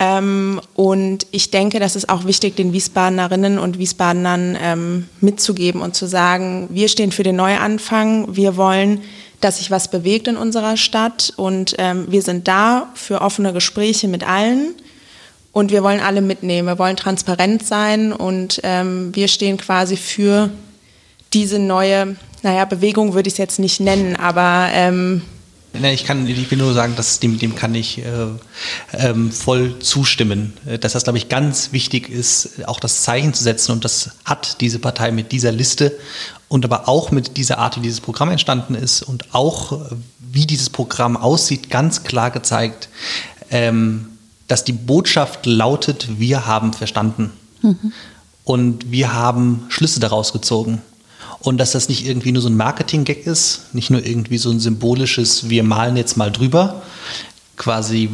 Ähm, 0.00 0.60
und 0.74 1.26
ich 1.30 1.50
denke, 1.50 1.78
das 1.78 1.94
ist 1.94 2.08
auch 2.08 2.24
wichtig, 2.24 2.56
den 2.56 2.72
Wiesbadenerinnen 2.72 3.58
und 3.58 3.78
Wiesbadenern 3.78 4.56
ähm, 4.60 5.08
mitzugeben 5.20 5.80
und 5.80 5.94
zu 5.94 6.06
sagen, 6.06 6.68
wir 6.70 6.88
stehen 6.88 7.12
für 7.12 7.22
den 7.22 7.36
Neuanfang, 7.36 8.34
wir 8.34 8.56
wollen, 8.56 9.02
dass 9.40 9.58
sich 9.58 9.70
was 9.70 9.90
bewegt 9.90 10.28
in 10.28 10.36
unserer 10.36 10.76
Stadt 10.76 11.32
und 11.36 11.74
ähm, 11.78 12.06
wir 12.08 12.22
sind 12.22 12.48
da 12.48 12.88
für 12.94 13.20
offene 13.20 13.52
Gespräche 13.52 14.08
mit 14.08 14.26
allen. 14.26 14.74
Und 15.52 15.70
wir 15.70 15.82
wollen 15.82 16.00
alle 16.00 16.22
mitnehmen, 16.22 16.66
wir 16.66 16.78
wollen 16.78 16.96
transparent 16.96 17.66
sein 17.66 18.14
und 18.14 18.60
ähm, 18.62 19.14
wir 19.14 19.28
stehen 19.28 19.58
quasi 19.58 19.98
für 19.98 20.48
diese 21.34 21.58
neue, 21.58 22.16
naja, 22.42 22.64
Bewegung 22.64 23.14
würde 23.14 23.28
ich 23.28 23.34
es 23.34 23.38
jetzt 23.38 23.58
nicht 23.58 23.80
nennen, 23.80 24.16
aber 24.16 24.68
ähm, 24.72 25.22
ich 25.74 26.04
kann, 26.04 26.26
ich 26.26 26.50
will 26.50 26.58
nur 26.58 26.74
sagen, 26.74 26.94
dass 26.96 27.18
dem, 27.18 27.38
dem 27.38 27.54
kann 27.54 27.74
ich 27.74 27.98
äh, 27.98 28.04
ähm, 28.92 29.32
voll 29.32 29.78
zustimmen. 29.78 30.52
Äh, 30.66 30.78
dass 30.78 30.92
das, 30.92 31.04
glaube 31.04 31.18
ich, 31.18 31.28
ganz 31.28 31.72
wichtig 31.72 32.10
ist, 32.10 32.66
auch 32.68 32.78
das 32.78 33.02
Zeichen 33.02 33.32
zu 33.32 33.42
setzen. 33.42 33.72
Und 33.72 33.84
das 33.84 34.10
hat 34.24 34.60
diese 34.60 34.78
Partei 34.78 35.12
mit 35.12 35.32
dieser 35.32 35.52
Liste 35.52 35.98
und 36.48 36.64
aber 36.64 36.88
auch 36.88 37.10
mit 37.10 37.36
dieser 37.38 37.58
Art, 37.58 37.76
wie 37.76 37.80
dieses 37.80 38.00
Programm 38.00 38.28
entstanden 38.28 38.74
ist 38.74 39.02
und 39.02 39.34
auch, 39.34 39.72
äh, 39.72 39.94
wie 40.18 40.46
dieses 40.46 40.68
Programm 40.68 41.16
aussieht, 41.16 41.70
ganz 41.70 42.04
klar 42.04 42.30
gezeigt, 42.30 42.88
ähm, 43.50 44.08
dass 44.48 44.64
die 44.64 44.72
Botschaft 44.72 45.46
lautet, 45.46 46.18
wir 46.18 46.46
haben 46.46 46.74
verstanden. 46.74 47.30
Mhm. 47.62 47.92
Und 48.44 48.90
wir 48.90 49.14
haben 49.14 49.66
Schlüsse 49.68 50.00
daraus 50.00 50.32
gezogen 50.32 50.82
und 51.42 51.58
dass 51.58 51.72
das 51.72 51.88
nicht 51.88 52.06
irgendwie 52.06 52.32
nur 52.32 52.42
so 52.42 52.48
ein 52.48 52.56
Marketing-Gag 52.56 53.26
ist, 53.26 53.74
nicht 53.74 53.90
nur 53.90 54.04
irgendwie 54.04 54.38
so 54.38 54.50
ein 54.50 54.60
symbolisches, 54.60 55.48
wir 55.50 55.64
malen 55.64 55.96
jetzt 55.96 56.16
mal 56.16 56.30
drüber, 56.30 56.82
quasi 57.56 58.08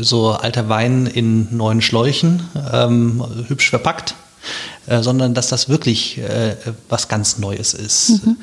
so 0.00 0.32
alter 0.32 0.68
Wein 0.68 1.06
in 1.06 1.56
neuen 1.56 1.80
Schläuchen, 1.80 2.42
ähm, 2.72 3.24
hübsch 3.48 3.70
verpackt, 3.70 4.14
äh, 4.86 5.02
sondern 5.02 5.32
dass 5.34 5.48
das 5.48 5.68
wirklich 5.68 6.18
äh, 6.18 6.56
was 6.88 7.08
ganz 7.08 7.38
Neues 7.38 7.72
ist. 7.72 8.24
Mhm. 8.24 8.36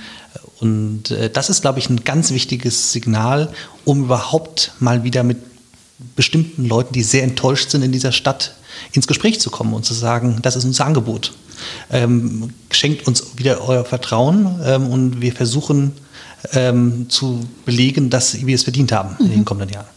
Und 0.59 1.11
äh, 1.11 1.29
das 1.29 1.49
ist, 1.49 1.61
glaube 1.61 1.79
ich, 1.79 1.89
ein 1.89 2.03
ganz 2.03 2.31
wichtiges 2.31 2.93
Signal, 2.93 3.49
um 3.83 4.05
überhaupt 4.05 4.71
mal 4.79 5.03
wieder 5.03 5.23
mit 5.23 5.37
bestimmten 6.15 6.65
Leuten, 6.65 6.93
die 6.93 7.03
sehr 7.03 7.23
enttäuscht 7.23 7.69
sind 7.69 7.83
in 7.83 7.91
dieser 7.91 8.11
Stadt, 8.11 8.55
ins 8.91 9.07
Gespräch 9.07 9.39
zu 9.39 9.49
kommen 9.49 9.73
und 9.73 9.85
zu 9.85 9.93
sagen, 9.93 10.39
das 10.41 10.55
ist 10.55 10.65
unser 10.65 10.85
Angebot. 10.85 11.33
Ähm, 11.91 12.49
schenkt 12.71 13.07
uns 13.07 13.37
wieder 13.37 13.61
euer 13.61 13.85
Vertrauen 13.85 14.59
ähm, 14.63 14.87
und 14.87 15.21
wir 15.21 15.33
versuchen 15.33 15.93
ähm, 16.53 17.09
zu 17.09 17.47
belegen, 17.65 18.09
dass 18.09 18.45
wir 18.45 18.55
es 18.55 18.63
verdient 18.63 18.91
haben 18.91 19.15
mhm. 19.17 19.25
in 19.25 19.31
den 19.31 19.39
mhm. 19.39 19.45
kommenden 19.45 19.75
Jahren. 19.75 19.92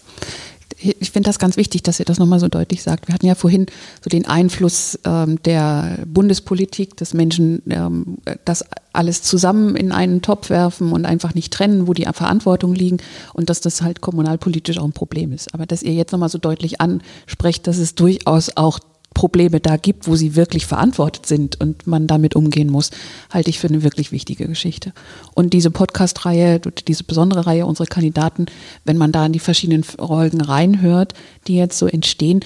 Ich 0.78 1.10
finde 1.10 1.28
das 1.28 1.38
ganz 1.38 1.56
wichtig, 1.56 1.82
dass 1.82 1.98
ihr 1.98 2.04
das 2.04 2.18
nochmal 2.18 2.40
so 2.40 2.48
deutlich 2.48 2.82
sagt. 2.82 3.08
Wir 3.08 3.14
hatten 3.14 3.26
ja 3.26 3.34
vorhin 3.34 3.66
so 4.02 4.10
den 4.10 4.26
Einfluss 4.26 4.98
ähm, 5.04 5.42
der 5.44 5.98
Bundespolitik, 6.06 6.96
dass 6.96 7.14
Menschen 7.14 7.62
ähm, 7.70 8.18
das 8.44 8.64
alles 8.92 9.22
zusammen 9.22 9.76
in 9.76 9.92
einen 9.92 10.22
Topf 10.22 10.50
werfen 10.50 10.92
und 10.92 11.06
einfach 11.06 11.34
nicht 11.34 11.52
trennen, 11.52 11.86
wo 11.86 11.94
die 11.94 12.04
Verantwortung 12.04 12.74
liegen 12.74 12.98
und 13.32 13.50
dass 13.50 13.60
das 13.60 13.82
halt 13.82 14.00
kommunalpolitisch 14.00 14.78
auch 14.78 14.84
ein 14.84 14.92
Problem 14.92 15.32
ist. 15.32 15.54
Aber 15.54 15.66
dass 15.66 15.82
ihr 15.82 15.92
jetzt 15.92 16.12
nochmal 16.12 16.28
so 16.28 16.38
deutlich 16.38 16.80
ansprecht, 16.80 17.66
dass 17.66 17.78
es 17.78 17.94
durchaus 17.94 18.56
auch 18.56 18.78
Probleme 19.16 19.60
da 19.60 19.78
gibt, 19.78 20.06
wo 20.06 20.14
sie 20.14 20.36
wirklich 20.36 20.66
verantwortet 20.66 21.24
sind 21.24 21.58
und 21.58 21.86
man 21.86 22.06
damit 22.06 22.36
umgehen 22.36 22.70
muss, 22.70 22.90
halte 23.30 23.48
ich 23.48 23.58
für 23.58 23.68
eine 23.68 23.82
wirklich 23.82 24.12
wichtige 24.12 24.46
Geschichte. 24.46 24.92
Und 25.32 25.54
diese 25.54 25.70
Podcast-Reihe, 25.70 26.60
diese 26.86 27.02
besondere 27.02 27.46
Reihe 27.46 27.64
unserer 27.64 27.86
Kandidaten, 27.86 28.44
wenn 28.84 28.98
man 28.98 29.12
da 29.12 29.24
in 29.24 29.32
die 29.32 29.38
verschiedenen 29.38 29.84
Folgen 29.84 30.42
reinhört, 30.42 31.14
die 31.46 31.56
jetzt 31.56 31.78
so 31.78 31.86
entstehen, 31.86 32.40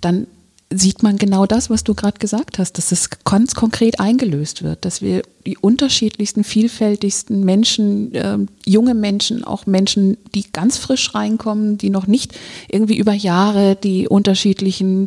dann 0.00 0.26
sieht 0.68 1.04
man 1.04 1.16
genau 1.16 1.46
das, 1.46 1.70
was 1.70 1.84
du 1.84 1.94
gerade 1.94 2.18
gesagt 2.18 2.58
hast, 2.58 2.76
dass 2.76 2.90
es 2.90 3.08
ganz 3.24 3.54
konkret 3.54 4.00
eingelöst 4.00 4.64
wird, 4.64 4.84
dass 4.84 5.00
wir 5.00 5.22
die 5.46 5.56
unterschiedlichsten, 5.56 6.42
vielfältigsten 6.42 7.44
Menschen, 7.44 8.12
äh, 8.14 8.38
junge 8.64 8.94
Menschen, 8.94 9.44
auch 9.44 9.66
Menschen, 9.66 10.16
die 10.34 10.44
ganz 10.52 10.76
frisch 10.76 11.14
reinkommen, 11.14 11.78
die 11.78 11.90
noch 11.90 12.08
nicht 12.08 12.36
irgendwie 12.68 12.96
über 12.96 13.12
Jahre 13.12 13.76
die 13.76 14.08
unterschiedlichen 14.08 15.06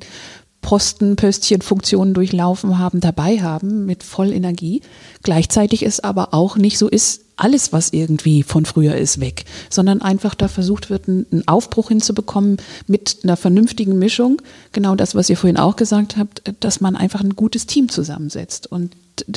Posten, 0.62 1.16
Pöstchen, 1.16 1.62
Funktionen 1.62 2.14
durchlaufen 2.14 2.78
haben, 2.78 3.00
dabei 3.00 3.42
haben 3.42 3.86
mit 3.86 4.04
voll 4.04 4.32
Energie. 4.32 4.82
Gleichzeitig 5.24 5.84
ist 5.84 6.04
aber 6.04 6.34
auch 6.34 6.58
nicht 6.58 6.78
so 6.78 6.88
ist, 6.88 7.22
alles, 7.40 7.72
was 7.72 7.94
irgendwie 7.94 8.44
von 8.44 8.66
früher 8.66 8.96
ist, 8.96 9.22
weg, 9.22 9.46
sondern 9.70 10.02
einfach 10.02 10.36
da 10.36 10.48
versucht 10.48 10.90
wird, 10.90 11.08
einen 11.08 11.48
Aufbruch 11.48 11.88
hinzubekommen 11.88 12.58
mit 12.86 13.20
einer 13.24 13.38
vernünftigen 13.38 13.98
Mischung. 13.98 14.42
Genau 14.74 14.96
das, 14.96 15.16
was 15.16 15.30
ihr 15.30 15.38
vorhin 15.38 15.58
auch 15.58 15.78
gesagt 15.78 16.18
habt, 16.18 16.42
dass 16.60 16.82
man 16.82 16.96
einfach 16.96 17.22
ein 17.22 17.36
gutes 17.36 17.66
Team 17.66 17.88
zusammensetzt 17.88 18.68
und 18.70 18.92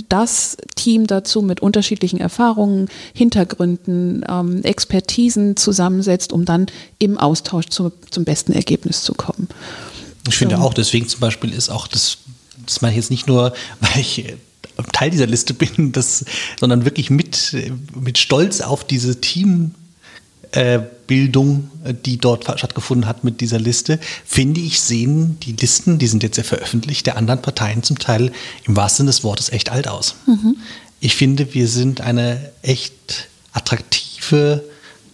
das 0.09 0.57
Team 0.77 1.07
dazu 1.07 1.43
mit 1.43 1.61
unterschiedlichen 1.61 2.21
Erfahrungen, 2.21 2.89
Hintergründen, 3.15 4.25
ähm, 4.29 4.63
Expertisen 4.63 5.57
zusammensetzt, 5.57 6.33
um 6.33 6.45
dann 6.45 6.67
im 6.99 7.19
Austausch 7.19 7.67
zu, 7.67 7.93
zum 8.11 8.25
besten 8.25 8.53
Ergebnis 8.53 9.03
zu 9.03 9.15
kommen. 9.15 9.49
Ich 10.29 10.37
finde 10.37 10.59
auch, 10.59 10.75
deswegen 10.75 11.09
zum 11.09 11.21
Beispiel 11.21 11.53
ist 11.53 11.69
auch 11.69 11.87
das, 11.87 12.19
das 12.65 12.81
meine 12.81 12.93
ich 12.93 12.99
jetzt 12.99 13.11
nicht 13.11 13.27
nur, 13.27 13.53
weil 13.81 14.01
ich 14.01 14.35
Teil 14.93 15.11
dieser 15.11 15.27
Liste 15.27 15.55
bin, 15.55 15.93
das, 15.93 16.25
sondern 16.59 16.85
wirklich 16.85 17.11
mit, 17.11 17.57
mit 17.95 18.19
Stolz 18.19 18.61
auf 18.61 18.85
diese 18.85 19.21
Teambildung, 19.21 21.71
die 22.05 22.19
dort 22.19 22.45
stattgefunden 22.59 23.07
hat 23.07 23.25
mit 23.25 23.41
dieser 23.41 23.59
Liste, 23.59 23.99
finde 24.25 24.61
ich, 24.61 24.81
sehen 24.81 25.39
die 25.41 25.53
Listen, 25.53 25.99
die 25.99 26.07
sind 26.07 26.23
jetzt 26.23 26.39
ja 26.39 26.45
veröffentlicht, 26.45 27.07
der 27.07 27.17
anderen 27.17 27.43
Parteien 27.43 27.83
zum 27.83 27.99
Teil 27.99 28.33
im 28.65 28.77
wahrsten 28.77 29.05
Sinne 29.05 29.11
des 29.11 29.25
Wortes 29.25 29.51
echt 29.51 29.71
alt 29.71 29.89
aus. 29.89 30.15
Mhm. 30.27 30.57
Ich 31.01 31.17
finde, 31.17 31.53
wir 31.53 31.69
sind 31.69 32.01
eine 32.01 32.53
echt 32.63 33.29
attraktive 33.53 34.65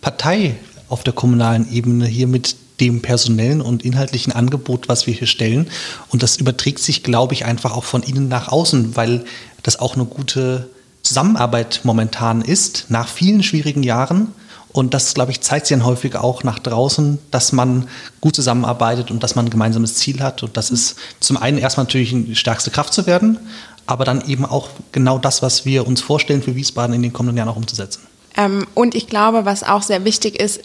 Partei 0.00 0.56
auf 0.88 1.02
der 1.02 1.12
kommunalen 1.12 1.70
Ebene 1.72 2.06
hier 2.06 2.26
mit 2.26 2.56
dem 2.81 3.03
personellen 3.03 3.61
und 3.61 3.85
inhaltlichen 3.85 4.33
Angebot, 4.33 4.89
was 4.89 5.07
wir 5.07 5.14
hier 5.14 5.26
stellen. 5.26 5.68
Und 6.09 6.22
das 6.22 6.37
überträgt 6.37 6.79
sich, 6.79 7.03
glaube 7.03 7.35
ich, 7.35 7.45
einfach 7.45 7.72
auch 7.72 7.85
von 7.85 8.03
innen 8.03 8.29
nach 8.29 8.49
außen, 8.49 8.97
weil 8.97 9.24
das 9.62 9.79
auch 9.79 9.95
eine 9.95 10.05
gute 10.05 10.68
Zusammenarbeit 11.03 11.81
momentan 11.85 12.43
ist, 12.43 12.87
nach 12.89 13.09
vielen 13.09 13.43
schwierigen 13.43 13.83
Jahren. 13.83 14.29
Und 14.72 14.95
das, 14.95 15.14
glaube 15.14 15.33
ich, 15.33 15.41
zeigt 15.41 15.66
sich 15.66 15.76
dann 15.76 15.87
häufig 15.87 16.14
auch 16.14 16.45
nach 16.45 16.59
draußen, 16.59 17.18
dass 17.31 17.53
man 17.53 17.89
gut 18.20 18.37
zusammenarbeitet 18.37 19.11
und 19.11 19.22
dass 19.22 19.35
man 19.35 19.47
ein 19.47 19.51
gemeinsames 19.51 19.95
Ziel 19.95 20.22
hat. 20.22 20.43
Und 20.43 20.57
das 20.57 20.70
ist 20.70 20.97
zum 21.20 21.37
einen 21.37 21.59
erstmal 21.59 21.85
natürlich 21.85 22.11
die 22.11 22.37
stärkste 22.37 22.70
Kraft 22.70 22.93
zu 22.93 23.07
werden, 23.07 23.39
aber 23.87 24.05
dann 24.05 24.26
eben 24.29 24.45
auch 24.45 24.68
genau 24.93 25.18
das, 25.18 25.43
was 25.43 25.64
wir 25.64 25.87
uns 25.87 26.03
vorstellen 26.03 26.43
für 26.43 26.55
Wiesbaden 26.55 26.95
in 26.95 27.03
den 27.03 27.12
kommenden 27.12 27.39
Jahren 27.39 27.49
auch 27.49 27.57
umzusetzen. 27.57 28.03
Ähm, 28.37 28.66
und 28.74 28.95
ich 28.95 29.07
glaube, 29.09 29.47
was 29.47 29.62
auch 29.62 29.83
sehr 29.83 30.05
wichtig 30.05 30.39
ist, 30.39 30.61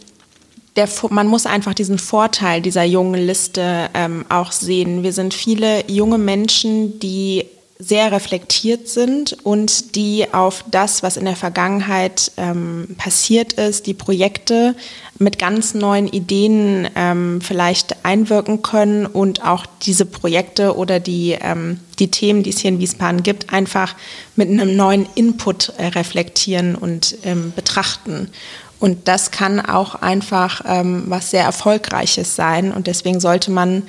der, 0.76 0.90
man 1.10 1.28
muss 1.28 1.46
einfach 1.46 1.74
diesen 1.74 2.00
Vorteil 2.00 2.62
dieser 2.62 2.84
jungen 2.84 3.26
Liste 3.26 3.90
ähm, 3.94 4.26
auch 4.30 4.52
sehen. 4.52 5.04
Wir 5.04 5.14
sind 5.14 5.34
viele 5.34 5.90
junge 5.90 6.18
Menschen, 6.18 7.00
die 7.00 7.46
sehr 7.80 8.12
reflektiert 8.12 8.88
sind 8.88 9.36
und 9.44 9.96
die 9.96 10.34
auf 10.34 10.64
das, 10.72 11.04
was 11.04 11.18
in 11.18 11.26
der 11.26 11.36
Vergangenheit 11.36 12.32
ähm, 12.38 12.96
passiert 12.98 13.54
ist, 13.54 13.88
die 13.88 13.94
Projekte 13.94 14.76
mit 15.20 15.38
ganz 15.38 15.74
neuen 15.74 16.08
Ideen 16.08 16.88
ähm, 16.96 17.42
vielleicht 17.42 18.06
einwirken 18.06 18.62
können 18.62 19.06
und 19.06 19.44
auch 19.44 19.66
diese 19.82 20.06
Projekte 20.06 20.78
oder 20.78 21.00
die, 21.00 21.38
ähm, 21.42 21.80
die 22.00 22.10
Themen, 22.10 22.44
die 22.44 22.52
es 22.52 22.60
hier 22.60 22.70
in 22.70 22.80
Wiesbaden 22.80 23.24
gibt, 23.24 23.52
einfach 23.52 23.96
mit 24.36 24.50
einem 24.50 24.76
neuen 24.76 25.08
Input 25.16 25.74
äh, 25.78 25.88
reflektieren 25.88 26.76
und 26.76 27.18
ähm, 27.24 27.54
betrachten. 27.56 28.30
Und 28.84 29.08
das 29.08 29.32
kann 29.32 29.62
auch 29.62 29.96
einfach 29.96 30.60
ähm, 30.68 31.06
was 31.08 31.32
sehr 31.32 31.46
Erfolgreiches 31.46 32.36
sein. 32.36 32.74
Und 32.74 32.88
deswegen 32.88 33.22
sollte 33.22 33.50
man 33.50 33.84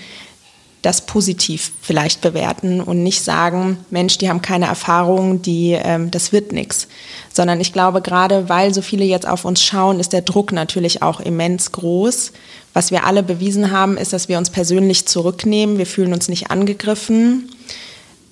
das 0.83 1.05
positiv 1.05 1.73
vielleicht 1.83 2.21
bewerten 2.21 2.81
und 2.81 3.03
nicht 3.03 3.25
sagen, 3.25 3.79
Mensch, 3.91 4.19
die 4.19 4.29
haben 4.29 4.41
keine 4.41 4.67
Erfahrung, 4.67 5.43
die, 5.43 5.73
ähm, 5.73 6.13
das 6.13 6.31
wird 6.31 6.53
nichts. 6.53 6.87
Sondern 7.33 7.61
ich 7.61 7.73
glaube, 7.73 8.03
gerade 8.03 8.49
weil 8.49 8.73
so 8.73 8.83
viele 8.83 9.05
jetzt 9.05 9.27
auf 9.27 9.45
uns 9.45 9.65
schauen, 9.65 9.99
ist 9.99 10.13
der 10.13 10.23
Druck 10.23 10.53
natürlich 10.53 11.03
auch 11.03 11.19
immens 11.19 11.73
groß. 11.73 12.31
Was 12.73 12.93
wir 12.93 13.05
alle 13.05 13.25
bewiesen 13.25 13.73
haben, 13.73 13.97
ist, 13.97 14.13
dass 14.13 14.29
wir 14.29 14.39
uns 14.39 14.51
persönlich 14.51 15.07
zurücknehmen. 15.07 15.77
Wir 15.77 15.87
fühlen 15.87 16.13
uns 16.13 16.29
nicht 16.29 16.53
angegriffen 16.53 17.51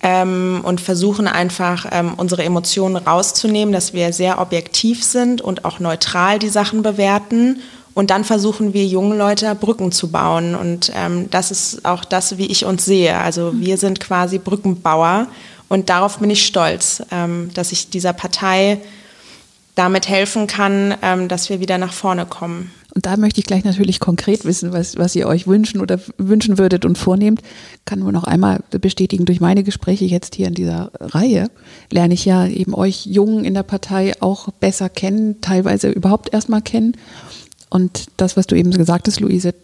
ähm, 0.03 0.61
und 0.65 0.81
versuchen 0.81 1.29
einfach 1.29 1.87
ähm, 1.91 2.15
unsere 2.17 2.43
Emotionen 2.43 2.97
rauszunehmen, 2.97 3.73
dass 3.73 3.93
wir 3.93 4.13
sehr 4.13 4.41
objektiv 4.41 5.05
sind 5.05 5.41
und 5.41 5.65
auch 5.65 5.79
neutral 5.79 6.39
die 6.39 6.49
Sachen 6.49 6.83
bewerten. 6.83 7.61
Und 7.95 8.11
dann 8.11 8.25
versuchen 8.25 8.73
wir 8.73 8.87
jungen 8.87 9.17
Leute 9.17 9.55
Brücken 9.55 9.93
zu 9.93 10.11
bauen. 10.11 10.55
Und 10.55 10.93
ähm, 10.97 11.29
das 11.31 11.51
ist 11.51 11.85
auch 11.85 12.05
das, 12.05 12.39
wie 12.39 12.47
ich 12.47 12.65
uns 12.65 12.85
sehe. 12.85 13.17
Also 13.19 13.53
wir 13.55 13.77
sind 13.77 14.01
quasi 14.01 14.39
Brückenbauer. 14.39 15.29
Und 15.69 15.89
darauf 15.89 16.19
bin 16.19 16.31
ich 16.31 16.45
stolz, 16.45 17.03
ähm, 17.11 17.51
dass 17.55 17.71
ich 17.71 17.91
dieser 17.91 18.13
Partei 18.13 18.79
damit 19.75 20.09
helfen 20.09 20.47
kann, 20.47 20.95
ähm, 21.03 21.29
dass 21.29 21.49
wir 21.49 21.61
wieder 21.61 21.79
nach 21.79 21.93
vorne 21.93 22.27
kommen. 22.27 22.71
Und 22.95 23.07
da 23.07 23.17
möchte 23.17 23.41
ich 23.41 23.47
gleich 23.47 23.65
natürlich 23.65 24.01
konkret 24.01 24.45
wissen, 24.45 24.73
was, 24.73 24.99
was 24.99 25.17
ihr 25.17 25.27
euch 25.27 25.47
wünschen 25.47 25.81
oder 25.81 25.99
wünschen 26.19 26.59
würdet 26.59 26.85
und 26.85 26.99
vornehmt. 26.99 27.41
Kann 27.87 28.01
nur 28.01 28.13
noch 28.13 28.25
einmal 28.25 28.61
bestätigen, 28.71 29.25
durch 29.25 29.41
meine 29.41 29.63
Gespräche 29.63 30.05
jetzt 30.05 30.35
hier 30.35 30.49
in 30.49 30.55
dieser 30.55 30.93
Reihe 31.01 31.51
lerne 31.91 32.15
ich 32.15 32.25
ja 32.27 32.47
eben 32.47 32.75
euch 32.75 33.07
Jungen 33.07 33.45
in 33.45 33.55
der 33.55 33.63
Partei 33.63 34.13
auch 34.21 34.51
besser 34.53 34.91
kennen, 34.91 35.41
teilweise 35.41 35.89
überhaupt 35.89 36.35
erstmal 36.35 36.61
kennen. 36.61 36.97
Und 37.73 38.07
das, 38.19 38.37
was 38.37 38.47
du 38.47 38.55
eben 38.55 38.71
gesagt 38.71 39.09
hast, 39.09 39.21
Luise, 39.21 39.55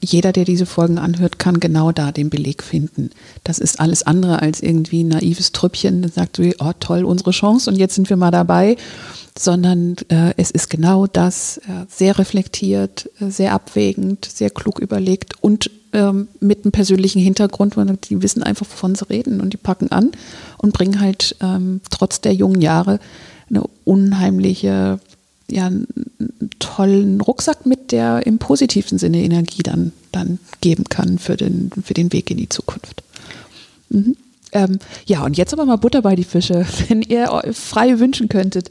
jeder, 0.00 0.32
der 0.32 0.44
diese 0.44 0.66
Folgen 0.66 0.98
anhört, 0.98 1.38
kann 1.38 1.58
genau 1.58 1.90
da 1.90 2.12
den 2.12 2.30
Beleg 2.30 2.62
finden. 2.62 3.10
Das 3.42 3.58
ist 3.58 3.80
alles 3.80 4.04
andere 4.04 4.40
als 4.40 4.60
irgendwie 4.60 5.02
ein 5.02 5.08
naives 5.08 5.50
Trüppchen, 5.50 6.02
das 6.02 6.14
sagt 6.14 6.36
so, 6.36 6.44
oh 6.60 6.72
toll, 6.78 7.04
unsere 7.04 7.32
Chance 7.32 7.70
und 7.70 7.76
jetzt 7.76 7.94
sind 7.94 8.08
wir 8.08 8.16
mal 8.16 8.30
dabei 8.30 8.76
sondern 9.36 9.96
äh, 10.08 10.32
es 10.36 10.50
ist 10.50 10.70
genau 10.70 11.06
das, 11.06 11.58
äh, 11.58 11.86
sehr 11.88 12.18
reflektiert, 12.18 13.10
äh, 13.20 13.30
sehr 13.30 13.52
abwägend, 13.52 14.24
sehr 14.26 14.50
klug 14.50 14.78
überlegt 14.78 15.42
und 15.42 15.70
ähm, 15.92 16.28
mit 16.40 16.64
einem 16.64 16.72
persönlichen 16.72 17.20
Hintergrund, 17.20 17.76
weil 17.76 17.86
die 17.96 18.22
wissen 18.22 18.42
einfach, 18.42 18.66
wovon 18.66 18.94
sie 18.94 19.08
reden 19.10 19.40
und 19.40 19.52
die 19.52 19.56
packen 19.56 19.90
an 19.90 20.12
und 20.58 20.72
bringen 20.72 21.00
halt 21.00 21.36
ähm, 21.40 21.80
trotz 21.90 22.20
der 22.20 22.32
jungen 22.32 22.60
Jahre 22.60 23.00
eine 23.50 23.64
unheimliche, 23.84 25.00
ja, 25.54 25.66
einen 25.66 25.86
tollen 26.58 27.20
Rucksack 27.20 27.64
mit, 27.64 27.92
der 27.92 28.26
im 28.26 28.38
positiven 28.38 28.98
Sinne 28.98 29.18
Energie 29.18 29.62
dann, 29.62 29.92
dann 30.10 30.38
geben 30.60 30.84
kann 30.84 31.18
für 31.18 31.36
den, 31.36 31.70
für 31.84 31.94
den 31.94 32.12
Weg 32.12 32.30
in 32.30 32.38
die 32.38 32.48
Zukunft. 32.48 33.02
Mhm. 33.88 34.16
Ähm, 34.52 34.78
ja, 35.06 35.24
und 35.24 35.36
jetzt 35.36 35.52
aber 35.52 35.64
mal 35.64 35.76
Butter 35.76 36.02
bei 36.02 36.16
die 36.16 36.24
Fische. 36.24 36.66
Wenn 36.88 37.02
ihr 37.02 37.28
frei 37.52 37.98
wünschen 38.00 38.28
könntet, 38.28 38.70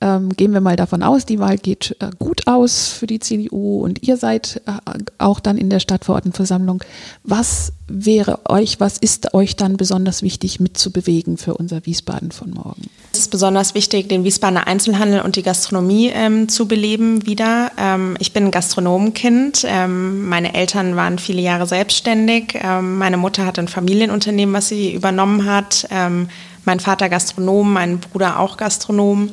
ähm, 0.00 0.30
gehen 0.30 0.52
wir 0.52 0.60
mal 0.60 0.76
davon 0.76 1.02
aus, 1.02 1.26
die 1.26 1.38
Wahl 1.38 1.58
geht 1.58 1.96
äh, 2.00 2.10
gut 2.18 2.46
aus 2.46 2.88
für 2.88 3.06
die 3.06 3.18
CDU 3.18 3.82
und 3.82 4.06
ihr 4.06 4.16
seid 4.16 4.60
äh, 4.66 4.72
auch 5.18 5.40
dann 5.40 5.56
in 5.56 5.70
der 5.70 5.80
Stadtverordnetenversammlung. 5.80 6.82
Was 7.22 7.72
wäre 7.88 8.40
euch, 8.48 8.78
was 8.78 8.98
ist 8.98 9.32
euch 9.32 9.56
dann 9.56 9.76
besonders 9.76 10.22
wichtig 10.22 10.60
mitzubewegen 10.60 11.38
für 11.38 11.54
unser 11.54 11.86
Wiesbaden 11.86 12.30
von 12.30 12.50
morgen? 12.50 12.82
Es 13.16 13.20
ist 13.20 13.30
besonders 13.30 13.72
wichtig, 13.72 14.10
den 14.10 14.24
Wiesbadener 14.24 14.66
Einzelhandel 14.66 15.22
und 15.22 15.36
die 15.36 15.42
Gastronomie 15.42 16.10
ähm, 16.12 16.50
zu 16.50 16.68
beleben 16.68 17.24
wieder. 17.24 17.72
Ähm, 17.78 18.14
ich 18.20 18.34
bin 18.34 18.44
ein 18.44 18.50
Gastronomenkind. 18.50 19.64
Ähm, 19.66 20.28
meine 20.28 20.52
Eltern 20.52 20.96
waren 20.96 21.18
viele 21.18 21.40
Jahre 21.40 21.66
selbstständig. 21.66 22.58
Ähm, 22.62 22.98
meine 22.98 23.16
Mutter 23.16 23.46
hat 23.46 23.58
ein 23.58 23.68
Familienunternehmen, 23.68 24.54
was 24.54 24.68
sie 24.68 24.92
übernommen 24.92 25.46
hat. 25.46 25.88
Ähm, 25.90 26.28
mein 26.66 26.78
Vater 26.78 27.08
Gastronom, 27.08 27.72
mein 27.72 28.00
Bruder 28.00 28.38
auch 28.38 28.58
Gastronom. 28.58 29.30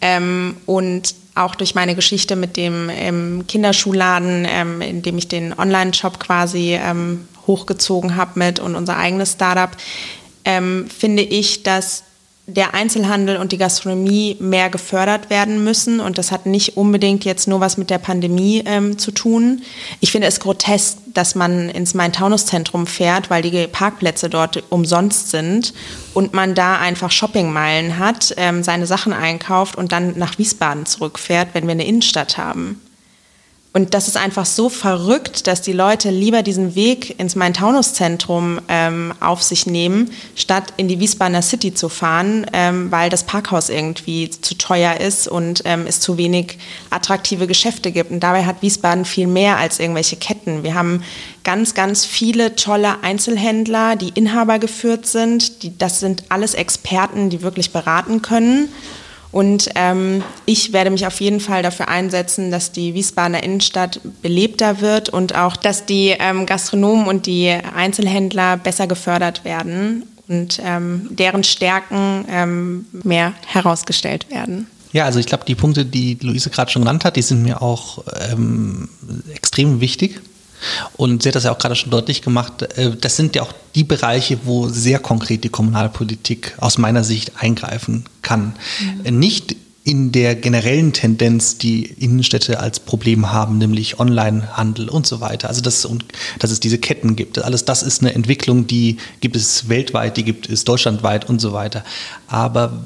Ähm, 0.00 0.56
und 0.64 1.14
auch 1.34 1.56
durch 1.56 1.74
meine 1.74 1.94
Geschichte 1.94 2.36
mit 2.36 2.56
dem 2.56 3.44
Kinderschuhladen, 3.46 4.46
in 4.80 5.02
dem 5.02 5.16
ich 5.16 5.28
den 5.28 5.56
Online-Shop 5.56 6.18
quasi 6.18 6.78
hochgezogen 7.46 8.16
habe 8.16 8.32
mit 8.34 8.58
und 8.58 8.74
unser 8.74 8.96
eigenes 8.98 9.34
Startup, 9.34 9.70
finde 10.44 11.22
ich, 11.22 11.62
dass 11.62 12.02
der 12.54 12.74
Einzelhandel 12.74 13.36
und 13.36 13.52
die 13.52 13.58
Gastronomie 13.58 14.36
mehr 14.40 14.70
gefördert 14.70 15.30
werden 15.30 15.64
müssen. 15.64 16.00
Und 16.00 16.18
das 16.18 16.32
hat 16.32 16.46
nicht 16.46 16.76
unbedingt 16.76 17.24
jetzt 17.24 17.48
nur 17.48 17.60
was 17.60 17.76
mit 17.76 17.90
der 17.90 17.98
Pandemie 17.98 18.62
ähm, 18.66 18.98
zu 18.98 19.10
tun. 19.10 19.62
Ich 20.00 20.12
finde 20.12 20.26
es 20.26 20.40
grotesk, 20.40 20.98
dass 21.14 21.34
man 21.34 21.68
ins 21.68 21.94
Main-Taunus-Zentrum 21.94 22.86
fährt, 22.86 23.30
weil 23.30 23.42
die 23.42 23.66
Parkplätze 23.66 24.28
dort 24.28 24.62
umsonst 24.68 25.30
sind 25.30 25.74
und 26.14 26.34
man 26.34 26.54
da 26.54 26.78
einfach 26.78 27.10
Shoppingmeilen 27.10 27.98
hat, 27.98 28.34
ähm, 28.36 28.62
seine 28.62 28.86
Sachen 28.86 29.12
einkauft 29.12 29.76
und 29.76 29.92
dann 29.92 30.18
nach 30.18 30.38
Wiesbaden 30.38 30.86
zurückfährt, 30.86 31.48
wenn 31.52 31.66
wir 31.66 31.72
eine 31.72 31.86
Innenstadt 31.86 32.38
haben. 32.38 32.80
Und 33.72 33.94
das 33.94 34.08
ist 34.08 34.16
einfach 34.16 34.46
so 34.46 34.68
verrückt, 34.68 35.46
dass 35.46 35.62
die 35.62 35.72
Leute 35.72 36.10
lieber 36.10 36.42
diesen 36.42 36.74
Weg 36.74 37.20
ins 37.20 37.36
Main-Taunus-Zentrum 37.36 38.60
ähm, 38.66 39.14
auf 39.20 39.44
sich 39.44 39.64
nehmen, 39.64 40.10
statt 40.34 40.72
in 40.76 40.88
die 40.88 40.98
Wiesbadener 40.98 41.42
City 41.42 41.72
zu 41.72 41.88
fahren, 41.88 42.46
ähm, 42.52 42.90
weil 42.90 43.10
das 43.10 43.22
Parkhaus 43.22 43.68
irgendwie 43.68 44.28
zu 44.28 44.58
teuer 44.58 44.96
ist 45.00 45.28
und 45.28 45.62
ähm, 45.66 45.84
es 45.86 46.00
zu 46.00 46.18
wenig 46.18 46.58
attraktive 46.90 47.46
Geschäfte 47.46 47.92
gibt. 47.92 48.10
Und 48.10 48.18
dabei 48.20 48.44
hat 48.44 48.60
Wiesbaden 48.60 49.04
viel 49.04 49.28
mehr 49.28 49.56
als 49.58 49.78
irgendwelche 49.78 50.16
Ketten. 50.16 50.64
Wir 50.64 50.74
haben 50.74 51.04
ganz, 51.44 51.72
ganz 51.74 52.04
viele 52.04 52.56
tolle 52.56 53.04
Einzelhändler, 53.04 53.94
die 53.94 54.08
Inhaber 54.08 54.58
geführt 54.58 55.06
sind. 55.06 55.62
Die, 55.62 55.78
das 55.78 56.00
sind 56.00 56.24
alles 56.28 56.54
Experten, 56.54 57.30
die 57.30 57.42
wirklich 57.42 57.72
beraten 57.72 58.20
können. 58.20 58.68
Und 59.32 59.68
ähm, 59.76 60.22
ich 60.44 60.72
werde 60.72 60.90
mich 60.90 61.06
auf 61.06 61.20
jeden 61.20 61.40
Fall 61.40 61.62
dafür 61.62 61.88
einsetzen, 61.88 62.50
dass 62.50 62.72
die 62.72 62.94
Wiesbadener 62.94 63.42
Innenstadt 63.42 64.00
belebter 64.22 64.80
wird 64.80 65.08
und 65.08 65.36
auch, 65.36 65.56
dass 65.56 65.86
die 65.86 66.16
ähm, 66.18 66.46
Gastronomen 66.46 67.06
und 67.06 67.26
die 67.26 67.48
Einzelhändler 67.48 68.56
besser 68.56 68.86
gefördert 68.88 69.44
werden 69.44 70.02
und 70.26 70.60
ähm, 70.64 71.08
deren 71.10 71.44
Stärken 71.44 72.24
ähm, 72.28 72.86
mehr 73.04 73.34
herausgestellt 73.46 74.30
werden. 74.30 74.66
Ja, 74.92 75.04
also 75.04 75.20
ich 75.20 75.26
glaube, 75.26 75.44
die 75.44 75.54
Punkte, 75.54 75.84
die 75.84 76.18
Luise 76.20 76.50
gerade 76.50 76.70
schon 76.70 76.82
genannt 76.82 77.04
hat, 77.04 77.14
die 77.14 77.22
sind 77.22 77.42
mir 77.42 77.62
auch 77.62 78.02
ähm, 78.32 78.88
extrem 79.32 79.80
wichtig. 79.80 80.20
Und 80.96 81.22
sie 81.22 81.28
hat 81.28 81.36
das 81.36 81.44
ja 81.44 81.52
auch 81.52 81.58
gerade 81.58 81.76
schon 81.76 81.90
deutlich 81.90 82.22
gemacht. 82.22 82.62
Äh, 82.76 82.96
das 83.00 83.16
sind 83.16 83.36
ja 83.36 83.42
auch 83.42 83.52
die 83.74 83.84
Bereiche, 83.84 84.38
wo 84.44 84.68
sehr 84.68 84.98
konkret 84.98 85.44
die 85.44 85.48
Kommunalpolitik 85.48 86.54
aus 86.58 86.78
meiner 86.78 87.04
Sicht 87.04 87.32
eingreifen 87.38 88.04
kann. 88.22 88.54
Mhm. 89.04 89.18
Nicht 89.18 89.56
in 89.82 90.12
der 90.12 90.34
generellen 90.34 90.92
Tendenz, 90.92 91.56
die 91.56 91.84
Innenstädte 91.84 92.60
als 92.60 92.80
Problem 92.80 93.32
haben, 93.32 93.58
nämlich 93.58 93.98
Onlinehandel 93.98 94.88
und 94.88 95.06
so 95.06 95.20
weiter. 95.20 95.48
Also 95.48 95.62
das, 95.62 95.84
und, 95.84 96.04
dass 96.38 96.50
es 96.50 96.60
diese 96.60 96.78
Ketten 96.78 97.16
gibt. 97.16 97.38
Alles 97.38 97.64
das 97.64 97.82
ist 97.82 98.02
eine 98.02 98.14
Entwicklung, 98.14 98.66
die 98.66 98.98
gibt 99.20 99.36
es 99.36 99.68
weltweit, 99.68 100.16
die 100.16 100.24
gibt 100.24 100.48
es 100.50 100.64
deutschlandweit 100.64 101.28
und 101.28 101.40
so 101.40 101.52
weiter. 101.52 101.82
Aber 102.28 102.84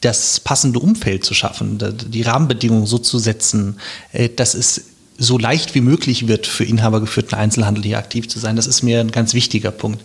das 0.00 0.38
passende 0.38 0.78
Umfeld 0.78 1.24
zu 1.24 1.34
schaffen, 1.34 1.78
die 2.08 2.22
Rahmenbedingungen 2.22 2.86
so 2.86 2.98
zu 2.98 3.18
setzen, 3.18 3.78
äh, 4.12 4.28
das 4.34 4.54
ist 4.54 4.82
so 5.18 5.36
leicht 5.36 5.74
wie 5.74 5.80
möglich 5.80 6.28
wird, 6.28 6.46
für 6.46 6.64
inhabergeführten 6.64 7.36
Einzelhandel 7.36 7.82
hier 7.84 7.98
aktiv 7.98 8.28
zu 8.28 8.38
sein. 8.38 8.56
Das 8.56 8.68
ist 8.68 8.82
mir 8.82 9.00
ein 9.00 9.10
ganz 9.10 9.34
wichtiger 9.34 9.72
Punkt. 9.72 10.00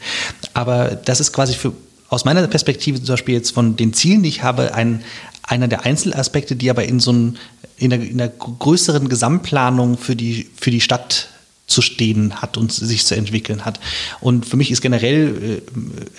Aber 0.53 0.95
das 0.95 1.19
ist 1.19 1.31
quasi 1.31 1.53
für, 1.53 1.71
aus 2.09 2.25
meiner 2.25 2.45
Perspektive 2.47 2.97
zum 2.97 3.13
Beispiel 3.13 3.35
jetzt 3.35 3.51
von 3.51 3.75
den 3.75 3.93
Zielen, 3.93 4.23
die 4.23 4.29
ich 4.29 4.43
habe, 4.43 4.73
ein, 4.73 5.03
einer 5.43 5.67
der 5.67 5.85
Einzelaspekte, 5.85 6.55
die 6.55 6.69
aber 6.69 6.85
in 6.85 6.99
so 6.99 7.11
einem, 7.11 7.37
in 7.77 7.91
der, 7.91 8.01
in 8.01 8.17
der 8.17 8.29
größeren 8.29 9.07
Gesamtplanung 9.07 9.97
für 9.97 10.15
die, 10.15 10.49
für 10.55 10.71
die 10.71 10.81
Stadt 10.81 11.29
zu 11.67 11.81
stehen 11.81 12.41
hat 12.41 12.57
und 12.57 12.71
sich 12.71 13.05
zu 13.05 13.15
entwickeln 13.15 13.65
hat. 13.65 13.79
Und 14.19 14.45
für 14.45 14.57
mich 14.57 14.71
ist 14.71 14.81
generell 14.81 15.61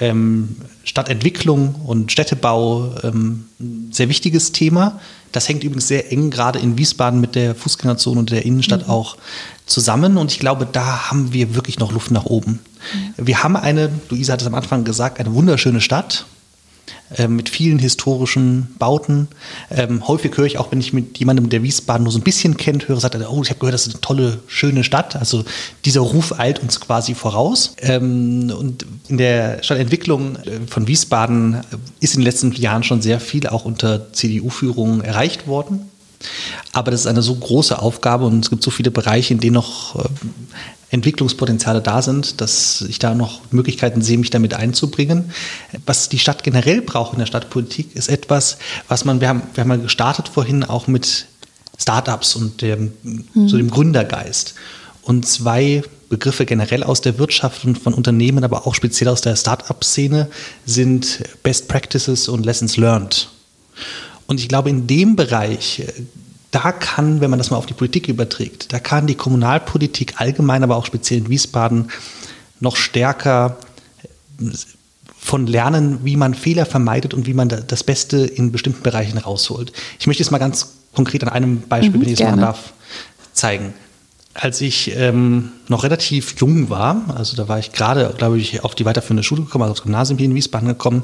äh, 0.00 0.04
ähm, 0.06 0.56
Stadtentwicklung 0.84 1.74
und 1.86 2.12
Städtebau 2.12 2.94
ähm, 3.02 3.46
ein 3.60 3.88
sehr 3.92 4.08
wichtiges 4.08 4.52
Thema. 4.52 5.00
Das 5.34 5.48
hängt 5.48 5.64
übrigens 5.64 5.88
sehr 5.88 6.12
eng 6.12 6.30
gerade 6.30 6.60
in 6.60 6.78
Wiesbaden 6.78 7.20
mit 7.20 7.34
der 7.34 7.56
Fußgängerzone 7.56 8.20
und 8.20 8.30
der 8.30 8.44
Innenstadt 8.44 8.86
mhm. 8.86 8.90
auch 8.92 9.16
zusammen. 9.66 10.16
Und 10.16 10.30
ich 10.30 10.38
glaube, 10.38 10.64
da 10.70 11.10
haben 11.10 11.32
wir 11.32 11.56
wirklich 11.56 11.80
noch 11.80 11.90
Luft 11.90 12.12
nach 12.12 12.24
oben. 12.24 12.60
Mhm. 13.16 13.26
Wir 13.26 13.42
haben 13.42 13.56
eine, 13.56 13.90
Luisa 14.10 14.34
hat 14.34 14.42
es 14.42 14.46
am 14.46 14.54
Anfang 14.54 14.84
gesagt, 14.84 15.18
eine 15.18 15.34
wunderschöne 15.34 15.80
Stadt 15.80 16.24
mit 17.28 17.48
vielen 17.48 17.78
historischen 17.78 18.74
Bauten. 18.78 19.28
Ähm, 19.70 20.06
häufig 20.08 20.36
höre 20.36 20.46
ich 20.46 20.58
auch, 20.58 20.72
wenn 20.72 20.80
ich 20.80 20.92
mit 20.92 21.18
jemandem, 21.18 21.48
der 21.48 21.62
Wiesbaden 21.62 22.02
nur 22.02 22.12
so 22.12 22.18
ein 22.18 22.24
bisschen 22.24 22.56
kennt, 22.56 22.88
höre, 22.88 22.98
sagt 22.98 23.14
er, 23.14 23.32
oh, 23.32 23.42
ich 23.42 23.50
habe 23.50 23.60
gehört, 23.60 23.74
das 23.74 23.86
ist 23.86 23.94
eine 23.94 24.00
tolle, 24.00 24.40
schöne 24.46 24.84
Stadt. 24.84 25.14
Also 25.16 25.44
dieser 25.84 26.00
Ruf 26.00 26.38
eilt 26.38 26.60
uns 26.60 26.80
quasi 26.80 27.14
voraus. 27.14 27.76
Ähm, 27.80 28.52
und 28.56 28.86
in 29.08 29.18
der 29.18 29.62
Stadtentwicklung 29.62 30.36
äh, 30.36 30.60
von 30.68 30.88
Wiesbaden 30.88 31.60
ist 32.00 32.14
in 32.14 32.20
den 32.20 32.26
letzten 32.26 32.52
Jahren 32.52 32.82
schon 32.82 33.02
sehr 33.02 33.20
viel 33.20 33.46
auch 33.46 33.64
unter 33.64 34.12
CDU-Führung 34.12 35.00
erreicht 35.02 35.46
worden. 35.46 35.90
Aber 36.72 36.90
das 36.90 37.00
ist 37.00 37.06
eine 37.06 37.22
so 37.22 37.34
große 37.34 37.78
Aufgabe 37.78 38.24
und 38.24 38.44
es 38.44 38.50
gibt 38.50 38.62
so 38.62 38.70
viele 38.70 38.90
Bereiche, 38.90 39.34
in 39.34 39.40
denen 39.40 39.54
noch 39.54 39.96
äh, 39.96 40.08
Entwicklungspotenziale 40.94 41.82
da 41.82 42.00
sind, 42.02 42.40
dass 42.40 42.82
ich 42.82 42.98
da 42.98 43.14
noch 43.14 43.40
Möglichkeiten 43.50 44.00
sehe, 44.00 44.16
mich 44.16 44.30
damit 44.30 44.54
einzubringen. 44.54 45.32
Was 45.86 46.08
die 46.08 46.18
Stadt 46.18 46.42
generell 46.44 46.80
braucht 46.80 47.14
in 47.14 47.18
der 47.18 47.26
Stadtpolitik, 47.26 47.94
ist 47.94 48.08
etwas, 48.08 48.58
was 48.88 49.04
man, 49.04 49.20
wir 49.20 49.28
haben, 49.28 49.42
wir 49.54 49.62
haben 49.62 49.68
mal 49.68 49.80
gestartet 49.80 50.28
vorhin 50.28 50.62
auch 50.62 50.86
mit 50.86 51.26
Startups 51.78 52.36
und 52.36 52.62
dem, 52.62 52.92
mhm. 53.02 53.48
so 53.48 53.56
dem 53.56 53.70
Gründergeist. 53.70 54.54
Und 55.02 55.26
zwei 55.26 55.82
Begriffe 56.08 56.46
generell 56.46 56.84
aus 56.84 57.00
der 57.00 57.18
Wirtschaft 57.18 57.64
und 57.64 57.76
von 57.76 57.92
Unternehmen, 57.92 58.44
aber 58.44 58.66
auch 58.66 58.74
speziell 58.74 59.08
aus 59.08 59.20
der 59.20 59.34
Startup-Szene 59.36 60.28
sind 60.64 61.24
Best 61.42 61.66
Practices 61.66 62.28
und 62.28 62.46
Lessons 62.46 62.76
Learned. 62.76 63.28
Und 64.26 64.40
ich 64.40 64.48
glaube, 64.48 64.70
in 64.70 64.86
dem 64.86 65.16
Bereich 65.16 65.82
da 66.54 66.70
kann, 66.70 67.20
wenn 67.20 67.30
man 67.30 67.38
das 67.38 67.50
mal 67.50 67.56
auf 67.56 67.66
die 67.66 67.74
Politik 67.74 68.08
überträgt, 68.08 68.72
da 68.72 68.78
kann 68.78 69.06
die 69.06 69.16
Kommunalpolitik 69.16 70.20
allgemein, 70.20 70.62
aber 70.62 70.76
auch 70.76 70.86
speziell 70.86 71.20
in 71.20 71.28
Wiesbaden 71.28 71.90
noch 72.60 72.76
stärker 72.76 73.56
äh, 74.40 74.50
von 75.18 75.46
lernen, 75.46 76.00
wie 76.04 76.16
man 76.16 76.34
Fehler 76.34 76.66
vermeidet 76.66 77.14
und 77.14 77.26
wie 77.26 77.34
man 77.34 77.48
das 77.48 77.82
Beste 77.82 78.18
in 78.18 78.52
bestimmten 78.52 78.82
Bereichen 78.82 79.16
rausholt. 79.18 79.72
Ich 79.98 80.06
möchte 80.06 80.22
es 80.22 80.30
mal 80.30 80.38
ganz 80.38 80.74
konkret 80.94 81.22
an 81.22 81.30
einem 81.30 81.62
Beispiel, 81.62 81.98
mhm, 81.98 82.02
wenn 82.02 82.12
ich 82.12 82.20
es 82.20 82.26
mal 82.26 82.36
darf, 82.36 82.74
zeigen. 83.32 83.72
Als 84.34 84.60
ich 84.60 84.94
ähm, 84.96 85.50
noch 85.68 85.82
relativ 85.82 86.34
jung 86.38 86.68
war, 86.68 87.04
also 87.16 87.36
da 87.36 87.48
war 87.48 87.58
ich 87.58 87.72
gerade, 87.72 88.14
glaube 88.18 88.38
ich, 88.38 88.64
auf 88.64 88.74
die 88.74 88.84
weiterführende 88.84 89.22
Schule 89.22 89.42
gekommen, 89.42 89.62
also 89.62 89.72
aufs 89.72 89.82
Gymnasium 89.82 90.18
hier 90.18 90.26
in 90.26 90.34
Wiesbaden 90.34 90.68
gekommen, 90.68 91.02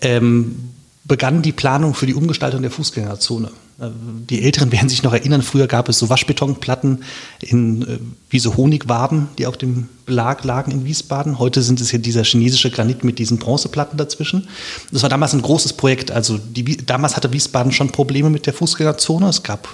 ähm, 0.00 0.70
begann 1.04 1.42
die 1.42 1.52
Planung 1.52 1.94
für 1.94 2.06
die 2.06 2.14
Umgestaltung 2.14 2.62
der 2.62 2.70
Fußgängerzone. 2.70 3.50
Die 3.80 4.42
Älteren 4.42 4.72
werden 4.72 4.88
sich 4.88 5.04
noch 5.04 5.12
erinnern, 5.12 5.40
früher 5.40 5.68
gab 5.68 5.88
es 5.88 6.00
so 6.00 6.08
Waschbetonplatten 6.08 7.04
in, 7.38 7.82
äh, 7.82 7.98
wie 8.28 8.40
so 8.40 8.56
Honigwaben, 8.56 9.28
die 9.38 9.46
auf 9.46 9.56
dem 9.56 9.88
Belag 10.04 10.42
lagen 10.42 10.72
in 10.72 10.84
Wiesbaden. 10.84 11.38
Heute 11.38 11.62
sind 11.62 11.80
es 11.80 11.90
hier 11.90 12.00
dieser 12.00 12.24
chinesische 12.24 12.70
Granit 12.70 13.04
mit 13.04 13.20
diesen 13.20 13.38
Bronzeplatten 13.38 13.96
dazwischen. 13.96 14.48
Das 14.90 15.02
war 15.02 15.08
damals 15.08 15.32
ein 15.32 15.42
großes 15.42 15.74
Projekt. 15.74 16.10
Also 16.10 16.38
die, 16.38 16.76
damals 16.78 17.14
hatte 17.14 17.32
Wiesbaden 17.32 17.70
schon 17.70 17.92
Probleme 17.92 18.30
mit 18.30 18.46
der 18.46 18.52
Fußgängerzone. 18.52 19.28
Es 19.28 19.44
gab 19.44 19.68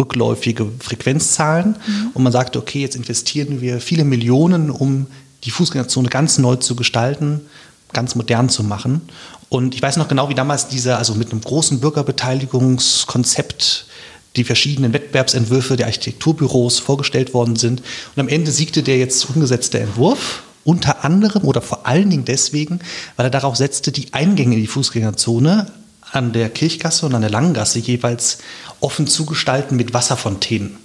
rückläufige 0.00 0.66
Frequenzzahlen 0.80 1.76
mhm. 1.86 2.10
und 2.14 2.24
man 2.24 2.32
sagte, 2.32 2.58
okay, 2.58 2.80
jetzt 2.80 2.96
investieren 2.96 3.60
wir 3.60 3.80
viele 3.80 4.04
Millionen, 4.04 4.70
um 4.70 5.06
die 5.44 5.52
Fußgängerzone 5.52 6.08
ganz 6.08 6.38
neu 6.38 6.56
zu 6.56 6.74
gestalten, 6.74 7.40
ganz 7.92 8.16
modern 8.16 8.48
zu 8.48 8.64
machen. 8.64 9.02
Und 9.48 9.74
ich 9.74 9.82
weiß 9.82 9.96
noch 9.96 10.08
genau, 10.08 10.28
wie 10.28 10.34
damals 10.34 10.68
dieser, 10.68 10.98
also 10.98 11.14
mit 11.14 11.30
einem 11.30 11.40
großen 11.40 11.80
Bürgerbeteiligungskonzept, 11.80 13.86
die 14.36 14.44
verschiedenen 14.44 14.92
Wettbewerbsentwürfe 14.92 15.76
der 15.76 15.86
Architekturbüros 15.86 16.80
vorgestellt 16.80 17.32
worden 17.34 17.56
sind. 17.56 17.82
Und 18.16 18.20
am 18.20 18.28
Ende 18.28 18.50
siegte 18.50 18.82
der 18.82 18.98
jetzt 18.98 19.30
umgesetzte 19.30 19.80
Entwurf. 19.80 20.42
Unter 20.64 21.04
anderem 21.04 21.44
oder 21.44 21.60
vor 21.60 21.86
allen 21.86 22.08
Dingen 22.08 22.24
deswegen, 22.24 22.80
weil 23.16 23.26
er 23.26 23.30
darauf 23.30 23.54
setzte, 23.54 23.92
die 23.92 24.14
Eingänge 24.14 24.54
in 24.54 24.62
die 24.62 24.66
Fußgängerzone 24.66 25.70
an 26.10 26.32
der 26.32 26.48
Kirchgasse 26.48 27.04
und 27.04 27.14
an 27.14 27.20
der 27.20 27.30
Langengasse 27.30 27.80
jeweils 27.80 28.38
offen 28.80 29.06
zu 29.06 29.26
gestalten 29.26 29.76
mit 29.76 29.92
Wasserfontänen. 29.92 30.78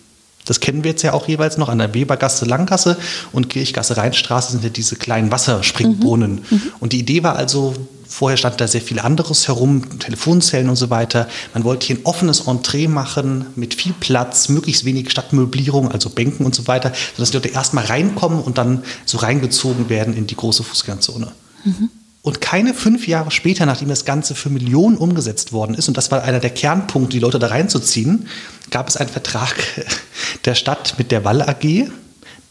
Das 0.49 0.59
kennen 0.59 0.83
wir 0.83 0.89
jetzt 0.91 1.03
ja 1.03 1.13
auch 1.13 1.27
jeweils 1.27 1.59
noch 1.59 1.69
an 1.69 1.77
der 1.77 1.93
Webergasse, 1.93 2.43
Langgasse 2.45 2.97
und 3.31 3.51
Kirchgasse, 3.51 3.97
Rheinstraße 3.97 4.53
sind 4.53 4.63
ja 4.63 4.71
diese 4.71 4.95
kleinen 4.95 5.31
Wasserspringbrunnen. 5.31 6.41
Mhm. 6.49 6.57
Mhm. 6.57 6.61
Und 6.79 6.91
die 6.91 6.97
Idee 6.97 7.21
war 7.21 7.35
also, 7.35 7.75
vorher 8.07 8.35
stand 8.35 8.59
da 8.59 8.67
sehr 8.67 8.81
viel 8.81 8.99
anderes 8.99 9.47
herum, 9.47 9.99
Telefonzellen 9.99 10.67
und 10.67 10.75
so 10.75 10.89
weiter. 10.89 11.27
Man 11.53 11.65
wollte 11.65 11.85
hier 11.85 11.97
ein 11.97 12.05
offenes 12.05 12.47
Entree 12.47 12.87
machen 12.87 13.45
mit 13.55 13.75
viel 13.75 13.93
Platz, 13.99 14.49
möglichst 14.49 14.85
wenig 14.85 15.11
Stadtmöblierung, 15.11 15.91
also 15.91 16.09
Bänken 16.09 16.47
und 16.47 16.55
so 16.55 16.65
weiter, 16.65 16.93
sodass 17.15 17.29
die 17.29 17.37
Leute 17.37 17.49
erstmal 17.49 17.85
reinkommen 17.85 18.41
und 18.41 18.57
dann 18.57 18.81
so 19.05 19.19
reingezogen 19.19 19.87
werden 19.89 20.15
in 20.15 20.25
die 20.25 20.35
große 20.35 20.63
Fußgängerzone. 20.63 21.31
Mhm. 21.63 21.91
Und 22.21 22.41
keine 22.41 22.73
fünf 22.73 23.07
Jahre 23.07 23.31
später, 23.31 23.65
nachdem 23.65 23.87
das 23.87 24.03
Ganze 24.03 24.35
für 24.35 24.49
Millionen 24.49 24.97
umgesetzt 24.97 25.53
worden 25.53 25.73
ist, 25.73 25.87
und 25.87 25.95
das 25.95 26.11
war 26.11 26.23
einer 26.23 26.39
der 26.39 26.49
Kernpunkte, 26.49 27.11
die 27.11 27.19
Leute 27.19 27.39
da 27.39 27.47
reinzuziehen, 27.47 28.27
gab 28.71 28.89
es 28.89 28.97
einen 28.97 29.09
Vertrag 29.09 29.55
der 30.45 30.55
Stadt 30.55 30.95
mit 30.97 31.11
der 31.11 31.23
Wall 31.23 31.41
AG, 31.41 31.89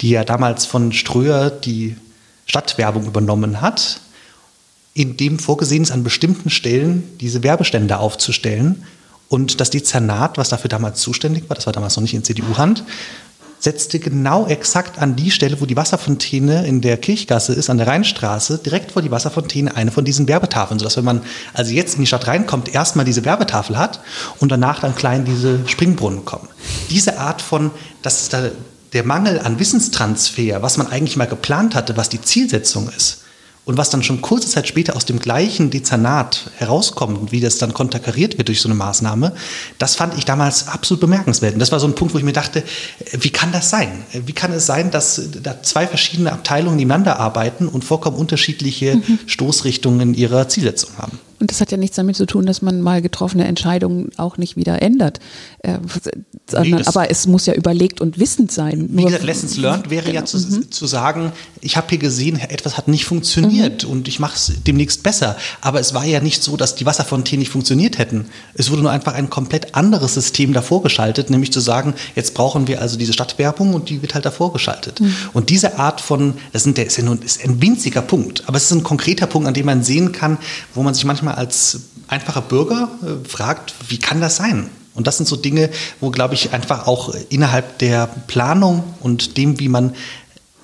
die 0.00 0.10
ja 0.10 0.24
damals 0.24 0.64
von 0.64 0.92
Ströer 0.92 1.50
die 1.50 1.96
Stadtwerbung 2.46 3.06
übernommen 3.06 3.60
hat, 3.60 4.00
in 4.94 5.16
dem 5.16 5.38
vorgesehen 5.38 5.82
ist, 5.82 5.90
an 5.90 6.02
bestimmten 6.02 6.50
Stellen 6.50 7.04
diese 7.20 7.42
Werbestände 7.42 7.98
aufzustellen. 7.98 8.84
Und 9.28 9.60
das 9.60 9.68
Dezernat, 9.68 10.38
was 10.38 10.48
dafür 10.48 10.70
damals 10.70 11.00
zuständig 11.00 11.48
war, 11.48 11.54
das 11.54 11.66
war 11.66 11.74
damals 11.74 11.94
noch 11.96 12.02
nicht 12.02 12.14
in 12.14 12.24
CDU-Hand, 12.24 12.84
setzte 13.60 13.98
genau 13.98 14.46
exakt 14.46 14.98
an 14.98 15.16
die 15.16 15.30
Stelle, 15.30 15.60
wo 15.60 15.66
die 15.66 15.76
Wasserfontäne 15.76 16.66
in 16.66 16.80
der 16.80 16.96
Kirchgasse 16.96 17.52
ist, 17.52 17.70
an 17.70 17.78
der 17.78 17.86
Rheinstraße, 17.86 18.58
direkt 18.58 18.92
vor 18.92 19.02
die 19.02 19.10
Wasserfontäne 19.10 19.76
eine 19.76 19.90
von 19.90 20.04
diesen 20.04 20.28
Werbetafeln, 20.28 20.78
sodass 20.78 20.96
wenn 20.96 21.04
man 21.04 21.22
also 21.54 21.72
jetzt 21.72 21.94
in 21.94 22.00
die 22.00 22.06
Stadt 22.06 22.26
reinkommt, 22.26 22.72
erstmal 22.72 23.04
diese 23.04 23.24
Werbetafel 23.24 23.76
hat 23.76 24.00
und 24.38 24.50
danach 24.52 24.80
dann 24.80 24.94
klein 24.94 25.24
diese 25.24 25.60
Springbrunnen 25.66 26.24
kommen. 26.24 26.48
Diese 26.90 27.18
Art 27.18 27.42
von, 27.42 27.70
das 28.02 28.22
ist 28.22 28.32
da 28.32 28.50
der 28.92 29.04
Mangel 29.04 29.40
an 29.40 29.58
Wissenstransfer, 29.58 30.62
was 30.62 30.78
man 30.78 30.86
eigentlich 30.86 31.16
mal 31.16 31.26
geplant 31.26 31.74
hatte, 31.74 31.96
was 31.96 32.08
die 32.08 32.22
Zielsetzung 32.22 32.88
ist, 32.96 33.22
und 33.68 33.76
was 33.76 33.90
dann 33.90 34.02
schon 34.02 34.22
kurze 34.22 34.48
Zeit 34.48 34.66
später 34.66 34.96
aus 34.96 35.04
dem 35.04 35.18
gleichen 35.18 35.68
Dezernat 35.68 36.50
herauskommt 36.56 37.18
und 37.18 37.32
wie 37.32 37.40
das 37.40 37.58
dann 37.58 37.74
konterkariert 37.74 38.38
wird 38.38 38.48
durch 38.48 38.62
so 38.62 38.68
eine 38.68 38.74
Maßnahme, 38.74 39.34
das 39.76 39.94
fand 39.94 40.16
ich 40.16 40.24
damals 40.24 40.68
absolut 40.68 41.02
bemerkenswert. 41.02 41.52
Und 41.52 41.58
das 41.58 41.70
war 41.70 41.78
so 41.78 41.86
ein 41.86 41.94
Punkt, 41.94 42.14
wo 42.14 42.18
ich 42.18 42.24
mir 42.24 42.32
dachte, 42.32 42.62
wie 43.12 43.28
kann 43.28 43.52
das 43.52 43.68
sein? 43.68 44.06
Wie 44.24 44.32
kann 44.32 44.52
es 44.52 44.64
sein, 44.64 44.90
dass 44.90 45.20
da 45.42 45.62
zwei 45.62 45.86
verschiedene 45.86 46.32
Abteilungen 46.32 46.76
nebeneinander 46.76 47.20
arbeiten 47.20 47.68
und 47.68 47.84
vollkommen 47.84 48.16
unterschiedliche 48.16 48.96
mhm. 48.96 49.18
Stoßrichtungen 49.26 50.14
ihrer 50.14 50.48
Zielsetzung 50.48 50.96
haben? 50.96 51.18
Und 51.40 51.50
das 51.50 51.60
hat 51.60 51.70
ja 51.70 51.76
nichts 51.76 51.96
damit 51.96 52.16
zu 52.16 52.26
tun, 52.26 52.46
dass 52.46 52.62
man 52.62 52.80
mal 52.80 53.00
getroffene 53.00 53.46
Entscheidungen 53.46 54.10
auch 54.16 54.38
nicht 54.38 54.56
wieder 54.56 54.82
ändert. 54.82 55.20
Äh, 55.62 55.78
sondern, 56.50 56.80
nee, 56.80 56.86
aber 56.86 57.10
es 57.10 57.26
muss 57.26 57.46
ja 57.46 57.54
überlegt 57.54 58.00
und 58.00 58.18
wissend 58.18 58.50
sein. 58.50 58.88
Wie 58.90 59.04
gesagt, 59.04 59.22
Lessons 59.22 59.56
learned 59.56 59.90
wäre 59.90 60.06
genau. 60.06 60.20
ja 60.20 60.24
zu, 60.24 60.38
mhm. 60.38 60.70
zu, 60.70 60.86
sagen, 60.86 61.32
ich 61.60 61.76
habe 61.76 61.88
hier 61.90 61.98
gesehen, 61.98 62.38
etwas 62.38 62.76
hat 62.76 62.88
nicht 62.88 63.04
funktioniert 63.04 63.84
mhm. 63.84 63.90
und 63.90 64.08
ich 64.08 64.18
mache 64.18 64.36
es 64.36 64.52
demnächst 64.66 65.02
besser. 65.02 65.36
Aber 65.60 65.78
es 65.80 65.94
war 65.94 66.04
ja 66.04 66.20
nicht 66.20 66.42
so, 66.42 66.56
dass 66.56 66.74
die 66.74 66.86
Wasserfontänen 66.86 67.40
nicht 67.40 67.50
funktioniert 67.50 67.98
hätten. 67.98 68.26
Es 68.54 68.70
wurde 68.70 68.82
nur 68.82 68.90
einfach 68.90 69.14
ein 69.14 69.30
komplett 69.30 69.74
anderes 69.74 70.14
System 70.14 70.52
davor 70.52 70.82
geschaltet, 70.82 71.30
nämlich 71.30 71.52
zu 71.52 71.60
sagen, 71.60 71.94
jetzt 72.16 72.34
brauchen 72.34 72.66
wir 72.66 72.80
also 72.80 72.96
diese 72.96 73.12
Stadtwerbung 73.12 73.74
und 73.74 73.90
die 73.90 74.02
wird 74.02 74.14
halt 74.14 74.24
davor 74.24 74.52
geschaltet. 74.52 75.00
Mhm. 75.00 75.14
Und 75.32 75.50
diese 75.50 75.78
Art 75.78 76.00
von, 76.00 76.34
das, 76.52 76.66
ist 76.66 76.96
ja 76.96 77.04
nur 77.04 77.22
ist 77.22 77.44
ein 77.44 77.60
winziger 77.62 78.02
Punkt, 78.02 78.44
aber 78.46 78.56
es 78.56 78.64
ist 78.64 78.72
ein 78.72 78.82
konkreter 78.82 79.26
Punkt, 79.26 79.46
an 79.46 79.54
dem 79.54 79.66
man 79.66 79.82
sehen 79.82 80.12
kann, 80.12 80.38
wo 80.74 80.82
man 80.82 80.94
sich 80.94 81.04
manchmal 81.04 81.27
manchmal 81.28 81.34
als 81.34 81.80
einfacher 82.08 82.42
Bürger 82.42 82.88
äh, 83.02 83.28
fragt, 83.28 83.74
wie 83.88 83.98
kann 83.98 84.20
das 84.20 84.36
sein? 84.36 84.70
Und 84.94 85.06
das 85.06 85.16
sind 85.16 85.26
so 85.26 85.36
Dinge, 85.36 85.70
wo, 86.00 86.10
glaube 86.10 86.34
ich, 86.34 86.52
einfach 86.52 86.86
auch 86.86 87.14
innerhalb 87.28 87.78
der 87.78 88.08
Planung 88.26 88.82
und 89.00 89.36
dem, 89.36 89.60
wie 89.60 89.68
man 89.68 89.94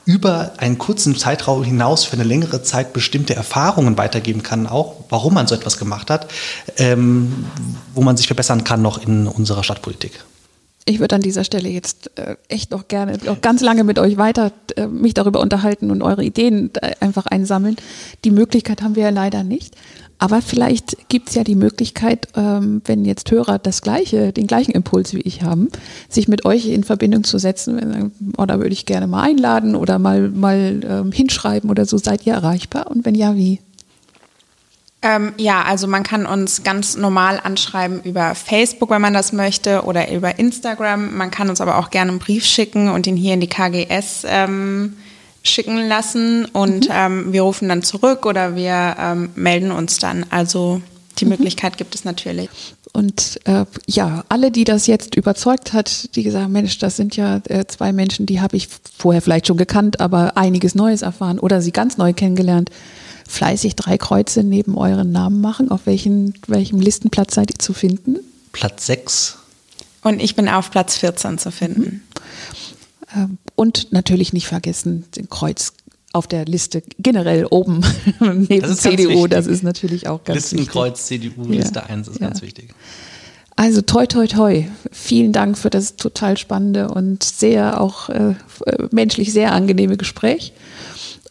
über 0.07 0.53
einen 0.59 0.77
kurzen 0.77 1.17
Zeitraum 1.17 1.63
hinaus 1.63 2.05
für 2.05 2.15
eine 2.15 2.25
längere 2.25 2.63
Zeit 2.63 2.93
bestimmte 2.93 3.35
Erfahrungen 3.35 3.97
weitergeben 3.97 4.43
kann, 4.43 4.67
auch 4.67 4.97
warum 5.09 5.35
man 5.35 5.47
so 5.47 5.55
etwas 5.55 5.79
gemacht 5.79 6.11
hat, 6.11 6.31
ähm, 6.77 7.47
wo 7.95 8.03
man 8.03 8.17
sich 8.17 8.27
verbessern 8.27 8.65
kann 8.65 8.83
noch 8.83 8.99
in 8.99 9.27
unserer 9.27 9.63
Stadtpolitik. 9.63 10.25
Ich 10.87 11.01
würde 11.01 11.15
an 11.15 11.23
dieser 11.23 11.45
Stelle 11.45 11.71
jetzt 11.71 12.11
äh, 12.19 12.37
echt 12.49 12.71
noch 12.71 12.89
gerne 12.89 13.19
noch 13.25 13.41
ganz 13.41 13.63
lange 13.63 13.85
mit 13.85 13.99
euch 13.99 14.19
weiter 14.19 14.53
äh, 14.77 14.87
mich 14.87 15.15
darüber 15.15 15.41
unterhalten 15.41 15.91
und 15.91 16.03
eure 16.03 16.23
Ideen 16.23 16.71
einfach 17.01 17.25
einsammeln. 17.25 17.77
Die 18.25 18.31
Möglichkeit 18.31 18.83
haben 18.83 18.95
wir 18.95 19.05
ja 19.05 19.11
leider 19.11 19.45
nicht. 19.45 19.77
Aber 20.19 20.41
vielleicht 20.41 21.09
gibt 21.09 21.29
es 21.29 21.35
ja 21.35 21.45
die 21.45 21.57
Möglichkeit, 21.57 22.29
ähm, 22.37 22.83
wenn 22.85 23.05
jetzt 23.05 23.31
Hörer 23.31 23.59
das 23.59 23.83
gleiche, 23.83 24.33
den 24.33 24.47
gleichen 24.47 24.73
Impuls 24.73 25.13
wie 25.13 25.21
ich 25.21 25.43
haben, 25.43 25.69
sich 26.09 26.29
mit 26.29 26.45
euch 26.45 26.67
in 26.67 26.85
Verbindung 26.85 27.25
zu 27.25 27.39
setzen. 27.39 28.13
Oder 28.39 28.57
oh, 28.57 28.59
würde 28.59 28.73
ich 28.73 28.87
gerne 28.87 29.07
mal 29.07 29.23
einladen 29.23 29.75
oder 29.75 29.99
mal, 29.99 30.31
mal 30.31 30.81
ähm, 30.89 31.13
hinschreiben 31.13 31.69
oder 31.69 31.85
so. 31.85 31.99
Seid 31.99 32.27
ihr 32.27 32.35
erreichbar? 32.35 32.91
Und 32.91 33.05
wenn 33.05 33.15
ja, 33.15 33.37
wie? 33.37 33.61
Ähm, 35.03 35.35
ja, 35.37 35.63
also 35.63 35.87
man 35.87 36.03
kann 36.03 36.25
uns 36.25 36.63
ganz 36.63 36.97
normal 36.97 37.39
anschreiben 37.43 38.03
über 38.05 38.35
Facebook, 38.35 38.89
wenn 38.89 39.03
man 39.03 39.13
das 39.13 39.35
möchte, 39.35 39.83
oder 39.83 40.11
über 40.11 40.39
Instagram. 40.39 41.15
Man 41.15 41.31
kann 41.31 41.51
uns 41.51 41.61
aber 41.61 41.77
auch 41.77 41.91
gerne 41.91 42.13
einen 42.13 42.21
Brief 42.21 42.47
schicken 42.47 42.89
und 42.89 43.07
ihn 43.07 43.17
hier 43.17 43.35
in 43.35 43.41
die 43.41 43.49
KGS 43.49 44.25
ähm, 44.27 44.95
schicken 45.45 45.87
lassen 45.87 46.47
und 46.47 46.89
mhm. 46.89 46.95
ähm, 46.95 47.33
wir 47.33 47.43
rufen 47.43 47.69
dann 47.69 47.83
zurück 47.83 48.27
oder 48.27 48.57
wir 48.57 48.97
ähm, 48.99 49.31
melden 49.37 49.71
uns 49.71 49.99
dann. 49.99 50.27
Also 50.31 50.81
die 51.19 51.27
mhm. 51.27 51.33
Möglichkeit 51.33 51.77
gibt 51.77 51.95
es 51.95 52.05
natürlich. 52.05 52.49
Und 52.93 53.41
äh, 53.45 53.67
ja, 53.87 54.25
alle, 54.29 54.51
die 54.51 54.65
das 54.65 54.87
jetzt 54.87 55.17
überzeugt 55.17 55.73
hat, 55.73 56.15
die 56.15 56.23
gesagt, 56.23 56.49
Mensch, 56.49 56.79
das 56.79 56.97
sind 56.97 57.17
ja 57.17 57.41
äh, 57.49 57.67
zwei 57.67 57.93
Menschen, 57.93 58.25
die 58.25 58.41
habe 58.41 58.57
ich 58.57 58.69
vorher 58.97 59.21
vielleicht 59.21 59.49
schon 59.49 59.57
gekannt, 59.57 60.01
aber 60.01 60.37
einiges 60.37 60.75
Neues 60.75 61.03
erfahren 61.03 61.39
oder 61.39 61.61
sie 61.61 61.73
ganz 61.73 61.99
neu 61.99 62.13
kennengelernt, 62.13 62.71
fleißig 63.29 63.75
drei 63.75 63.99
Kreuze 63.99 64.45
neben 64.45 64.79
euren 64.79 65.11
Namen 65.11 65.41
machen. 65.41 65.71
Auf 65.71 65.87
welchen, 65.87 66.35
welchem 66.47 66.81
Listenplatz 66.81 67.35
seid 67.35 67.51
ihr 67.51 67.59
zu 67.59 67.73
finden? 67.73 68.19
Platz 68.53 68.87
6. 68.87 69.39
Und 70.03 70.23
ich 70.23 70.37
bin 70.37 70.49
auf 70.49 70.71
Platz 70.71 70.97
14 70.97 71.39
zu 71.39 71.51
finden. 71.51 72.03
Mhm. 73.13 73.39
Und 73.57 73.93
natürlich 73.93 74.33
nicht 74.33 74.47
vergessen, 74.47 75.05
den 75.17 75.29
Kreuz 75.29 75.75
auf 76.13 76.27
der 76.29 76.45
Liste 76.45 76.83
generell 76.99 77.47
oben 77.51 77.83
neben 78.21 78.77
CDU. 78.77 79.27
Das 79.27 79.47
ist 79.47 79.63
natürlich 79.63 80.09
auch 80.09 80.23
ganz 80.25 80.53
Listenkreuz 80.53 81.11
wichtig. 81.11 81.35
CDU, 81.35 81.49
Liste 81.51 81.81
ja, 81.81 81.87
1 81.87 82.09
ist 82.09 82.21
ja. 82.21 82.29
ganz 82.29 82.43
wichtig. 82.43 82.75
Also 83.57 83.83
toi 83.83 84.07
toi 84.07 84.27
toi. 84.27 84.65
Vielen 84.91 85.33
Dank 85.33 85.59
für 85.59 85.71
das 85.71 85.97
total 85.97 86.37
spannende 86.37 86.89
und 86.89 87.23
sehr 87.23 87.81
auch 87.81 88.09
äh, 88.09 88.35
menschlich 88.91 89.33
sehr 89.33 89.53
angenehme 89.53 89.97
Gespräch. 89.97 90.53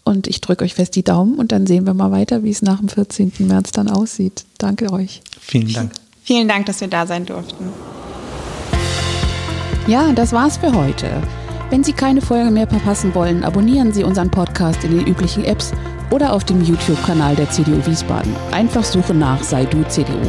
Und 0.06 0.28
ich 0.28 0.42
drücke 0.42 0.66
euch 0.66 0.74
fest 0.74 0.96
die 0.96 1.04
Daumen 1.04 1.36
und 1.36 1.54
dann 1.54 1.66
sehen 1.66 1.86
wir 1.86 1.94
mal 1.94 2.12
weiter, 2.12 2.44
wie 2.44 2.52
es 2.52 2.62
nach 2.62 2.80
dem 2.80 2.90
14. 2.90 3.32
März 3.40 3.72
dann 3.72 3.90
aussieht. 3.90 4.46
Danke 4.58 4.92
euch. 4.92 5.22
Vielen 5.40 5.72
Dank. 5.72 5.92
Vielen 6.24 6.48
Dank, 6.48 6.66
dass 6.66 6.82
wir 6.82 6.90
da 6.90 7.08
sein 7.08 7.26
durften. 7.26 7.70
Ja, 9.88 10.12
das 10.14 10.32
war's 10.32 10.58
für 10.58 10.74
heute. 10.74 11.22
Wenn 11.74 11.84
Sie 11.84 11.94
keine 11.94 12.22
Folge 12.22 12.52
mehr 12.52 12.68
verpassen 12.68 13.16
wollen, 13.16 13.44
abonnieren 13.44 13.92
Sie 13.92 14.04
unseren 14.04 14.30
Podcast 14.30 14.84
in 14.84 14.96
den 14.96 15.08
üblichen 15.08 15.44
Apps 15.44 15.72
oder 16.12 16.32
auf 16.32 16.44
dem 16.44 16.62
YouTube-Kanal 16.62 17.36
der 17.36 17.50
CDU 17.50 17.84
Wiesbaden. 17.88 18.32
Einfach 18.52 18.84
suchen 18.84 19.18
nach 19.18 19.42
Sei 19.42 19.66
du 19.66 19.82
CDU. 19.88 20.22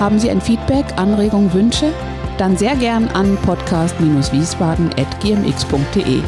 Haben 0.00 0.18
Sie 0.18 0.28
ein 0.28 0.40
Feedback, 0.40 0.84
Anregungen, 0.96 1.52
Wünsche? 1.52 1.92
Dann 2.38 2.56
sehr 2.56 2.74
gern 2.74 3.06
an 3.10 3.38
podcast-wiesbaden.gmx.de. 3.46 6.20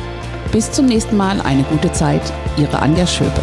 Bis 0.53 0.70
zum 0.70 0.86
nächsten 0.86 1.16
Mal, 1.16 1.40
eine 1.40 1.64
gute 1.64 1.90
Zeit. 1.90 2.22
Ihre 2.57 2.78
Anja 2.78 3.05
Schöpe. 3.05 3.42